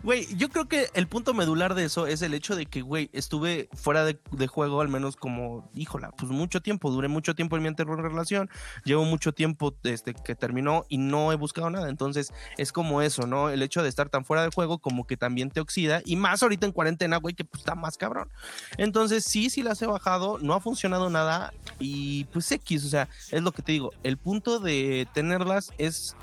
Güey, 0.02 0.26
yo 0.36 0.48
creo 0.48 0.68
que 0.68 0.88
el 0.94 1.08
punto 1.08 1.34
medular 1.34 1.74
de 1.74 1.84
eso 1.84 2.06
es 2.06 2.22
el 2.22 2.34
hecho 2.34 2.54
de 2.56 2.66
que, 2.66 2.82
güey, 2.82 3.10
estuve 3.12 3.68
fuera 3.74 4.04
de, 4.04 4.18
juego 4.46 4.80
al 4.80 4.88
menos 4.88 5.16
como, 5.16 5.70
híjola, 5.74 6.12
pues 6.12 6.30
mucho 6.30 6.60
tiempo, 6.60 6.90
duré 6.90 7.08
mucho 7.08 7.34
tiempo 7.34 7.56
en 7.56 7.62
mi 7.62 7.68
anterior 7.68 8.00
relación, 8.00 8.48
llevo 8.84 9.04
mucho 9.04 9.32
tiempo 9.32 9.74
desde 9.82 10.14
que 10.14 10.34
terminó 10.34 10.84
y 10.88 10.98
no 10.98 11.32
he 11.32 11.36
buscado 11.36 11.70
nada, 11.70 11.88
entonces 11.88 12.32
es 12.58 12.72
como 12.72 13.02
eso, 13.02 13.26
¿no? 13.26 13.48
El 13.48 13.62
hecho 13.62 13.82
de 13.82 13.88
estar 13.88 14.08
tan 14.08 14.24
fuera 14.24 14.42
de 14.42 14.50
juego 14.54 14.78
como 14.78 15.06
que 15.06 15.16
también 15.16 15.50
te 15.50 15.60
oxida 15.60 16.02
y 16.04 16.16
más 16.16 16.42
ahorita 16.42 16.66
en 16.66 16.72
cuarentena, 16.72 17.16
güey, 17.16 17.34
que 17.34 17.44
pues 17.44 17.60
está 17.60 17.74
más 17.74 17.96
cabrón. 17.96 18.30
Entonces 18.78 19.24
sí, 19.24 19.50
sí 19.50 19.62
las 19.62 19.82
he 19.82 19.86
bajado, 19.86 20.38
no 20.40 20.54
ha 20.54 20.60
funcionado 20.60 21.10
nada 21.10 21.52
y 21.78 22.24
pues 22.26 22.50
X, 22.52 22.84
o 22.84 22.88
sea, 22.88 23.08
es 23.30 23.42
lo 23.42 23.52
que 23.52 23.62
te 23.62 23.72
digo, 23.72 23.92
el 24.02 24.16
punto 24.16 24.60
de 24.60 25.08
tenerlas 25.12 25.72
es 25.78 26.16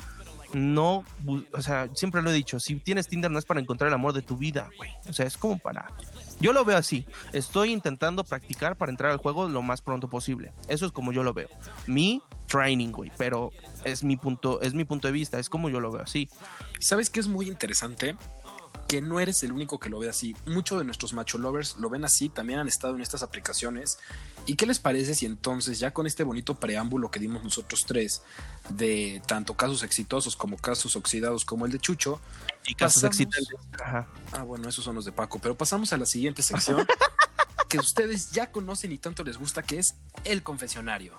no, 0.54 1.04
o 1.52 1.62
sea, 1.62 1.90
siempre 1.94 2.22
lo 2.22 2.30
he 2.30 2.34
dicho, 2.34 2.60
si 2.60 2.76
tienes 2.76 3.08
Tinder 3.08 3.32
no 3.32 3.40
es 3.40 3.46
para 3.46 3.60
encontrar 3.60 3.88
el 3.88 3.94
amor 3.94 4.14
de 4.14 4.22
tu 4.22 4.38
vida, 4.38 4.70
güey. 4.78 4.92
O 5.10 5.14
sea, 5.14 5.26
es 5.26 5.38
como 5.38 5.58
para... 5.58 5.92
Yo 6.40 6.54
lo 6.54 6.66
veo 6.66 6.78
así. 6.78 7.06
Estoy 7.32 7.72
intentando 7.72 8.24
practicar 8.24 8.76
para 8.76 8.92
entrar 8.92 9.12
al 9.12 9.18
juego 9.18 9.48
lo 9.48 9.62
más 9.62 9.82
pronto 9.82 10.10
posible. 10.10 10.52
Eso 10.68 10.86
es 10.86 10.92
como 10.92 11.12
yo 11.12 11.24
lo 11.24 11.34
veo. 11.34 11.48
Mi 11.88 12.22
training, 12.48 12.92
güey. 12.92 13.12
Pero 13.18 13.52
es 13.86 14.04
mi 14.04 14.18
punto, 14.18 14.62
es 14.62 14.74
mi 14.74 14.84
punto 14.84 15.08
de 15.08 15.14
vista. 15.14 15.40
Es 15.40 15.50
como 15.50 15.70
yo 15.70 15.80
lo 15.80 15.92
veo 15.92 16.04
así. 16.04 16.30
¿Sabes 16.80 17.10
qué 17.10 17.20
es 17.20 17.28
muy 17.28 17.48
interesante? 17.48 18.16
Que 18.88 19.02
no 19.02 19.20
eres 19.20 19.42
el 19.44 19.52
único 19.52 19.80
que 19.80 19.90
lo 19.90 19.98
ve 20.00 20.10
así. 20.10 20.36
Muchos 20.46 20.78
de 20.78 20.86
nuestros 20.86 21.14
macho 21.14 21.38
lovers 21.40 21.78
lo 21.78 21.90
ven 21.90 22.06
así, 22.06 22.30
también 22.30 22.60
han 22.60 22.68
estado 22.68 22.96
en 22.96 23.02
estas 23.02 23.24
aplicaciones. 23.24 23.98
¿Y 24.46 24.56
qué 24.56 24.66
les 24.66 24.78
parece 24.80 25.16
si 25.16 25.26
entonces, 25.26 25.80
ya 25.80 25.92
con 25.94 26.06
este 26.06 26.24
bonito 26.24 26.56
preámbulo 26.56 27.10
que 27.10 27.20
dimos 27.20 27.44
nosotros 27.44 27.86
tres, 27.88 28.22
de 28.70 29.22
tanto 29.26 29.56
casos 29.56 29.82
exitosos 29.84 30.36
como 30.36 30.58
casos 30.58 30.96
oxidados 30.96 31.46
como 31.46 31.66
el 31.66 31.72
de 31.72 31.80
Chucho, 31.80 32.20
Y 32.68 32.76
casos 32.76 33.02
Pasamos- 33.04 33.20
excitantes. 33.20 33.56
Ajá. 33.84 34.08
ah, 34.34 34.44
bueno, 34.44 34.70
esos 34.70 34.84
son 34.86 34.96
los 34.96 35.06
de 35.06 35.12
Paco, 35.12 35.40
pero 35.40 35.56
pasamos 35.58 35.92
a 35.94 35.98
la 35.98 36.06
siguiente 36.06 36.44
sección 36.44 36.86
que 37.70 37.80
ustedes 37.80 38.32
ya 38.32 38.52
conocen 38.52 38.92
y 38.92 38.98
tanto 39.00 39.24
les 39.24 39.38
gusta, 39.38 39.64
que 39.64 39.80
es 39.80 39.96
el 40.26 40.44
confesionario. 40.44 41.18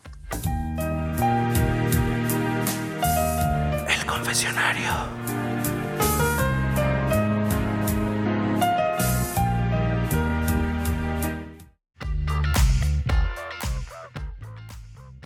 El 3.88 4.06
confesionario. 4.06 5.23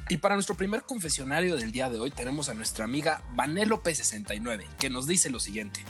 Y 0.09 0.17
para 0.17 0.35
nuestro 0.35 0.57
primer 0.57 0.85
confesionario 0.85 1.57
del 1.57 1.71
día 1.71 1.91
de 1.91 2.01
hoy 2.01 2.11
tenemos 2.11 2.49
a 2.49 2.55
nuestra 2.55 2.85
amiga 2.85 3.23
Vanélope69, 3.35 4.67
que 4.79 4.89
nos 4.89 5.07
dice 5.07 5.29
lo 5.29 5.39
siguiente. 5.39 5.85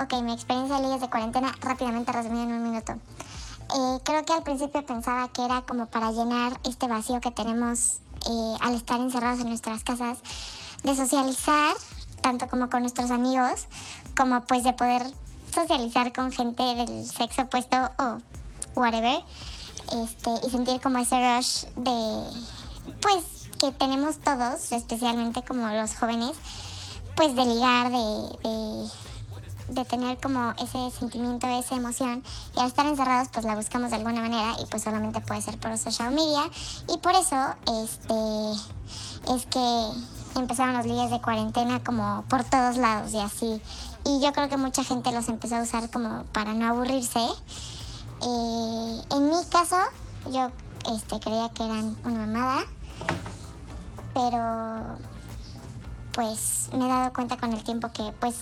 Ok, 0.00 0.22
mi 0.22 0.32
experiencia 0.32 0.76
de 0.76 0.82
leyes 0.82 1.00
de 1.00 1.10
cuarentena 1.10 1.52
rápidamente 1.60 2.12
resumida 2.12 2.42
en 2.44 2.52
un 2.52 2.70
minuto. 2.70 2.92
Eh, 2.92 3.98
creo 4.04 4.24
que 4.24 4.32
al 4.32 4.44
principio 4.44 4.86
pensaba 4.86 5.28
que 5.32 5.44
era 5.44 5.62
como 5.62 5.86
para 5.86 6.12
llenar 6.12 6.60
este 6.64 6.86
vacío 6.86 7.20
que 7.20 7.32
tenemos 7.32 7.98
eh, 8.28 8.54
al 8.60 8.74
estar 8.74 9.00
encerrados 9.00 9.40
en 9.40 9.48
nuestras 9.48 9.82
casas, 9.82 10.18
de 10.84 10.94
socializar, 10.94 11.74
tanto 12.20 12.46
como 12.46 12.70
con 12.70 12.82
nuestros 12.82 13.10
amigos, 13.10 13.66
como 14.16 14.42
pues 14.42 14.62
de 14.62 14.72
poder 14.72 15.02
socializar 15.52 16.12
con 16.12 16.30
gente 16.30 16.62
del 16.62 17.06
sexo 17.06 17.42
opuesto 17.42 17.76
o 17.98 18.18
whatever, 18.78 19.20
este, 19.92 20.30
y 20.46 20.50
sentir 20.50 20.80
como 20.80 20.98
ese 20.98 21.16
rush 21.16 21.64
de, 21.76 22.24
pues, 23.00 23.24
que 23.58 23.72
tenemos 23.72 24.18
todos, 24.18 24.72
especialmente 24.72 25.42
como 25.42 25.68
los 25.68 25.94
jóvenes, 25.96 26.36
pues 27.14 27.34
de 27.34 27.46
ligar, 27.46 27.90
de, 27.90 28.90
de 29.68 29.84
tener 29.84 30.18
como 30.18 30.52
ese 30.62 30.90
sentimiento, 30.96 31.46
esa 31.48 31.76
emoción 31.76 32.22
y 32.56 32.60
al 32.60 32.66
estar 32.66 32.86
encerrados 32.86 33.28
pues 33.32 33.44
la 33.44 33.56
buscamos 33.56 33.90
de 33.90 33.96
alguna 33.96 34.20
manera 34.20 34.54
y 34.62 34.66
pues 34.66 34.82
solamente 34.82 35.20
puede 35.20 35.42
ser 35.42 35.58
por 35.58 35.76
social 35.78 36.12
media 36.12 36.42
y 36.92 36.98
por 36.98 37.12
eso 37.14 37.36
este 37.66 39.34
es 39.34 39.46
que 39.46 40.38
empezaron 40.38 40.76
los 40.76 40.86
ligues 40.86 41.10
de 41.10 41.20
cuarentena 41.20 41.82
como 41.82 42.24
por 42.28 42.44
todos 42.44 42.76
lados 42.76 43.12
y 43.12 43.18
así. 43.18 43.60
Y 44.04 44.20
yo 44.20 44.32
creo 44.32 44.48
que 44.48 44.56
mucha 44.56 44.84
gente 44.84 45.10
los 45.10 45.28
empezó 45.28 45.56
a 45.56 45.62
usar 45.62 45.90
como 45.90 46.24
para 46.32 46.54
no 46.54 46.68
aburrirse 46.68 47.26
Eh, 48.22 49.02
en 49.10 49.28
mi 49.28 49.44
caso 49.50 49.76
yo 50.32 50.50
este 50.92 51.20
creía 51.20 51.50
que 51.50 51.64
eran 51.64 51.96
una 52.04 52.26
mamada 52.26 52.64
pero 54.14 54.98
pues 56.12 56.70
me 56.72 56.86
he 56.86 56.88
dado 56.88 57.12
cuenta 57.12 57.36
con 57.36 57.52
el 57.52 57.62
tiempo 57.62 57.90
que 57.92 58.12
pues 58.18 58.34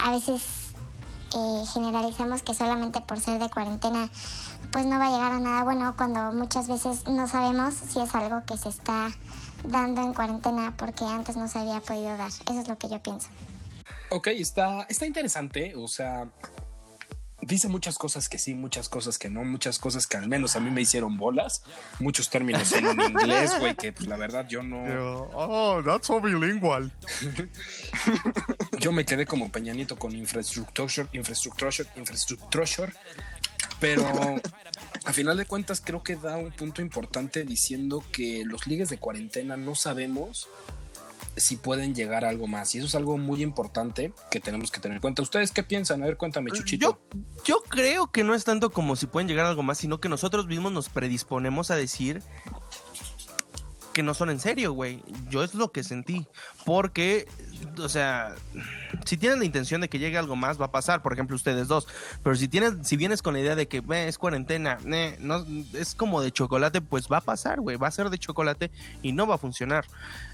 a 0.00 0.10
veces 0.10 0.42
eh, 1.34 1.64
generalizamos 1.72 2.42
que 2.42 2.54
solamente 2.54 3.00
por 3.00 3.20
ser 3.20 3.38
de 3.38 3.48
cuarentena 3.48 4.10
pues 4.72 4.86
no 4.86 4.98
va 4.98 5.06
a 5.06 5.10
llegar 5.10 5.32
a 5.32 5.38
nada 5.38 5.64
bueno 5.64 5.94
cuando 5.96 6.32
muchas 6.32 6.66
veces 6.66 7.06
no 7.06 7.28
sabemos 7.28 7.74
si 7.74 8.00
es 8.00 8.14
algo 8.14 8.42
que 8.44 8.56
se 8.56 8.68
está 8.68 9.10
dando 9.64 10.02
en 10.02 10.14
cuarentena 10.14 10.74
porque 10.76 11.04
antes 11.04 11.36
no 11.36 11.48
se 11.48 11.58
había 11.58 11.80
podido 11.80 12.16
dar. 12.16 12.28
Eso 12.28 12.60
es 12.60 12.68
lo 12.68 12.78
que 12.78 12.88
yo 12.88 13.00
pienso. 13.02 13.28
Ok, 14.10 14.28
está, 14.28 14.86
está 14.88 15.06
interesante, 15.06 15.74
o 15.76 15.88
sea, 15.88 16.28
dice 17.46 17.68
muchas 17.68 17.98
cosas 17.98 18.28
que 18.28 18.38
sí, 18.38 18.54
muchas 18.54 18.88
cosas 18.88 19.18
que 19.18 19.30
no, 19.30 19.44
muchas 19.44 19.78
cosas 19.78 20.06
que 20.06 20.16
al 20.16 20.28
menos 20.28 20.56
a 20.56 20.60
mí 20.60 20.70
me 20.70 20.82
hicieron 20.82 21.16
bolas, 21.16 21.62
muchos 22.00 22.28
términos 22.28 22.72
en 22.72 22.86
inglés, 23.00 23.52
güey, 23.58 23.74
que 23.74 23.92
pues, 23.92 24.08
la 24.08 24.16
verdad 24.16 24.46
yo 24.48 24.62
no... 24.62 25.28
oh, 25.34 25.82
that's 25.84 26.06
so 26.06 26.20
bilingual. 26.20 26.92
Yo 28.78 28.92
me 28.92 29.04
quedé 29.04 29.26
como 29.26 29.50
Peñanito 29.50 29.96
con 29.96 30.14
infrastructure, 30.14 31.08
infrastructure, 31.12 31.88
infrastructure, 31.96 32.92
pero 33.80 34.04
a 35.04 35.12
final 35.12 35.36
de 35.36 35.46
cuentas 35.46 35.80
creo 35.84 36.02
que 36.02 36.16
da 36.16 36.36
un 36.36 36.52
punto 36.52 36.82
importante 36.82 37.44
diciendo 37.44 38.04
que 38.12 38.44
los 38.44 38.66
ligues 38.66 38.90
de 38.90 38.98
cuarentena 38.98 39.56
no 39.56 39.74
sabemos 39.74 40.48
si 41.36 41.56
pueden 41.56 41.94
llegar 41.94 42.24
a 42.24 42.30
algo 42.30 42.46
más 42.46 42.74
y 42.74 42.78
eso 42.78 42.86
es 42.86 42.94
algo 42.94 43.18
muy 43.18 43.42
importante 43.42 44.12
que 44.30 44.40
tenemos 44.40 44.70
que 44.70 44.80
tener 44.80 44.96
en 44.96 45.02
cuenta. 45.02 45.22
¿Ustedes 45.22 45.52
qué 45.52 45.62
piensan? 45.62 46.02
A 46.02 46.06
ver, 46.06 46.16
cuéntame, 46.16 46.50
Chuchito. 46.50 46.98
Yo, 47.12 47.20
yo 47.44 47.62
creo 47.68 48.10
que 48.10 48.24
no 48.24 48.34
es 48.34 48.44
tanto 48.44 48.70
como 48.70 48.96
si 48.96 49.06
pueden 49.06 49.28
llegar 49.28 49.46
a 49.46 49.50
algo 49.50 49.62
más, 49.62 49.78
sino 49.78 50.00
que 50.00 50.08
nosotros 50.08 50.46
mismos 50.46 50.72
nos 50.72 50.88
predisponemos 50.88 51.70
a 51.70 51.76
decir 51.76 52.22
que 53.96 54.02
no 54.02 54.12
son 54.12 54.28
en 54.28 54.38
serio, 54.38 54.74
güey. 54.74 55.02
Yo 55.30 55.42
es 55.42 55.54
lo 55.54 55.72
que 55.72 55.82
sentí. 55.82 56.26
Porque, 56.66 57.26
o 57.78 57.88
sea, 57.88 58.34
si 59.06 59.16
tienen 59.16 59.38
la 59.38 59.46
intención 59.46 59.80
de 59.80 59.88
que 59.88 59.98
llegue 59.98 60.18
algo 60.18 60.36
más, 60.36 60.60
va 60.60 60.66
a 60.66 60.70
pasar. 60.70 61.00
Por 61.00 61.14
ejemplo, 61.14 61.34
ustedes 61.34 61.66
dos. 61.66 61.88
Pero 62.22 62.36
si 62.36 62.46
tienes, 62.46 62.74
si 62.82 62.98
vienes 62.98 63.22
con 63.22 63.32
la 63.32 63.40
idea 63.40 63.56
de 63.56 63.68
que 63.68 63.78
"Eh, 63.78 64.06
es 64.06 64.18
cuarentena, 64.18 64.76
eh, 64.84 65.16
no, 65.18 65.46
es 65.72 65.94
como 65.94 66.20
de 66.20 66.30
chocolate, 66.30 66.82
pues 66.82 67.08
va 67.10 67.16
a 67.16 67.20
pasar, 67.22 67.62
güey. 67.62 67.78
Va 67.78 67.88
a 67.88 67.90
ser 67.90 68.10
de 68.10 68.18
chocolate 68.18 68.70
y 69.00 69.12
no 69.12 69.26
va 69.26 69.36
a 69.36 69.38
funcionar. 69.38 69.86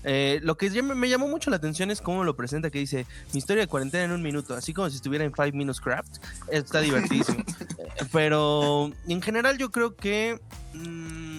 Eh, 0.02 0.40
lo 0.42 0.56
que 0.56 0.82
me, 0.82 1.08
llamó 1.08 1.28
mucho 1.28 1.48
la 1.48 1.56
atención 1.58 1.92
es 1.92 2.00
cómo 2.00 2.24
lo 2.24 2.34
presenta, 2.34 2.68
que 2.68 2.80
dice 2.80 3.06
mi 3.32 3.38
historia 3.38 3.62
de 3.62 3.68
cuarentena 3.68 4.02
en 4.02 4.10
un 4.10 4.22
minuto, 4.22 4.54
así 4.54 4.74
como 4.74 4.90
si 4.90 4.96
estuviera 4.96 5.24
en 5.24 5.32
Five 5.32 5.52
Minutes 5.52 5.80
Craft. 5.80 6.16
Está 6.50 6.80
divertidísimo. 6.80 7.44
Pero 8.12 8.90
en 9.06 9.22
general 9.22 9.56
yo 9.56 9.70
creo 9.70 9.94
que 9.94 10.40
mm, 10.74 11.31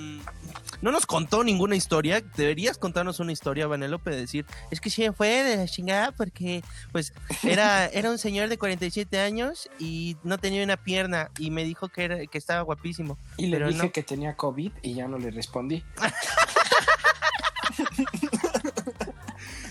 no 0.83 0.91
nos 0.91 1.05
contó 1.05 1.45
ninguna 1.45 1.77
historia. 1.77 2.21
Deberías 2.35 2.77
contarnos 2.77 3.21
una 3.21 3.31
historia, 3.31 3.67
Vanelope, 3.67 4.11
de 4.11 4.17
decir, 4.17 4.45
es 4.69 4.81
que 4.81 4.89
sí 4.89 5.01
me 5.01 5.13
fue 5.13 5.29
de 5.29 5.55
la 5.55 5.65
chingada 5.65 6.11
porque 6.11 6.61
pues 6.91 7.13
era, 7.41 7.85
era 7.93 8.11
un 8.11 8.17
señor 8.17 8.49
de 8.49 8.57
47 8.57 9.17
años 9.17 9.69
y 9.79 10.17
no 10.23 10.37
tenía 10.37 10.61
una 10.61 10.75
pierna 10.75 11.31
y 11.39 11.51
me 11.51 11.63
dijo 11.63 11.87
que, 11.87 12.03
era, 12.03 12.25
que 12.27 12.37
estaba 12.37 12.61
guapísimo. 12.63 13.17
Y 13.37 13.47
le 13.47 13.65
dije 13.65 13.81
no. 13.81 13.91
que 13.93 14.03
tenía 14.03 14.35
COVID 14.35 14.73
y 14.81 14.93
ya 14.93 15.07
no 15.07 15.17
le 15.17 15.31
respondí. 15.31 15.83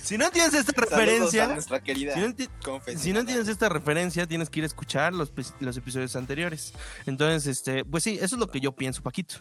Si 0.02 0.18
no 0.18 0.30
tienes 0.30 0.52
esta 0.52 0.72
Saludos 0.72 0.92
a 0.92 0.96
referencia, 0.96 1.46
nuestra 1.46 1.80
querida 1.80 2.14
si 2.14 2.20
no, 2.20 2.98
si 2.98 3.12
no 3.12 3.24
tienes 3.24 3.48
esta 3.48 3.68
referencia, 3.68 4.26
tienes 4.26 4.50
que 4.50 4.58
ir 4.58 4.64
a 4.64 4.66
escuchar 4.66 5.14
los, 5.14 5.32
los 5.60 5.76
episodios 5.76 6.16
anteriores. 6.16 6.74
Entonces, 7.06 7.46
este, 7.46 7.84
pues 7.84 8.02
sí, 8.02 8.18
eso 8.20 8.34
es 8.34 8.38
lo 8.40 8.50
que 8.50 8.60
yo 8.60 8.72
pienso, 8.72 9.00
Paquito. 9.00 9.36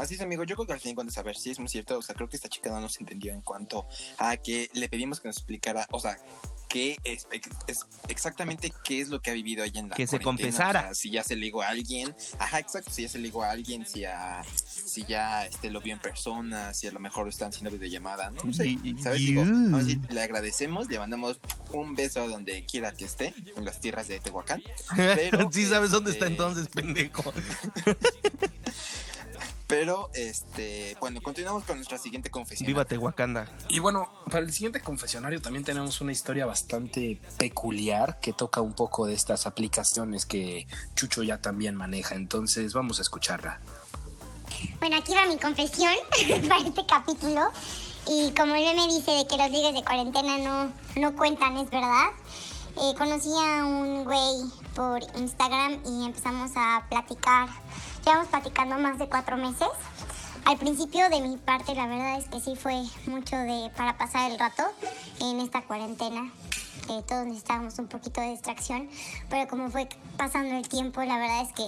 Así 0.00 0.14
es, 0.14 0.20
amigo. 0.20 0.44
Yo 0.44 0.56
creo 0.56 0.66
que 0.66 0.72
al 0.72 0.80
fin 0.80 0.94
cuando 0.94 1.12
saber 1.12 1.36
si 1.36 1.50
es 1.50 1.58
muy 1.58 1.68
cierto, 1.68 1.98
o 1.98 2.02
sea, 2.02 2.14
creo 2.14 2.28
que 2.28 2.36
esta 2.36 2.48
chica 2.48 2.70
no 2.70 2.80
nos 2.80 2.98
entendió 3.00 3.32
en 3.32 3.40
cuanto 3.42 3.86
a 4.18 4.36
que 4.36 4.70
le 4.72 4.88
pedimos 4.88 5.20
que 5.20 5.28
nos 5.28 5.36
explicara, 5.36 5.86
o 5.90 6.00
sea, 6.00 6.16
qué 6.70 6.96
es, 7.02 7.26
es- 7.66 7.86
exactamente 8.08 8.72
qué 8.84 9.00
es 9.00 9.08
lo 9.08 9.20
que 9.20 9.30
ha 9.30 9.34
vivido 9.34 9.64
ella 9.64 9.80
en 9.80 9.88
la 9.88 9.96
Que 9.96 10.06
se 10.06 10.16
o 10.16 10.52
sea, 10.52 10.94
si 10.94 11.10
ya 11.10 11.24
se 11.24 11.34
ligó 11.34 11.62
a 11.62 11.68
alguien, 11.68 12.14
ajá, 12.38 12.60
exacto, 12.60 12.90
si 12.92 13.02
ya 13.02 13.08
se 13.08 13.18
ligó 13.18 13.42
a 13.42 13.50
alguien, 13.50 13.84
si 13.84 14.00
ya, 14.00 14.42
si 14.64 15.04
ya 15.04 15.46
este, 15.46 15.68
lo 15.70 15.80
vio 15.80 15.92
en 15.94 15.98
persona, 15.98 16.72
si 16.72 16.86
a 16.86 16.92
lo 16.92 17.00
mejor 17.00 17.28
están 17.28 17.48
haciendo 17.48 17.70
videollamada, 17.72 18.30
no 18.30 18.52
sé, 18.52 18.68
Y- 18.68 18.96
¿sabes? 19.02 19.18
Digo, 19.18 19.42
vamos 19.42 19.80
a 19.80 19.84
decir, 19.84 20.00
le 20.10 20.22
agradecemos, 20.22 20.88
le 20.88 20.98
mandamos 21.00 21.40
un 21.72 21.96
beso 21.96 22.28
donde 22.28 22.64
quiera 22.64 22.92
que 22.92 23.04
esté, 23.04 23.34
en 23.56 23.64
las 23.64 23.80
tierras 23.80 24.06
de 24.06 24.20
Tehuacán. 24.20 24.62
Pero, 24.96 25.50
sí 25.50 25.66
sabes 25.66 25.90
dónde 25.90 26.12
está 26.12 26.26
este, 26.26 26.32
entonces, 26.34 26.68
pendejo. 26.68 27.32
Pero, 29.70 30.10
este, 30.14 30.96
bueno, 30.98 31.22
continuamos 31.22 31.62
con 31.62 31.76
nuestra 31.76 31.96
siguiente 31.96 32.28
confesión. 32.28 32.66
Viva 32.66 32.84
Tehuacanda. 32.84 33.48
Y 33.68 33.78
bueno, 33.78 34.12
para 34.26 34.40
el 34.40 34.52
siguiente 34.52 34.80
confesionario 34.80 35.40
también 35.40 35.64
tenemos 35.64 36.00
una 36.00 36.10
historia 36.10 36.44
bastante 36.44 37.20
peculiar 37.38 38.18
que 38.18 38.32
toca 38.32 38.60
un 38.60 38.72
poco 38.72 39.06
de 39.06 39.14
estas 39.14 39.46
aplicaciones 39.46 40.26
que 40.26 40.66
Chucho 40.96 41.22
ya 41.22 41.40
también 41.40 41.76
maneja. 41.76 42.16
Entonces 42.16 42.74
vamos 42.74 42.98
a 42.98 43.02
escucharla. 43.02 43.60
Bueno, 44.80 44.96
aquí 44.96 45.14
va 45.14 45.26
mi 45.26 45.38
confesión 45.38 45.94
para 46.48 46.66
este 46.66 46.84
capítulo. 46.84 47.42
Y 48.08 48.32
como 48.32 48.56
él 48.56 48.74
me 48.74 48.88
dice 48.88 49.12
de 49.12 49.26
que 49.28 49.36
los 49.36 49.52
ligues 49.52 49.72
de 49.72 49.84
cuarentena 49.84 50.38
no, 50.38 50.72
no 50.96 51.14
cuentan, 51.14 51.56
es 51.58 51.70
verdad. 51.70 52.08
Eh, 52.76 52.94
conocí 52.96 53.28
a 53.28 53.64
un 53.66 54.04
güey 54.04 54.44
por 54.74 55.02
Instagram 55.18 55.80
y 55.84 56.06
empezamos 56.06 56.52
a 56.54 56.86
platicar. 56.88 57.48
Llevamos 58.04 58.28
platicando 58.28 58.78
más 58.78 58.98
de 58.98 59.08
cuatro 59.08 59.36
meses. 59.36 59.68
Al 60.44 60.56
principio 60.56 61.08
de 61.10 61.20
mi 61.20 61.36
parte 61.36 61.74
la 61.74 61.86
verdad 61.86 62.18
es 62.18 62.28
que 62.28 62.40
sí 62.40 62.56
fue 62.56 62.82
mucho 63.06 63.36
de 63.36 63.70
para 63.76 63.98
pasar 63.98 64.30
el 64.30 64.38
rato 64.38 64.62
en 65.20 65.40
esta 65.40 65.62
cuarentena. 65.62 66.30
Que 66.86 67.02
todos 67.02 67.26
necesitábamos 67.26 67.78
un 67.78 67.88
poquito 67.88 68.20
de 68.20 68.30
distracción. 68.30 68.88
Pero 69.28 69.48
como 69.48 69.70
fue 69.70 69.88
pasando 70.16 70.56
el 70.56 70.68
tiempo, 70.68 71.02
la 71.02 71.18
verdad 71.18 71.42
es 71.42 71.52
que 71.52 71.66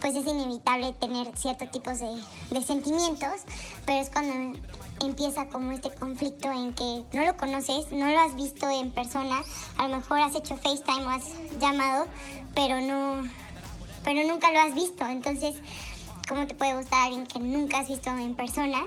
pues 0.00 0.14
es 0.14 0.26
inevitable 0.26 0.92
tener 0.94 1.36
ciertos 1.36 1.70
tipos 1.70 1.98
de, 1.98 2.22
de 2.50 2.62
sentimientos, 2.62 3.42
pero 3.84 4.00
es 4.00 4.10
cuando 4.10 4.58
empieza 5.00 5.48
como 5.48 5.72
este 5.72 5.90
conflicto 5.94 6.50
en 6.50 6.74
que 6.74 7.04
no 7.12 7.24
lo 7.24 7.36
conoces, 7.36 7.90
no 7.92 8.06
lo 8.06 8.20
has 8.20 8.34
visto 8.34 8.68
en 8.68 8.90
persona, 8.90 9.42
a 9.76 9.88
lo 9.88 9.96
mejor 9.96 10.20
has 10.20 10.34
hecho 10.34 10.56
FaceTime 10.56 11.06
o 11.06 11.10
has 11.10 11.24
llamado, 11.60 12.06
pero 12.54 12.80
no, 12.80 13.28
pero 14.04 14.26
nunca 14.26 14.50
lo 14.52 14.60
has 14.60 14.74
visto, 14.74 15.06
entonces, 15.06 15.56
¿cómo 16.28 16.46
te 16.46 16.54
puede 16.54 16.76
gustar 16.76 17.06
alguien 17.06 17.26
que 17.26 17.38
nunca 17.38 17.78
has 17.80 17.88
visto 17.88 18.10
en 18.10 18.34
persona? 18.34 18.80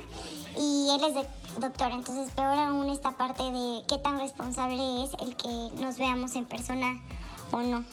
Y 0.58 0.90
él 0.92 1.04
es 1.08 1.16
de- 1.16 1.28
doctor, 1.60 1.92
entonces 1.92 2.32
peor 2.32 2.58
aún 2.58 2.90
esta 2.90 3.12
parte 3.12 3.44
de 3.44 3.84
qué 3.88 3.98
tan 3.98 4.20
responsable 4.20 5.04
es 5.04 5.12
el 5.22 5.36
que 5.36 5.70
nos 5.82 5.98
veamos 5.98 6.36
en 6.36 6.46
persona 6.46 7.02
o 7.52 7.62
no. 7.62 7.84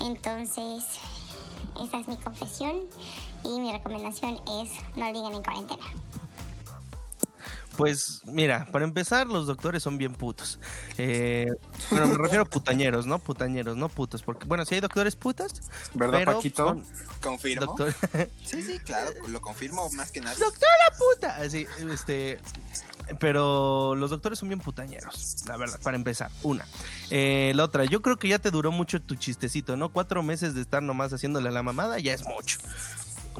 Entonces, 0.00 0.84
esa 1.82 1.98
es 1.98 2.08
mi 2.08 2.16
confesión 2.16 2.76
y 3.44 3.60
mi 3.60 3.72
recomendación 3.72 4.40
es 4.60 4.70
no 4.96 5.06
liguen 5.10 5.34
en 5.34 5.42
cuarentena. 5.42 5.84
Pues 7.76 8.22
mira, 8.24 8.66
para 8.72 8.84
empezar, 8.84 9.26
los 9.26 9.46
doctores 9.46 9.82
son 9.82 9.98
bien 9.98 10.14
putos. 10.14 10.58
Eh, 10.98 11.46
bueno, 11.90 12.06
me 12.08 12.14
refiero 12.16 12.42
a 12.42 12.46
putañeros, 12.46 13.06
¿no? 13.06 13.18
Putañeros, 13.18 13.76
no 13.76 13.88
putos. 13.88 14.22
Porque, 14.22 14.46
bueno, 14.46 14.64
si 14.64 14.74
hay 14.76 14.80
doctores 14.80 15.14
putas, 15.16 15.60
¿Verdad, 15.94 16.18
pero 16.20 16.34
Paquito? 16.36 16.68
son- 16.68 16.84
¿Confirmo? 17.20 17.66
Doctor, 17.66 17.94
Sí, 18.44 18.62
sí, 18.62 18.78
claro, 18.78 19.10
lo 19.28 19.40
confirmo 19.40 19.88
más 19.90 20.10
que 20.10 20.20
nada. 20.20 20.36
doctora 20.38 20.68
puta. 20.98 21.36
Así, 21.36 21.66
este. 21.90 22.40
Pero 23.20 23.94
los 23.94 24.10
doctores 24.10 24.38
son 24.38 24.48
bien 24.48 24.60
putañeros, 24.60 25.36
la 25.46 25.56
verdad, 25.56 25.78
para 25.82 25.96
empezar. 25.96 26.30
Una. 26.42 26.66
Eh, 27.10 27.52
la 27.54 27.62
otra, 27.64 27.84
yo 27.84 28.02
creo 28.02 28.16
que 28.18 28.26
ya 28.28 28.38
te 28.40 28.50
duró 28.50 28.72
mucho 28.72 29.00
tu 29.00 29.14
chistecito, 29.14 29.76
¿no? 29.76 29.90
Cuatro 29.90 30.22
meses 30.24 30.54
de 30.54 30.60
estar 30.62 30.82
nomás 30.82 31.12
haciéndole 31.12 31.48
a 31.48 31.52
la 31.52 31.62
mamada 31.62 31.98
ya 32.00 32.12
es 32.14 32.24
mucho. 32.24 32.58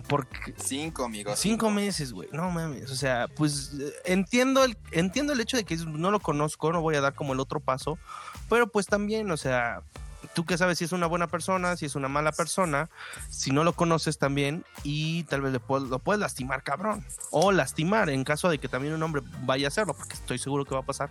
Porque 0.08 0.54
Cinco, 0.58 1.04
amigos. 1.04 1.38
Cinco 1.38 1.70
meses, 1.70 2.12
güey. 2.12 2.28
No 2.32 2.50
mames. 2.50 2.90
O 2.90 2.96
sea, 2.96 3.28
pues 3.34 3.72
eh, 3.80 3.92
entiendo 4.04 4.64
el, 4.64 4.76
entiendo 4.92 5.32
el 5.32 5.40
hecho 5.40 5.56
de 5.56 5.64
que 5.64 5.76
no 5.76 6.10
lo 6.10 6.20
conozco, 6.20 6.72
no 6.72 6.82
voy 6.82 6.96
a 6.96 7.00
dar 7.00 7.14
como 7.14 7.32
el 7.32 7.40
otro 7.40 7.60
paso. 7.60 7.98
Pero 8.48 8.66
pues 8.68 8.86
también, 8.86 9.30
o 9.30 9.36
sea, 9.36 9.82
tú 10.34 10.44
que 10.44 10.58
sabes 10.58 10.78
si 10.78 10.84
es 10.84 10.92
una 10.92 11.06
buena 11.06 11.28
persona, 11.28 11.76
si 11.76 11.86
es 11.86 11.94
una 11.94 12.08
mala 12.08 12.32
persona, 12.32 12.90
si 13.30 13.52
no 13.52 13.64
lo 13.64 13.72
conoces 13.72 14.18
también 14.18 14.64
y 14.82 15.24
tal 15.24 15.40
vez 15.40 15.52
le 15.52 15.60
puedes- 15.60 15.88
lo 15.88 15.98
puedes 15.98 16.20
lastimar, 16.20 16.62
cabrón. 16.62 17.04
O 17.30 17.52
lastimar 17.52 18.10
en 18.10 18.22
caso 18.24 18.48
de 18.50 18.58
que 18.58 18.68
también 18.68 18.92
un 18.94 19.02
hombre 19.02 19.22
vaya 19.44 19.66
a 19.66 19.68
hacerlo, 19.68 19.94
porque 19.94 20.14
estoy 20.14 20.38
seguro 20.38 20.64
que 20.64 20.74
va 20.74 20.80
a 20.80 20.86
pasar 20.86 21.08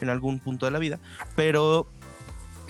en 0.00 0.10
algún 0.10 0.40
punto 0.40 0.66
de 0.66 0.72
la 0.72 0.78
vida. 0.78 0.98
Pero, 1.36 1.88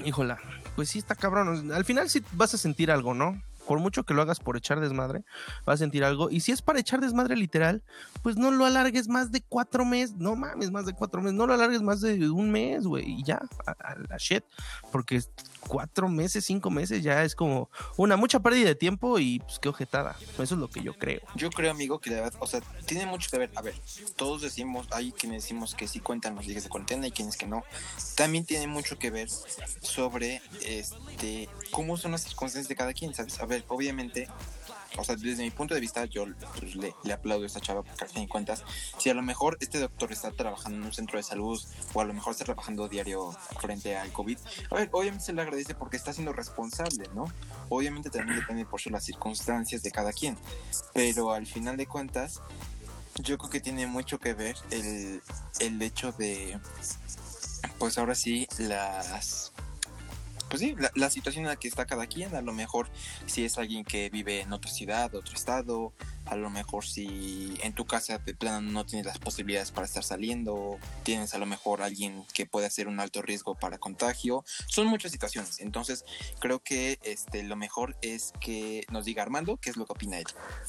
híjola, 0.05 0.39
pues 0.77 0.91
sí 0.91 0.99
está 0.99 1.15
cabrón. 1.15 1.73
Al 1.73 1.85
final 1.85 2.09
sí 2.09 2.23
vas 2.33 2.55
a 2.55 2.59
sentir 2.59 2.91
algo, 2.91 3.15
¿no? 3.15 3.43
Por 3.67 3.81
mucho 3.81 4.05
que 4.05 4.15
lo 4.15 4.23
hagas 4.23 4.41
por 4.41 4.57
echar 4.57 4.81
desmadre, 4.81 5.25
vas 5.65 5.75
a 5.75 5.77
sentir 5.79 6.05
algo. 6.05 6.31
Y 6.31 6.41
si 6.41 6.53
es 6.53 6.63
para 6.63 6.79
echar 6.79 7.01
desmadre 7.01 7.37
literal, 7.37 7.83
pues 8.23 8.37
no 8.37 8.51
lo 8.51 8.65
alargues 8.65 9.09
más 9.09 9.33
de 9.33 9.43
cuatro 9.43 9.85
meses. 9.85 10.17
No 10.17 10.37
mames, 10.37 10.71
más 10.71 10.87
de 10.87 10.93
cuatro 10.93 11.21
meses. 11.21 11.35
No 11.35 11.47
lo 11.47 11.55
alargues 11.55 11.83
más 11.83 12.01
de 12.01 12.31
un 12.31 12.51
mes, 12.51 12.87
güey. 12.87 13.05
Y 13.11 13.25
ya, 13.25 13.41
a, 13.67 13.97
la 14.09 14.17
shit. 14.19 14.45
Porque 14.93 15.21
cuatro 15.69 16.09
meses, 16.09 16.45
cinco 16.45 16.71
meses 16.71 17.03
ya 17.03 17.23
es 17.25 17.35
como 17.35 17.71
una 17.97 18.17
mucha 18.17 18.41
pérdida 18.41 18.69
de 18.69 18.75
tiempo 18.75 19.19
y 19.19 19.41
pues 19.41 19.59
qué 19.59 19.69
ojetada. 19.69 20.17
Eso 20.33 20.43
es 20.43 20.53
lo 20.53 20.69
que 20.69 20.83
yo 20.83 20.95
creo. 20.95 21.21
Yo 21.35 21.51
creo, 21.51 21.71
amigo, 21.71 22.01
que 22.01 22.11
la 22.11 22.23
verdad, 22.23 22.35
o 22.41 22.47
sea, 22.47 22.61
tiene 22.87 23.07
mucho 23.07 23.31
que 23.31 23.39
ver. 23.39 23.51
A 23.55 23.63
ver, 23.63 23.75
todos 24.17 24.43
decimos, 24.43 24.87
hay 24.91 25.13
quienes 25.13 25.43
decimos 25.43 25.75
que 25.75 25.89
sí 25.89 26.01
cuentan 26.01 26.35
los 26.35 26.47
días 26.47 26.65
de 26.65 26.71
cuarentena 26.71 27.07
y 27.07 27.11
quienes 27.11 27.37
que 27.37 27.47
no. 27.47 27.65
También 28.15 28.45
tiene 28.45 28.67
mucho 28.67 28.99
que 28.99 29.11
ver 29.11 29.29
sobre 29.81 30.43
este 30.65 31.49
cómo 31.71 31.97
son 31.97 32.13
las 32.13 32.23
circunstancias 32.23 32.69
de 32.69 32.77
cada 32.77 32.93
quien, 32.93 33.15
¿sabes? 33.15 33.41
A 33.41 33.47
ver, 33.47 33.65
obviamente, 33.69 34.29
o 34.97 35.05
sea, 35.05 35.17
desde 35.17 35.43
mi 35.43 35.51
punto 35.51 35.75
de 35.75 35.81
vista, 35.81 36.05
yo 36.05 36.27
pues, 36.59 36.75
le, 36.77 36.95
aplaudo 37.13 37.45
a 37.45 37.47
esta 37.47 37.61
chava 37.61 37.83
porque 37.83 38.05
al 38.05 38.11
fin 38.11 38.23
de 38.23 38.29
cuentas, 38.29 38.65
si 38.99 39.11
a 39.11 39.15
lo 39.15 39.23
mejor 39.23 39.57
este 39.61 39.79
doctor 39.79 40.13
está 40.13 40.31
trabajando 40.31 40.79
en 40.79 40.85
un 40.85 40.93
centro 40.93 41.19
de 41.19 41.23
salud 41.23 41.61
o 41.95 42.01
a 42.01 42.05
lo 42.05 42.15
mejor 42.15 42.33
está 42.33 42.45
trabajando 42.45 42.89
diario 42.89 43.33
frente 43.61 43.97
al 43.97 44.13
COVID, 44.13 44.39
a 44.71 44.75
ver, 44.75 44.89
obviamente 44.93 45.25
se 45.25 45.33
le 45.33 45.43
agradece 45.43 45.75
porque 45.75 45.97
está 45.97 46.13
siendo 46.13 46.33
responsable, 46.33 47.09
¿no? 47.15 47.25
Obviamente 47.69 48.11
también 48.11 48.39
depende 48.39 48.65
por 48.65 48.81
las 48.91 49.05
circunstancias 49.05 49.83
de 49.83 49.91
cada 49.91 50.13
quien, 50.13 50.37
pero 50.93 51.33
al 51.33 51.47
final 51.47 51.77
de 51.77 51.87
cuentas, 51.87 52.41
yo 53.23 53.39
creo 53.39 53.51
que 53.51 53.61
tiene 53.61 53.87
mucho 53.87 54.19
que 54.19 54.35
ver 54.35 54.57
el, 54.71 55.23
el 55.61 55.83
hecho 55.83 56.13
de, 56.13 56.59
pues 57.79 57.99
ahora 57.99 58.15
sí, 58.15 58.47
las 58.59 59.53
pues 60.49 60.61
sí, 60.61 60.77
la, 60.95 61.11
situación 61.11 61.45
en 61.45 61.51
la 61.51 61.57
que 61.57 61.69
está 61.69 61.87
cada 61.87 62.07
quien, 62.07 62.35
a 62.35 62.41
lo 62.41 62.53
mejor 62.53 62.89
si 63.27 63.45
es 63.45 63.59
alguien 63.59 63.85
que 63.85 64.11
vive 64.11 64.41
en 64.41 64.53
otra 64.53 64.71
ciudad, 64.71 65.15
otro 65.15 65.35
estado, 65.35 65.93
a 66.25 66.37
lo 66.37 66.51
mejor 66.51 66.85
si 66.85 67.57
en 67.63 67.73
tu 67.73 67.85
casa 67.85 68.19
de 68.19 68.35
plano 68.35 68.71
no 68.71 68.87
tienes 68.87 69.07
las 69.07 69.19
posibilidades 69.19 69.73
para 69.73 69.87
estar 69.87 70.05
saliendo, 70.05 70.79
tienes 71.03 71.35
a 71.35 71.39
lo 71.39 71.47
mejor 71.47 71.83
alguien 71.83 72.25
que 72.33 72.47
puede 72.47 72.67
hacer 72.67 72.87
un 72.87 73.01
alto 73.01 73.23
riesgo 73.23 73.55
para 73.55 73.79
contagio, 73.79 74.45
son 74.69 74.87
muchas 74.87 75.13
situaciones, 75.13 75.61
entonces 75.61 76.05
creo 76.39 76.61
que 76.61 76.99
este 77.03 77.43
lo 77.43 77.57
mejor 77.57 77.97
es 78.03 78.33
que 78.41 78.85
nos 78.91 79.05
diga 79.05 79.23
Armando 79.23 79.57
qué 79.57 79.71
es 79.71 79.77
lo 79.77 79.87
que 79.87 79.93
opina 79.93 80.19
él. 80.19 80.27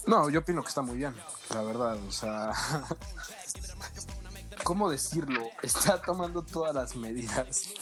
No, 0.07 0.29
yo 0.29 0.39
opino 0.39 0.63
que 0.63 0.69
está 0.69 0.81
muy 0.81 0.97
bien, 0.97 1.13
la 1.51 1.61
verdad, 1.61 1.97
o 1.97 2.11
sea, 2.11 2.51
¿cómo 4.63 4.89
decirlo? 4.89 5.49
Está 5.61 6.01
tomando 6.01 6.43
todas 6.43 6.73
las 6.73 6.95
medidas 6.95 7.73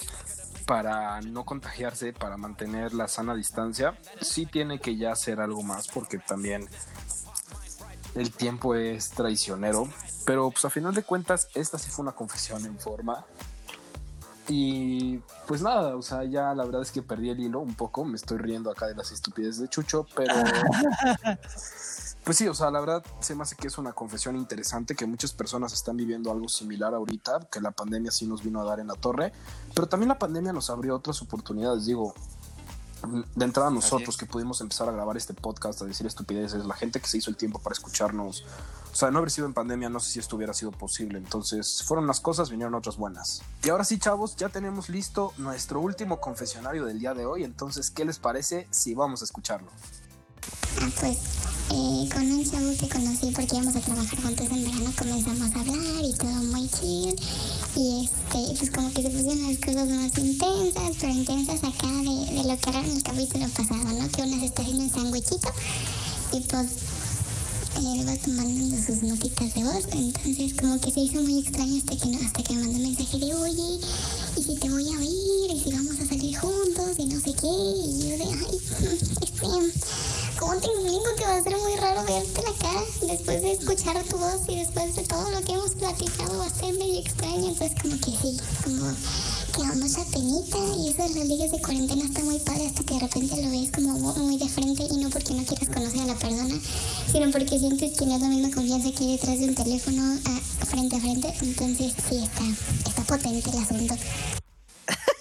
para 0.66 1.22
no 1.22 1.46
contagiarse, 1.46 2.14
para 2.14 2.38
mantener 2.38 2.94
la 2.94 3.08
sana 3.08 3.36
distancia, 3.36 3.98
sí 4.22 4.46
tiene 4.46 4.80
que 4.80 4.98
ya 4.98 5.12
hacer 5.12 5.40
algo 5.40 5.64
más 5.64 5.88
porque 5.88 6.18
también 6.18 6.68
el 8.16 8.32
tiempo 8.32 8.76
es 8.76 9.10
traicionero, 9.10 9.88
pero 10.26 10.50
pues 10.50 10.66
a 10.66 10.70
final 10.70 10.94
de 10.94 11.04
cuentas 11.04 11.50
esta 11.54 11.78
sí 11.78 11.90
fue 11.90 12.04
una 12.04 12.14
confesión 12.14 12.66
en 12.66 12.80
forma. 12.80 13.26
Y 14.48 15.18
pues 15.48 15.62
nada, 15.62 15.96
o 15.96 16.04
sea, 16.04 16.24
ya 16.24 16.54
la 16.54 16.66
verdad 16.66 16.84
es 16.84 16.92
que 16.92 17.02
perdí 17.02 17.30
el 17.32 17.40
hilo 17.40 17.62
un 17.62 17.74
poco, 17.74 18.06
me 18.06 18.16
estoy 18.16 18.38
riendo 18.38 18.70
acá 18.70 18.86
de 18.86 18.96
las 18.96 19.12
estupideces 19.12 19.60
de 19.60 19.68
Chucho, 19.70 20.06
pero 20.16 20.34
pues 22.26 22.38
sí, 22.38 22.48
o 22.48 22.56
sea, 22.56 22.72
la 22.72 22.80
verdad 22.80 23.06
se 23.20 23.36
me 23.36 23.44
hace 23.44 23.56
que 23.56 23.68
es 23.68 23.78
una 23.78 23.94
confesión 23.94 24.36
interesante 24.36 24.96
que 24.96 25.06
muchas 25.06 25.32
personas 25.32 25.74
están 25.74 25.96
viviendo 25.96 26.32
algo 26.32 26.50
similar 26.50 26.96
ahorita, 26.96 27.48
que 27.52 27.62
la 27.62 27.70
pandemia 27.70 28.10
sí 28.10 28.26
nos 28.26 28.44
vino 28.44 28.60
a 28.60 28.66
dar 28.66 28.80
en 28.80 28.88
la 28.88 28.96
torre, 28.96 29.32
pero 29.76 29.88
también 29.88 30.10
la 30.10 30.18
pandemia 30.18 30.52
nos 30.52 30.72
abrió 30.72 30.96
otras 30.96 31.22
oportunidades, 31.22 31.86
digo, 31.86 32.16
de 33.36 33.46
entrada 33.46 33.70
nosotros 33.70 34.18
que 34.18 34.26
pudimos 34.26 34.60
empezar 34.62 34.90
a 34.90 34.92
grabar 34.92 35.18
este 35.18 35.36
podcast, 35.36 35.84
a 35.84 35.86
decir 35.86 36.08
estupideces, 36.08 36.66
la 36.66 36.74
gente 36.74 37.00
que 37.00 37.08
se 37.08 37.20
hizo 37.20 37.30
el 37.30 37.38
tiempo 37.38 37.60
para 37.60 37.74
escucharnos, 37.74 38.44
o 38.92 38.96
sea, 38.96 39.12
no 39.12 39.20
haber 39.20 39.30
sido 39.30 39.46
en 39.46 39.54
pandemia, 39.54 39.90
no 39.90 40.00
sé 40.00 40.14
si 40.14 40.20
esto 40.20 40.36
hubiera 40.36 40.56
sido 40.56 40.72
posible, 40.72 41.20
entonces 41.20 41.84
fueron 41.84 42.08
las 42.08 42.22
cosas, 42.22 42.50
vinieron 42.50 42.74
otras 42.74 42.98
buenas. 42.98 43.44
Y 43.64 43.70
ahora 43.70 43.84
sí, 43.84 44.00
chavos, 44.00 44.36
ya 44.36 44.50
tenemos 44.50 44.90
listo 44.90 45.32
nuestro 45.38 45.80
último 45.80 46.20
confesionario 46.20 46.86
del 46.86 46.98
día 46.98 47.14
de 47.14 47.28
hoy, 47.28 47.44
entonces, 47.44 47.92
¿qué 47.92 48.04
les 48.04 48.18
parece 48.18 48.68
si 48.72 48.96
vamos 48.96 49.22
a 49.22 49.26
escucharlo? 49.26 49.70
Pues 51.00 51.18
eh, 51.72 52.08
con 52.14 52.32
un 52.32 52.50
chavo 52.50 52.72
que 52.78 52.88
conocí 52.88 53.32
porque 53.32 53.56
íbamos 53.56 53.76
a 53.76 53.80
trabajar 53.80 54.22
juntos 54.22 54.48
en 54.52 54.64
verano 54.66 54.94
comenzamos 54.96 55.56
a 55.56 55.60
hablar 55.60 56.06
y 56.06 56.14
todo 56.14 56.32
muy 56.32 56.70
chill. 56.70 57.16
Y 57.76 58.06
este 58.06 58.58
pues 58.60 58.70
como 58.70 58.94
que 58.94 59.02
se 59.02 59.10
pusieron 59.10 59.48
las 59.48 59.58
cosas 59.58 59.90
más 59.90 60.18
intensas 60.18 60.92
pero 61.02 61.14
intensas 61.14 61.64
acá 61.64 61.88
de, 61.88 62.44
lo 62.44 62.58
que 62.58 62.70
era 62.70 62.80
en 62.82 62.92
el 62.92 63.04
capítulo 63.04 63.48
pasado 63.50 63.84
no 63.84 64.10
que 64.10 64.22
una 64.22 64.40
se 64.40 64.46
está 64.46 64.62
haciendo 64.62 64.84
un 64.84 64.92
sándwichito 64.92 65.50
y 66.34 66.40
pues 66.42 66.68
eh, 67.78 67.98
le 67.98 68.06
va 68.06 68.16
tomando 68.18 68.78
sus 68.78 69.02
notitas 69.02 69.54
de 69.56 69.64
voz. 69.64 69.86
Entonces 69.92 70.54
como 70.54 70.80
que 70.80 70.92
se 70.92 71.00
hizo 71.00 71.22
muy 71.24 71.40
extraño 71.40 71.78
hasta 71.78 71.96
que, 71.98 72.16
hasta 72.16 72.44
que 72.44 72.54
me 72.54 72.62
mandó 72.62 72.78
un 72.78 72.84
mensaje 72.84 73.18
de 73.18 73.34
oye 73.34 73.80
y 74.38 74.44
si 74.44 74.56
te 74.56 74.70
voy 74.70 74.88
a 74.88 75.00
oír 75.00 75.52
y 75.52 75.60
si 75.60 75.72
vamos 75.72 76.00
a 76.00 76.06
salir 76.06 76.38
juntos 76.38 77.00
y 77.00 77.06
no 77.06 77.20
sé 77.20 77.34
qué 77.34 77.48
y 77.48 78.10
yo 78.10 78.18
de 78.18 78.24
ay 78.24 78.60
este 79.22 79.48
¿Cómo 80.40 80.54
te 80.58 80.68
explico 80.68 81.16
que 81.18 81.24
va 81.24 81.38
a 81.38 81.44
ser 81.44 81.58
muy 81.58 81.76
raro 81.78 82.04
verte 82.04 82.42
la 82.44 82.58
cara 82.58 82.82
después 83.08 83.42
de 83.42 83.54
escuchar 83.54 84.04
tu 84.04 84.18
voz 84.18 84.42
y 84.50 84.56
después 84.58 84.96
de 84.96 85.04
todo 85.04 85.30
lo 85.32 85.42
que 85.42 85.54
hemos 85.54 85.72
platicado? 85.72 86.38
Va 86.40 86.46
a 86.46 86.50
ser 86.50 86.74
medio 86.74 87.00
extraño, 87.00 87.48
entonces 87.48 87.72
como 87.82 87.96
que 87.98 88.12
sí, 88.12 88.38
como 88.64 88.92
que 89.54 89.62
da 89.62 89.74
mucha 89.76 90.04
penita 90.12 90.58
y 90.78 90.90
eso 90.90 91.04
de 91.04 91.20
las 91.20 91.28
ligas 91.28 91.52
de 91.52 91.62
cuarentena 91.62 92.04
está 92.04 92.22
muy 92.22 92.40
padre 92.40 92.68
hasta 92.68 92.84
que 92.84 92.94
de 92.96 93.00
repente 93.00 93.42
lo 93.42 93.50
ves 93.50 93.72
como 93.72 94.14
muy 94.16 94.38
de 94.38 94.50
frente 94.50 94.84
y 94.92 94.98
no 94.98 95.10
porque 95.10 95.34
no 95.34 95.46
quieras 95.46 95.70
conocer 95.70 96.02
a 96.02 96.06
la 96.06 96.16
persona, 96.16 96.60
sino 97.12 97.32
porque 97.32 97.58
sientes 97.58 97.98
que 97.98 98.06
no 98.06 98.16
es 98.16 98.22
la 98.22 98.28
misma 98.28 98.52
confianza 98.54 98.92
que 98.92 99.04
hay 99.06 99.12
detrás 99.14 99.40
de 99.40 99.46
un 99.46 99.56
teléfono 99.56 100.20
a, 100.26 100.66
frente 100.66 100.98
a 100.98 101.00
frente, 101.00 101.34
entonces 101.42 101.94
sí, 102.10 102.18
está, 102.18 102.90
está 102.90 103.04
potente 103.04 103.50
el 103.50 103.58
asunto. 103.60 103.96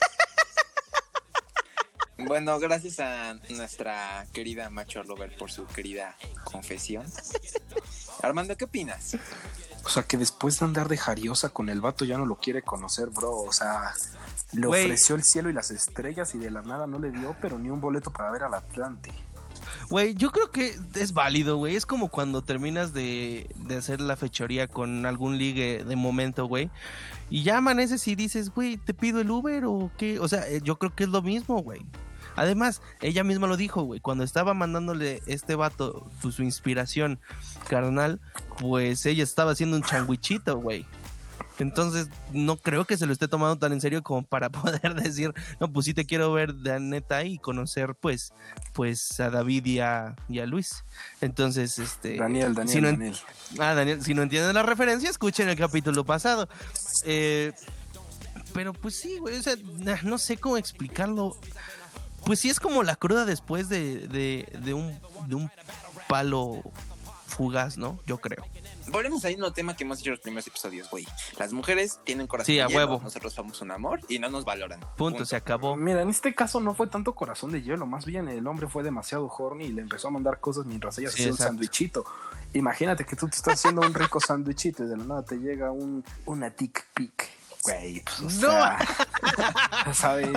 Bueno, 2.27 2.59
gracias 2.59 3.01
a 3.01 3.35
nuestra 3.51 4.27
querida 4.33 4.71
Macho 4.71 5.03
Lover 5.03 5.37
por 5.37 5.51
su 5.51 5.67
querida 5.67 6.17
confesión. 6.45 7.05
Armando, 8.23 8.57
¿qué 8.57 8.65
opinas? 8.65 9.17
O 9.85 9.89
sea, 9.89 10.05
que 10.05 10.17
después 10.17 10.59
de 10.59 10.65
andar 10.65 10.89
de 10.89 10.97
jariosa 10.97 11.51
con 11.51 11.69
el 11.69 11.81
vato 11.81 12.05
ya 12.05 12.17
no 12.17 12.25
lo 12.25 12.37
quiere 12.37 12.63
conocer, 12.63 13.11
bro. 13.11 13.37
O 13.37 13.53
sea, 13.53 13.93
le 14.53 14.67
ofreció 14.67 15.17
el 15.17 15.23
cielo 15.23 15.51
y 15.51 15.53
las 15.53 15.71
estrellas 15.71 16.35
y 16.35 16.39
de 16.39 16.51
la 16.51 16.63
nada 16.63 16.87
no 16.87 16.99
le 16.99 17.11
dio, 17.11 17.37
pero 17.41 17.59
ni 17.59 17.69
un 17.69 17.81
boleto 17.81 18.11
para 18.11 18.31
ver 18.31 18.45
al 18.45 18.55
Atlante. 18.55 19.13
Güey, 19.91 20.15
yo 20.15 20.31
creo 20.31 20.51
que 20.51 20.75
es 20.95 21.13
válido, 21.13 21.59
güey. 21.59 21.77
Es 21.77 21.85
como 21.85 22.09
cuando 22.09 22.43
terminas 22.43 22.95
de, 22.95 23.51
de 23.57 23.77
hacer 23.77 24.01
la 24.01 24.17
fechoría 24.17 24.67
con 24.67 25.05
algún 25.05 25.37
ligue 25.37 25.85
de 25.85 25.97
momento, 25.97 26.47
güey. 26.47 26.71
Y 27.29 27.43
ya 27.43 27.59
amaneces 27.59 28.07
y 28.09 28.15
dices, 28.15 28.51
güey, 28.51 28.77
¿te 28.79 28.95
pido 28.95 29.21
el 29.21 29.31
Uber 29.31 29.65
o 29.67 29.91
qué? 29.99 30.19
O 30.19 30.29
sea, 30.29 30.49
eh, 30.49 30.61
yo 30.63 30.79
creo 30.79 30.95
que 30.95 31.05
es 31.05 31.11
lo 31.11 31.21
mismo, 31.21 31.63
güey. 31.63 31.85
Además, 32.37 32.83
ella 33.01 33.25
misma 33.25 33.47
lo 33.47 33.57
dijo, 33.57 33.83
güey. 33.83 34.01
Cuando 34.01 34.25
estaba 34.25 34.55
mandándole 34.55 35.23
este 35.27 35.55
vato 35.55 36.11
pues, 36.23 36.35
su 36.35 36.43
inspiración 36.43 37.21
carnal, 37.69 38.21
pues 38.59 39.07
ella 39.07 39.23
estaba 39.25 39.53
haciendo 39.53 39.77
un 39.77 39.83
changuichito, 39.83 40.59
güey. 40.59 40.87
Entonces, 41.59 42.09
no 42.33 42.57
creo 42.57 42.85
que 42.85 42.97
se 42.97 43.07
lo 43.07 43.13
esté 43.13 43.29
tomando 43.29 43.57
tan 43.57 43.73
en 43.73 43.81
serio 43.81 44.03
como 44.03 44.25
para 44.25 44.51
poder 44.51 44.95
decir, 44.95 45.33
no, 45.61 45.73
pues 45.73 45.87
sí 45.87 45.95
te 45.95 46.05
quiero 46.05 46.33
ver 46.33 46.55
de 46.55 46.81
neta 46.81 47.25
y 47.25 47.39
conocer, 47.39 47.95
pues, 47.95 48.33
pues 48.73 49.21
a 49.21 49.31
David 49.31 49.65
y 49.67 49.81
a, 49.81 50.17
y 50.29 50.41
a 50.41 50.47
Luis. 50.47 50.85
Entonces, 51.21 51.79
este. 51.79 52.17
Daniel, 52.17 52.55
Daniel, 52.55 52.75
si 52.75 52.81
no, 52.81 52.89
Daniel. 52.89 53.17
Ah, 53.59 53.75
Daniel, 53.75 54.03
si 54.03 54.15
no 54.15 54.23
entienden 54.23 54.55
la 54.55 54.63
referencia, 54.63 55.09
escuchen 55.09 55.49
el 55.49 55.57
capítulo 55.57 56.05
pasado. 56.05 56.49
Eh, 57.05 57.53
pero 58.53 58.73
pues 58.73 58.97
sí, 58.97 59.19
güey, 59.19 59.37
o 59.37 59.43
sea, 59.43 59.57
no 60.03 60.19
sé 60.19 60.37
cómo 60.37 60.57
explicarlo. 60.57 61.37
Pues 62.25 62.41
sí 62.41 62.51
es 62.51 62.61
como 62.61 62.83
la 62.83 62.97
cruda 62.97 63.25
después 63.25 63.69
de, 63.69 64.07
de, 64.09 64.49
de 64.61 64.75
un, 64.75 64.99
de 65.27 65.35
un 65.35 65.51
palo 66.09 66.63
fugaz, 67.27 67.77
¿no? 67.77 67.99
Yo 68.07 68.19
creo. 68.19 68.45
Volvemos 68.89 69.25
ahí 69.25 69.35
a 69.41 69.45
un 69.45 69.53
tema 69.53 69.75
que 69.75 69.85
hemos 69.85 69.99
hecho 70.01 70.11
en 70.11 70.13
los 70.13 70.21
primeros 70.21 70.47
episodios, 70.47 70.91
güey. 70.91 71.07
Las 71.39 71.53
mujeres 71.53 72.01
tienen 72.05 72.27
corazón 72.27 72.47
Sí, 72.47 72.55
de 72.57 72.63
a 72.63 72.67
hielo, 72.69 72.79
huevo. 72.79 73.01
Nosotros 73.03 73.33
somos 73.33 73.61
un 73.63 73.71
amor 73.71 74.01
y 74.09 74.19
no 74.19 74.29
nos 74.29 74.45
valoran. 74.45 74.81
Punto, 74.97 75.25
se 75.25 75.35
acabó. 75.37 75.75
Mira, 75.75 76.03
en 76.03 76.11
este 76.11 76.35
caso 76.35 76.61
no 76.61 76.75
fue 76.75 76.87
tanto 76.87 77.15
corazón 77.15 77.51
de 77.51 77.63
hielo, 77.63 77.87
más 77.87 78.05
bien 78.05 78.29
el 78.29 78.47
hombre 78.47 78.69
fue 78.69 78.83
demasiado 78.83 79.27
horny 79.27 79.67
y 79.67 79.73
le 79.73 79.83
empezó 79.83 80.09
a 80.09 80.11
mandar 80.11 80.39
cosas 80.39 80.67
mientras 80.67 80.99
ella 80.99 81.11
se 81.11 81.17
Sí, 81.17 81.23
hacía 81.23 81.33
un 81.33 81.39
sándwichito. 81.39 82.05
Imagínate 82.53 83.05
que 83.05 83.17
tú 83.17 83.27
te 83.27 83.37
estás 83.37 83.55
haciendo 83.55 83.81
un 83.81 83.95
rico 83.95 84.21
sándwichito 84.25 84.85
y 84.85 84.89
de 84.89 84.97
la 84.97 85.05
nada 85.05 85.23
te 85.25 85.37
llega 85.39 85.73
un, 85.73 86.05
una 86.27 86.51
tic 86.51 86.87
pic. 86.95 87.31
Güey, 87.65 88.03
pues, 88.05 88.21
o 88.21 88.23
No. 88.25 88.53
sea, 88.53 88.79
¿sabes? 89.95 90.29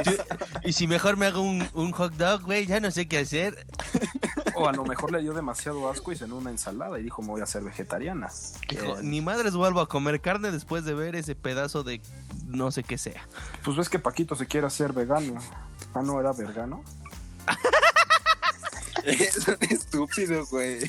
Y 0.63 0.71
si 0.73 0.87
mejor 0.87 1.17
me 1.17 1.25
hago 1.25 1.41
un, 1.41 1.67
un 1.73 1.91
hot 1.91 2.13
dog, 2.13 2.43
güey, 2.43 2.65
ya 2.65 2.79
no 2.79 2.89
sé 2.89 3.07
qué 3.07 3.19
hacer. 3.19 3.67
O 4.55 4.67
a 4.67 4.71
lo 4.71 4.85
mejor 4.85 5.11
le 5.11 5.21
dio 5.21 5.33
demasiado 5.33 5.89
asco 5.89 6.11
y 6.11 6.15
cenó 6.15 6.37
una 6.37 6.49
ensalada 6.51 6.97
y 6.99 7.03
dijo, 7.03 7.21
me 7.21 7.27
voy 7.29 7.41
a 7.41 7.45
ser 7.45 7.63
vegetariana. 7.63 8.29
Dijo, 8.69 8.97
Eh, 8.97 9.03
ni 9.03 9.19
madres 9.21 9.53
vuelvo 9.55 9.81
a 9.81 9.89
comer 9.89 10.21
carne 10.21 10.51
después 10.51 10.85
de 10.85 10.93
ver 10.93 11.15
ese 11.17 11.35
pedazo 11.35 11.83
de 11.83 12.01
no 12.47 12.71
sé 12.71 12.83
qué 12.83 12.97
sea. 12.97 13.27
pues 13.63 13.75
ves 13.75 13.89
que 13.89 13.99
Paquito 13.99 14.35
se 14.35 14.47
quiere 14.47 14.65
hacer 14.67 14.93
vegano. 14.93 15.35
Ah, 15.93 16.01
no, 16.01 16.19
era 16.21 16.31
vegano. 16.31 16.83
Es 19.03 19.47
un 19.47 19.55
estúpido, 19.61 20.45
güey. 20.47 20.79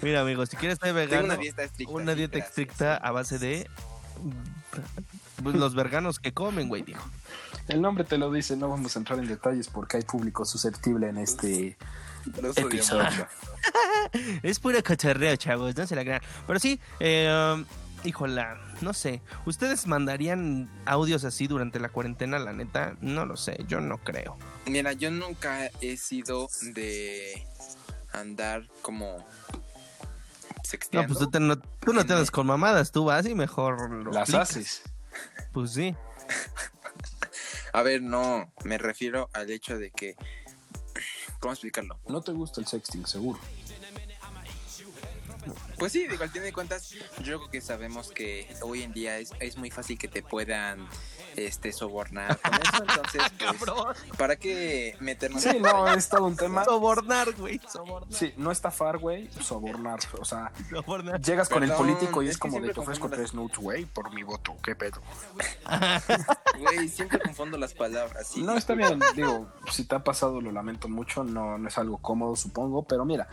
Mira, 0.00 0.20
amigos, 0.22 0.48
si 0.48 0.56
quieres 0.56 0.78
ser 0.78 0.94
Tengo 0.94 0.98
vegano, 1.00 1.24
una 1.26 1.36
dieta 1.36 1.62
estricta. 1.64 1.92
una 1.92 2.14
dieta 2.14 2.38
estricta 2.38 2.96
a 2.96 3.10
base 3.10 3.38
de 3.38 3.68
pues, 5.42 5.56
los 5.56 5.74
veganos 5.74 6.18
que 6.18 6.32
comen, 6.32 6.68
güey, 6.68 6.82
dijo. 6.82 7.04
El 7.68 7.82
nombre 7.82 8.04
te 8.04 8.18
lo 8.18 8.30
dice, 8.32 8.56
no 8.56 8.68
vamos 8.68 8.96
a 8.96 8.98
entrar 8.98 9.18
en 9.18 9.28
detalles 9.28 9.68
porque 9.68 9.98
hay 9.98 10.02
público 10.02 10.44
susceptible 10.44 11.08
en 11.08 11.18
este 11.18 11.76
episodio. 12.56 13.26
Es 14.42 14.58
puro 14.60 14.82
cotorreo, 14.82 15.36
chavos, 15.36 15.76
no 15.76 15.86
se 15.86 15.94
la 15.94 16.02
crean. 16.02 16.22
Pero 16.46 16.58
sí, 16.58 16.80
eh, 17.00 17.64
híjola, 18.04 18.58
no 18.80 18.92
sé. 18.94 19.20
¿Ustedes 19.44 19.86
mandarían 19.86 20.70
audios 20.86 21.24
así 21.24 21.46
durante 21.46 21.80
la 21.80 21.88
cuarentena, 21.88 22.38
la 22.38 22.52
neta? 22.52 22.96
No 23.00 23.26
lo 23.26 23.36
sé, 23.36 23.64
yo 23.68 23.80
no 23.80 23.98
creo. 23.98 24.36
Mira, 24.66 24.92
yo 24.92 25.10
nunca 25.10 25.70
he 25.80 25.96
sido 25.96 26.48
de 26.74 27.46
andar 28.12 28.66
como 28.82 29.26
No, 30.92 31.06
pues 31.06 31.18
tú, 31.18 31.30
te- 31.30 31.40
no, 31.40 31.58
tú 31.58 31.92
no 31.92 32.04
te 32.04 32.12
andas 32.12 32.30
con 32.30 32.46
mamadas, 32.46 32.92
tú 32.92 33.04
vas 33.06 33.24
y 33.26 33.34
mejor 33.34 33.90
lo 33.90 34.10
Las 34.12 34.22
aplicas. 34.28 34.50
haces. 34.50 34.82
Pues 35.52 35.72
sí. 35.72 35.94
A 37.72 37.82
ver, 37.82 38.02
no, 38.02 38.50
me 38.64 38.78
refiero 38.78 39.28
al 39.32 39.50
hecho 39.50 39.78
de 39.78 39.90
que... 39.90 40.16
¿Cómo 41.40 41.52
explicarlo? 41.52 41.98
No 42.08 42.20
te 42.20 42.32
gusta 42.32 42.60
el 42.60 42.66
sexting, 42.66 43.06
seguro. 43.06 43.38
Pues 45.78 45.92
sí, 45.92 46.06
digo, 46.08 46.22
al 46.24 46.30
fin 46.30 46.42
de 46.42 46.52
cuentas, 46.52 46.90
yo 46.90 47.38
creo 47.38 47.50
que 47.50 47.60
sabemos 47.60 48.10
que 48.10 48.52
hoy 48.62 48.82
en 48.82 48.92
día 48.92 49.18
es, 49.18 49.30
es 49.40 49.56
muy 49.56 49.70
fácil 49.70 49.98
que 49.98 50.08
te 50.08 50.22
puedan 50.22 50.88
este 51.36 51.72
sobornar 51.72 52.36
con 52.40 52.52
eso, 52.54 52.82
entonces, 52.88 53.22
pues, 53.38 54.16
¿para 54.18 54.34
qué 54.36 54.96
meternos 54.98 55.40
Sí, 55.42 55.58
no, 55.60 55.86
es 55.92 56.08
todo 56.08 56.24
un 56.26 56.36
tema. 56.36 56.64
Sobornar, 56.64 57.32
güey. 57.34 57.60
Sobornar. 57.70 58.12
Sí, 58.12 58.34
no 58.36 58.50
estafar, 58.50 58.98
güey, 58.98 59.30
sobornar. 59.40 60.00
O 60.20 60.24
sea, 60.24 60.50
sobornar. 60.70 61.20
llegas 61.20 61.48
con 61.48 61.62
el 61.62 61.70
político 61.72 62.22
y 62.22 62.28
es 62.28 62.38
como 62.38 62.60
de 62.60 62.72
te 62.72 62.80
ofrezco 62.80 63.06
las- 63.08 63.16
tres 63.18 63.34
nudes, 63.34 63.56
güey, 63.58 63.84
por 63.84 64.12
mi 64.12 64.22
voto. 64.24 64.56
¿Qué 64.62 64.74
pedo? 64.74 65.00
Güey, 66.58 66.88
siempre 66.88 67.20
confundo 67.20 67.56
las 67.56 67.72
palabras. 67.72 68.26
sí, 68.28 68.42
No, 68.42 68.56
está 68.56 68.74
bien. 68.74 68.98
Digo, 69.14 69.46
si 69.70 69.84
te 69.84 69.94
ha 69.94 70.02
pasado, 70.02 70.40
lo 70.40 70.50
lamento 70.50 70.88
mucho. 70.88 71.22
No, 71.22 71.56
no 71.56 71.68
es 71.68 71.78
algo 71.78 71.98
cómodo, 71.98 72.34
supongo. 72.34 72.82
Pero 72.82 73.04
mira, 73.04 73.28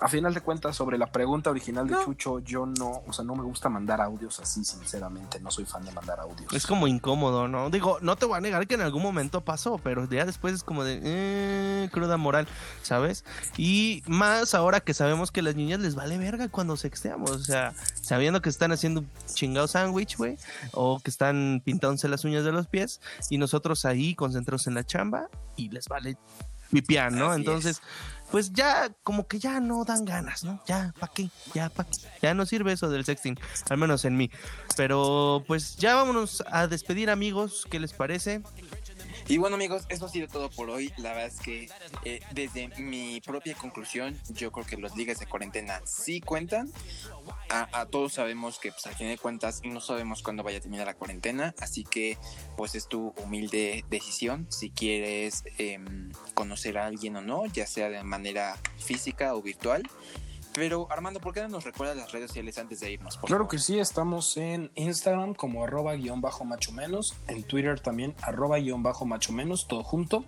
a 0.00 0.08
final 0.08 0.34
de 0.34 0.40
cuentas, 0.40 0.76
sobre 0.76 0.98
la 0.98 1.06
pregunta 1.06 1.50
original 1.50 1.86
de 1.86 1.96
Chucho, 2.04 2.40
yo 2.40 2.66
no, 2.66 3.02
o 3.06 3.12
sea, 3.12 3.24
no 3.24 3.34
me 3.34 3.42
gusta 3.42 3.68
mandar 3.68 4.00
audios 4.00 4.38
así, 4.40 4.64
sinceramente. 4.64 5.40
No 5.40 5.50
soy 5.50 5.64
fan 5.64 5.84
de 5.84 5.92
mandar 5.92 6.20
audios. 6.20 6.52
Es 6.52 6.66
como 6.66 6.86
incómodo, 6.86 7.48
¿no? 7.48 7.70
Digo, 7.70 7.98
no 8.02 8.16
te 8.16 8.26
voy 8.26 8.36
a 8.36 8.40
negar 8.40 8.66
que 8.66 8.74
en 8.74 8.82
algún 8.82 9.02
momento 9.02 9.40
pasó, 9.40 9.78
pero 9.78 10.08
ya 10.08 10.24
después 10.24 10.54
es 10.54 10.62
como 10.62 10.84
de 10.84 11.00
eh, 11.02 11.88
cruda 11.92 12.16
moral, 12.16 12.46
¿sabes? 12.82 13.24
Y 13.56 14.02
más 14.06 14.54
ahora 14.54 14.80
que 14.80 14.94
sabemos 14.94 15.30
que 15.30 15.40
a 15.40 15.44
las 15.44 15.56
niñas 15.56 15.80
les 15.80 15.94
vale 15.94 16.18
verga 16.18 16.48
cuando 16.48 16.76
sexteamos, 16.76 17.30
o 17.30 17.38
sea, 17.38 17.72
sabiendo 18.00 18.42
que 18.42 18.48
están 18.48 18.72
haciendo 18.72 19.00
un 19.00 19.08
chingado 19.32 19.66
sándwich, 19.66 20.16
güey, 20.16 20.36
o 20.72 21.00
que 21.00 21.10
están 21.10 21.62
pintándose 21.64 22.08
las 22.08 22.24
uñas 22.24 22.44
de 22.44 22.52
los 22.52 22.66
pies, 22.66 23.00
y 23.30 23.38
nosotros 23.38 23.84
ahí 23.84 24.14
concentrados 24.14 24.66
en 24.66 24.74
la 24.74 24.84
chamba 24.84 25.28
y 25.56 25.70
les 25.70 25.88
vale 25.88 26.16
pipián, 26.70 27.16
¿no? 27.18 27.30
Así 27.30 27.40
Entonces, 27.40 27.82
pues 28.30 28.52
ya, 28.52 28.90
como 29.02 29.26
que 29.26 29.38
ya 29.38 29.60
no 29.60 29.84
dan 29.84 30.04
ganas, 30.04 30.44
¿no? 30.44 30.60
Ya, 30.66 30.92
¿pa' 30.98 31.10
qué? 31.14 31.30
Ya, 31.54 31.68
¿pa' 31.68 31.84
qué? 31.84 31.96
Ya 32.22 32.34
no 32.34 32.46
sirve 32.46 32.72
eso 32.72 32.88
del 32.88 33.04
sexting, 33.04 33.38
al 33.70 33.78
menos 33.78 34.04
en 34.04 34.16
mí. 34.16 34.30
Pero 34.76 35.44
pues 35.46 35.76
ya 35.76 35.94
vámonos 35.94 36.42
a 36.48 36.66
despedir 36.66 37.10
amigos, 37.10 37.66
¿qué 37.70 37.80
les 37.80 37.92
parece? 37.92 38.42
Y 39.28 39.38
bueno 39.38 39.56
amigos, 39.56 39.86
eso 39.88 40.06
ha 40.06 40.08
sido 40.08 40.28
todo 40.28 40.50
por 40.50 40.70
hoy. 40.70 40.92
La 40.98 41.10
verdad 41.10 41.26
es 41.26 41.40
que 41.40 41.68
eh, 42.04 42.20
desde 42.30 42.68
mi 42.78 43.20
propia 43.20 43.54
conclusión, 43.54 44.16
yo 44.28 44.52
creo 44.52 44.64
que 44.64 44.76
los 44.76 44.96
ligas 44.96 45.18
de 45.18 45.26
cuarentena 45.26 45.80
sí 45.84 46.20
cuentan. 46.20 46.70
A, 47.48 47.80
a 47.80 47.86
todos 47.86 48.12
sabemos 48.12 48.60
que 48.60 48.70
pues 48.70 48.86
al 48.86 48.94
fin 48.94 49.08
de 49.08 49.18
cuentas 49.18 49.62
no 49.64 49.80
sabemos 49.80 50.22
cuándo 50.22 50.44
vaya 50.44 50.58
a 50.58 50.60
terminar 50.60 50.86
la 50.86 50.94
cuarentena, 50.94 51.54
así 51.60 51.82
que 51.82 52.18
pues 52.56 52.76
es 52.76 52.86
tu 52.86 53.14
humilde 53.16 53.84
decisión 53.90 54.46
si 54.50 54.70
quieres 54.70 55.44
em, 55.58 56.12
conocer 56.34 56.78
a 56.78 56.86
alguien 56.86 57.16
o 57.16 57.20
no, 57.20 57.46
ya 57.46 57.66
sea 57.66 57.88
de 57.88 58.02
manera 58.04 58.56
física 58.78 59.34
o 59.34 59.42
virtual. 59.42 59.82
Pero 60.56 60.88
Armando, 60.90 61.20
¿por 61.20 61.34
qué 61.34 61.42
no 61.42 61.48
nos 61.48 61.64
recuerdas 61.64 61.98
las 61.98 62.10
redes 62.12 62.28
sociales 62.28 62.56
antes 62.56 62.80
de 62.80 62.90
irnos? 62.90 63.18
por 63.18 63.28
Claro 63.28 63.44
favor? 63.44 63.50
que 63.50 63.58
sí, 63.58 63.78
estamos 63.78 64.38
en 64.38 64.72
Instagram 64.74 65.34
como 65.34 65.62
arroba 65.62 65.94
guion 65.96 66.22
bajo 66.22 66.46
macho 66.46 66.72
menos, 66.72 67.14
en 67.28 67.42
Twitter 67.42 67.78
también 67.78 68.14
arroba 68.22 68.56
guion 68.56 68.82
bajo 68.82 69.04
macho 69.04 69.34
menos, 69.34 69.68
todo 69.68 69.84
junto. 69.84 70.24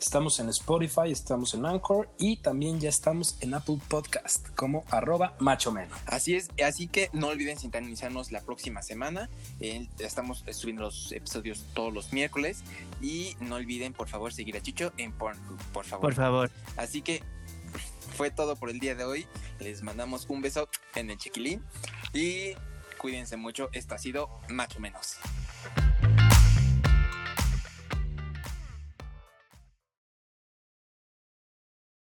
Estamos 0.00 0.40
en 0.40 0.48
Spotify, 0.48 1.10
estamos 1.10 1.52
en 1.54 1.66
Anchor 1.66 2.08
y 2.18 2.38
también 2.38 2.80
ya 2.80 2.88
estamos 2.88 3.36
en 3.40 3.52
Apple 3.52 3.78
Podcast 3.88 4.48
como 4.54 4.84
arroba 4.90 5.34
macho 5.40 5.72
menos. 5.72 5.98
Así 6.06 6.34
es, 6.34 6.48
así 6.64 6.86
que 6.86 7.10
no 7.12 7.28
olviden 7.28 7.58
sintonizarnos 7.58 8.32
la 8.32 8.40
próxima 8.42 8.80
semana. 8.82 9.28
Eh, 9.60 9.88
estamos 9.98 10.44
subiendo 10.52 10.82
los 10.84 11.12
episodios 11.12 11.64
todos 11.74 11.92
los 11.92 12.12
miércoles. 12.12 12.62
Y 13.00 13.36
no 13.40 13.56
olviden, 13.56 13.92
por 13.94 14.08
favor, 14.08 14.32
seguir 14.32 14.56
a 14.56 14.60
Chicho 14.62 14.92
en 14.98 15.12
Pornhub, 15.12 15.58
por 15.72 15.84
favor. 15.84 16.02
Por 16.02 16.14
favor. 16.14 16.50
Así 16.76 17.00
que 17.00 17.22
fue 18.16 18.30
todo 18.30 18.56
por 18.56 18.70
el 18.70 18.78
día 18.78 18.94
de 18.94 19.04
hoy. 19.04 19.26
Les 19.58 19.82
mandamos 19.82 20.26
un 20.28 20.42
beso 20.42 20.68
en 20.94 21.10
el 21.10 21.18
chiquilín. 21.18 21.64
Y 22.12 22.54
cuídense 22.98 23.36
mucho. 23.36 23.68
Esto 23.72 23.94
ha 23.94 23.98
sido 23.98 24.28
Macho 24.48 24.80
Menos. 24.80 25.18